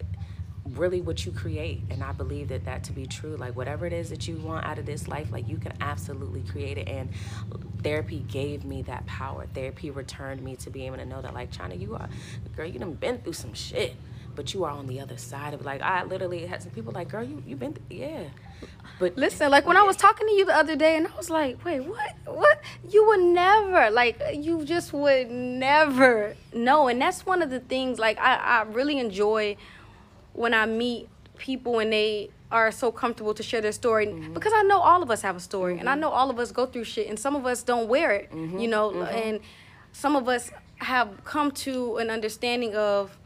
really 0.71 1.03
what 1.03 1.27
you 1.27 1.31
create 1.31 1.83
and 1.91 2.03
i 2.03 2.11
believe 2.11 2.49
that 2.49 2.65
that 2.65 2.83
to 2.85 2.93
be 2.93 3.07
true. 3.07 3.37
Like 3.37 3.55
whatever 3.55 3.87
it 3.87 3.93
is 3.93 4.11
that 4.11 4.27
you 4.27 4.37
want 4.37 4.65
out 4.65 4.79
of 4.79 4.87
this 4.87 5.07
life 5.07 5.31
like 5.31 5.49
you 5.49 5.59
can 5.59 5.73
absolutely 5.81 6.43
create 6.43 6.79
it 6.79 6.89
and 6.89 7.11
therapy 7.83 8.25
gave 8.29 8.65
me 8.65 8.83
that 8.83 9.05
power. 9.07 9.47
Therapy 9.53 9.91
returned 9.91 10.43
me 10.43 10.57
to 10.57 10.71
be 10.71 10.87
able 10.87 10.97
to 10.97 11.05
know 11.05 11.21
that 11.21 11.35
like 11.35 11.53
Chyna 11.53 11.81
you 11.81 11.95
are 11.95 12.09
girl 12.57 12.67
you 12.67 12.79
done 12.79 12.95
been 12.95 13.19
through 13.19 13.35
some 13.35 13.53
shit 13.55 13.95
but 14.35 14.53
you 14.55 14.65
are 14.65 14.71
on 14.71 14.87
the 14.87 15.01
other 15.01 15.17
side 15.17 15.55
of 15.55 15.61
it. 15.61 15.65
Like 15.65 15.83
I 15.83 16.05
literally 16.05 16.47
had 16.47 16.63
some 16.63 16.73
people 16.73 16.93
like, 16.93 17.09
girl, 17.09 17.23
you 17.23 17.43
you 17.47 17.57
been 17.57 17.75
th- 17.75 18.01
yeah. 18.03 18.25
But 18.99 19.17
listen, 19.17 19.51
like 19.51 19.67
when 19.67 19.77
I 19.77 19.83
was 19.83 19.97
talking 19.97 20.27
to 20.29 20.35
you 20.35 20.45
the 20.45 20.57
other 20.57 20.77
day, 20.77 20.97
and 20.97 21.07
I 21.09 21.17
was 21.17 21.29
like, 21.29 21.65
wait, 21.65 21.81
what? 21.81 22.15
What? 22.27 22.61
You 22.89 23.07
would 23.09 23.21
never 23.21 23.91
like 23.91 24.21
you 24.35 24.65
just 24.65 24.93
would 24.93 25.31
never 25.31 26.37
know, 26.53 26.89
and 26.89 27.01
that's 27.01 27.27
one 27.27 27.43
of 27.43 27.51
the 27.51 27.61
things. 27.61 27.99
Like 27.99 28.19
I 28.19 28.37
I 28.37 28.63
really 28.63 28.99
enjoy 28.99 29.57
when 30.33 30.55
I 30.55 30.67
meet 30.67 31.09
people 31.37 31.81
and 31.81 31.93
they 31.93 32.31
are 32.51 32.71
so 32.71 32.93
comfortable 32.93 33.35
to 33.35 33.43
share 33.43 33.61
their 33.61 33.73
story 33.73 34.07
mm-hmm. 34.07 34.33
because 34.33 34.53
I 34.55 34.63
know 34.63 34.81
all 34.81 35.03
of 35.03 35.11
us 35.11 35.23
have 35.23 35.37
a 35.37 35.41
story 35.41 35.73
mm-hmm. 35.73 35.81
and 35.81 35.89
I 35.89 35.93
mm-hmm. 35.93 36.03
know 36.03 36.11
all 36.11 36.31
of 36.31 36.39
us 36.39 36.53
go 36.53 36.67
through 36.67 36.85
shit 36.85 37.09
and 37.09 37.19
some 37.19 37.35
of 37.35 37.47
us 37.47 37.63
don't 37.63 37.89
wear 37.89 38.13
it, 38.13 38.31
mm-hmm. 38.31 38.59
you 38.59 38.69
know, 38.69 38.91
mm-hmm. 38.91 39.03
and 39.03 39.41
some 39.93 40.15
of 40.15 40.29
us 40.29 40.51
have 40.77 41.25
come 41.25 41.51
to 41.51 41.97
an 41.97 42.11
understanding 42.11 42.75
of 42.77 43.19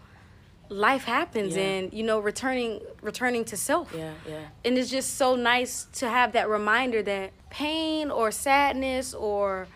life 0.69 1.05
happens 1.05 1.57
yeah. 1.57 1.63
and 1.63 1.93
you 1.93 2.03
know 2.03 2.19
returning 2.19 2.81
returning 3.01 3.45
to 3.45 3.57
self 3.57 3.93
yeah 3.97 4.13
yeah 4.27 4.41
and 4.65 4.77
it's 4.77 4.91
just 4.91 5.17
so 5.17 5.35
nice 5.35 5.87
to 5.93 6.09
have 6.09 6.33
that 6.33 6.49
reminder 6.49 7.03
that 7.03 7.33
pain 7.51 8.11
or 8.11 8.31
sadness 8.31 9.15
or 9.15 9.67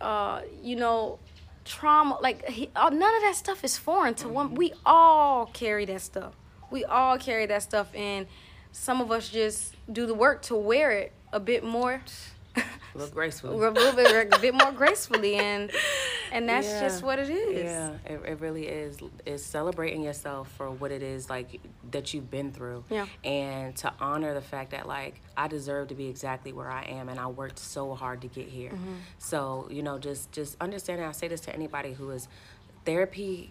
uh 0.00 0.40
you 0.62 0.76
know 0.76 1.18
trauma 1.64 2.18
like 2.20 2.48
he, 2.48 2.70
uh, 2.76 2.88
none 2.90 3.14
of 3.16 3.22
that 3.22 3.34
stuff 3.34 3.64
is 3.64 3.76
foreign 3.76 4.14
to 4.14 4.24
mm-hmm. 4.24 4.34
one 4.34 4.54
we 4.54 4.72
all 4.84 5.46
carry 5.46 5.84
that 5.84 6.00
stuff 6.00 6.34
we 6.70 6.84
all 6.84 7.18
carry 7.18 7.46
that 7.46 7.62
stuff 7.62 7.88
and 7.94 8.26
some 8.72 9.00
of 9.00 9.10
us 9.10 9.28
just 9.28 9.74
do 9.90 10.06
the 10.06 10.14
work 10.14 10.42
to 10.42 10.54
wear 10.54 10.90
it 10.90 11.12
a 11.32 11.40
bit 11.40 11.64
more 11.64 12.02
a 12.56 12.98
little 12.98 13.14
gracefully. 13.14 13.58
bit, 13.94 14.34
a 14.34 14.38
bit 14.38 14.54
more 14.54 14.72
gracefully, 14.72 15.36
and 15.36 15.70
and 16.32 16.48
that's 16.48 16.66
yeah. 16.66 16.80
just 16.80 17.02
what 17.02 17.18
it 17.18 17.30
is. 17.30 17.64
Yeah, 17.64 17.90
it, 18.04 18.20
it 18.26 18.40
really 18.40 18.66
is. 18.66 18.98
Is 19.24 19.44
celebrating 19.44 20.02
yourself 20.02 20.50
for 20.52 20.70
what 20.70 20.90
it 20.90 21.02
is 21.02 21.28
like 21.28 21.60
that 21.90 22.14
you've 22.14 22.30
been 22.30 22.52
through. 22.52 22.84
Yeah. 22.90 23.06
And 23.24 23.76
to 23.76 23.92
honor 24.00 24.34
the 24.34 24.40
fact 24.40 24.70
that 24.70 24.86
like 24.86 25.20
I 25.36 25.48
deserve 25.48 25.88
to 25.88 25.94
be 25.94 26.08
exactly 26.08 26.52
where 26.52 26.70
I 26.70 26.84
am, 26.84 27.08
and 27.08 27.18
I 27.18 27.26
worked 27.26 27.58
so 27.58 27.94
hard 27.94 28.22
to 28.22 28.28
get 28.28 28.48
here. 28.48 28.70
Mm-hmm. 28.70 28.94
So 29.18 29.68
you 29.70 29.82
know, 29.82 29.98
just 29.98 30.32
just 30.32 30.56
understanding. 30.60 31.06
I 31.06 31.12
say 31.12 31.28
this 31.28 31.40
to 31.42 31.54
anybody 31.54 31.92
who 31.92 32.10
is 32.10 32.28
therapy 32.84 33.50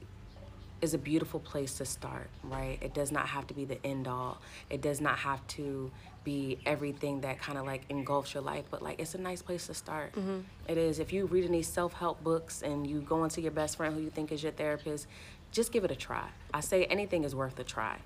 is 0.82 0.94
a 0.94 0.98
beautiful 0.98 1.40
place 1.40 1.76
to 1.76 1.86
start, 1.86 2.30
right? 2.44 2.78
It 2.82 2.94
does 2.94 3.12
not 3.12 3.28
have 3.28 3.48
to 3.48 3.54
be 3.54 3.66
the 3.66 3.84
end 3.86 4.08
all. 4.08 4.40
It 4.70 4.82
does 4.82 5.02
not 5.02 5.18
have 5.20 5.46
to 5.48 5.92
be 6.24 6.58
everything 6.66 7.22
that 7.22 7.40
kind 7.40 7.58
of 7.58 7.66
like 7.66 7.84
engulfs 7.90 8.34
your 8.34 8.44
life, 8.44 8.66
but 8.70 8.82
like 8.82 9.00
it's 9.00 9.16
a 9.16 9.18
nice 9.18 9.42
place 9.42 9.68
to 9.68 9.74
start. 9.74 10.14
Mm-hmm. 10.14 10.40
It 10.68 10.78
is. 10.78 11.00
If 11.00 11.14
you 11.14 11.28
read 11.28 11.46
any 11.46 11.62
self 11.62 11.94
help 11.94 12.24
books 12.24 12.62
and 12.62 12.86
you 12.86 13.02
go 13.02 13.24
into 13.24 13.42
your 13.42 13.52
best 13.52 13.78
friend 13.78 13.96
who 13.96 14.02
you 14.02 14.10
think 14.10 14.32
is 14.32 14.44
your 14.44 14.52
therapist, 14.52 15.08
just 15.52 15.72
give 15.72 15.86
it 15.86 15.92
a 15.92 15.96
try. 15.96 16.28
I 16.54 16.60
say 16.60 16.86
anything 16.86 17.24
is 17.24 17.34
worth 17.34 17.58
a 17.60 17.64
try, 17.64 17.98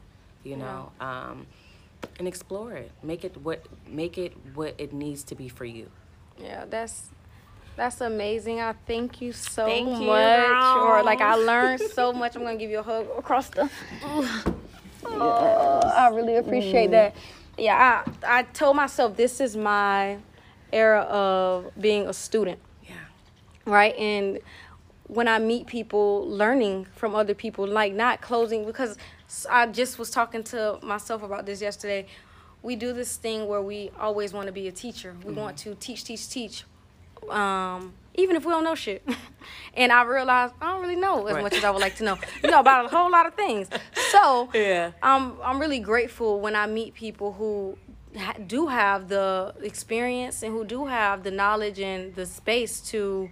you 0.43 0.57
know, 0.57 0.91
yeah. 0.99 1.30
um, 1.30 1.47
and 2.20 2.28
explore 2.28 2.74
it. 2.74 2.91
Make 3.01 3.24
it 3.24 3.36
what 3.38 3.65
make 3.88 4.17
it 4.17 4.34
what 4.53 4.76
it 4.78 4.93
needs 4.93 5.24
to 5.24 5.36
be 5.36 5.49
for 5.49 5.65
you. 5.65 5.89
Yeah, 6.38 6.65
that's 6.70 7.09
that's 7.80 8.01
amazing. 8.01 8.59
I 8.59 8.73
thank 8.86 9.21
you 9.21 9.32
so 9.32 9.65
thank 9.65 9.88
much. 9.88 9.99
You, 9.99 10.82
or 10.82 11.01
like 11.01 11.21
I 11.21 11.36
learned 11.36 11.82
so 11.82 12.11
much. 12.21 12.36
I'm 12.36 12.43
gonna 12.43 12.57
give 12.57 12.69
you 12.69 12.80
a 12.80 12.84
hug 12.84 13.07
across 13.17 13.49
the. 13.49 13.69
Oh, 15.11 15.80
I 15.95 16.09
really 16.09 16.36
appreciate 16.36 16.89
mm. 16.89 16.91
that 16.91 17.15
yeah, 17.57 18.03
I 18.05 18.39
I 18.39 18.43
told 18.43 18.75
myself 18.75 19.15
this 19.15 19.39
is 19.39 19.55
my 19.55 20.17
era 20.71 21.01
of 21.01 21.71
being 21.80 22.07
a 22.07 22.13
student. 22.13 22.59
Yeah. 22.84 22.95
Right? 23.65 23.95
And 23.95 24.39
when 25.07 25.27
I 25.27 25.39
meet 25.39 25.67
people, 25.67 26.27
learning 26.27 26.86
from 26.95 27.15
other 27.15 27.34
people, 27.34 27.65
like 27.65 27.93
not 27.93 28.21
closing 28.21 28.65
because 28.65 28.97
I 29.49 29.67
just 29.67 29.97
was 29.97 30.09
talking 30.09 30.43
to 30.45 30.80
myself 30.84 31.23
about 31.23 31.45
this 31.45 31.61
yesterday. 31.61 32.05
We 32.61 32.75
do 32.75 32.91
this 32.91 33.15
thing 33.15 33.47
where 33.47 33.61
we 33.61 33.89
always 33.97 34.34
want 34.34 34.47
to 34.47 34.53
be 34.53 34.67
a 34.67 34.71
teacher. 34.71 35.15
We 35.23 35.32
mm-hmm. 35.32 35.39
want 35.39 35.57
to 35.59 35.75
teach, 35.75 36.03
teach, 36.03 36.30
teach. 36.30 36.65
Um, 37.30 37.93
even 38.15 38.36
if 38.36 38.45
we 38.45 38.51
don't 38.51 38.63
know 38.63 38.76
shit. 38.76 39.07
and 39.74 39.91
I 39.91 40.03
realized 40.03 40.53
I 40.61 40.72
don't 40.72 40.82
really 40.82 40.95
know 40.95 41.26
as 41.28 41.36
right. 41.36 41.43
much 41.43 41.53
as 41.53 41.63
I 41.63 41.72
would 41.72 41.82
like 41.82 41.95
to 41.97 42.03
know. 42.03 42.17
You 42.43 42.51
know 42.51 42.59
about 42.59 42.86
a 42.86 42.88
whole 42.89 43.09
lot 43.11 43.26
of 43.26 43.34
things. 43.36 43.67
So 44.11 44.49
yeah, 44.53 44.91
I'm 45.01 45.39
I'm 45.41 45.59
really 45.59 45.80
grateful 45.80 46.39
when 46.39 46.55
I 46.55 46.67
meet 46.67 46.93
people 46.93 47.34
who 47.34 47.78
ha- 48.17 48.36
do 48.45 48.67
have 48.67 49.07
the 49.07 49.53
experience 49.61 50.43
and 50.43 50.53
who 50.53 50.65
do 50.65 50.86
have 50.86 51.24
the 51.24 51.32
knowledge 51.32 51.80
and 51.80 52.13
the 52.15 52.26
space 52.26 52.82
to 52.91 53.30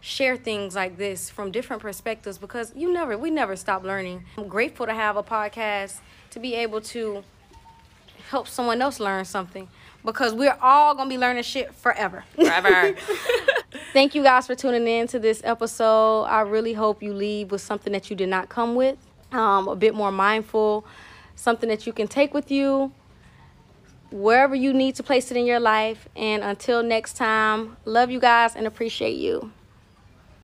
share 0.00 0.36
things 0.36 0.74
like 0.74 0.96
this 0.96 1.28
from 1.28 1.50
different 1.50 1.82
perspectives 1.82 2.38
because 2.38 2.72
you 2.74 2.90
never 2.92 3.18
we 3.18 3.30
never 3.30 3.56
stop 3.56 3.84
learning. 3.84 4.24
I'm 4.38 4.48
grateful 4.48 4.86
to 4.86 4.94
have 4.94 5.16
a 5.16 5.22
podcast 5.22 5.98
to 6.30 6.40
be 6.40 6.54
able 6.54 6.80
to 6.80 7.22
help 8.30 8.46
someone 8.46 8.80
else 8.80 9.00
learn 9.00 9.24
something 9.24 9.68
because 10.04 10.34
we're 10.34 10.56
all 10.60 10.94
gonna 10.94 11.10
be 11.10 11.18
learning 11.18 11.42
shit 11.42 11.74
forever. 11.74 12.24
Forever. 12.34 12.94
Thank 13.92 14.14
you 14.14 14.22
guys 14.22 14.46
for 14.46 14.54
tuning 14.54 14.86
in 14.86 15.06
to 15.08 15.18
this 15.18 15.42
episode. 15.44 16.22
I 16.24 16.40
really 16.42 16.72
hope 16.72 17.02
you 17.02 17.12
leave 17.12 17.50
with 17.50 17.60
something 17.60 17.92
that 17.92 18.10
you 18.10 18.16
did 18.16 18.28
not 18.28 18.48
come 18.48 18.74
with, 18.74 18.98
um, 19.32 19.68
a 19.68 19.76
bit 19.76 19.94
more 19.94 20.12
mindful, 20.12 20.86
something 21.34 21.68
that 21.68 21.86
you 21.86 21.92
can 21.92 22.08
take 22.08 22.34
with 22.34 22.50
you 22.50 22.92
wherever 24.10 24.54
you 24.54 24.72
need 24.72 24.96
to 24.96 25.02
place 25.02 25.30
it 25.30 25.36
in 25.36 25.46
your 25.46 25.60
life. 25.60 26.08
And 26.16 26.42
until 26.42 26.82
next 26.82 27.14
time, 27.14 27.76
love 27.84 28.10
you 28.10 28.20
guys 28.20 28.56
and 28.56 28.66
appreciate 28.66 29.16
you. 29.16 29.52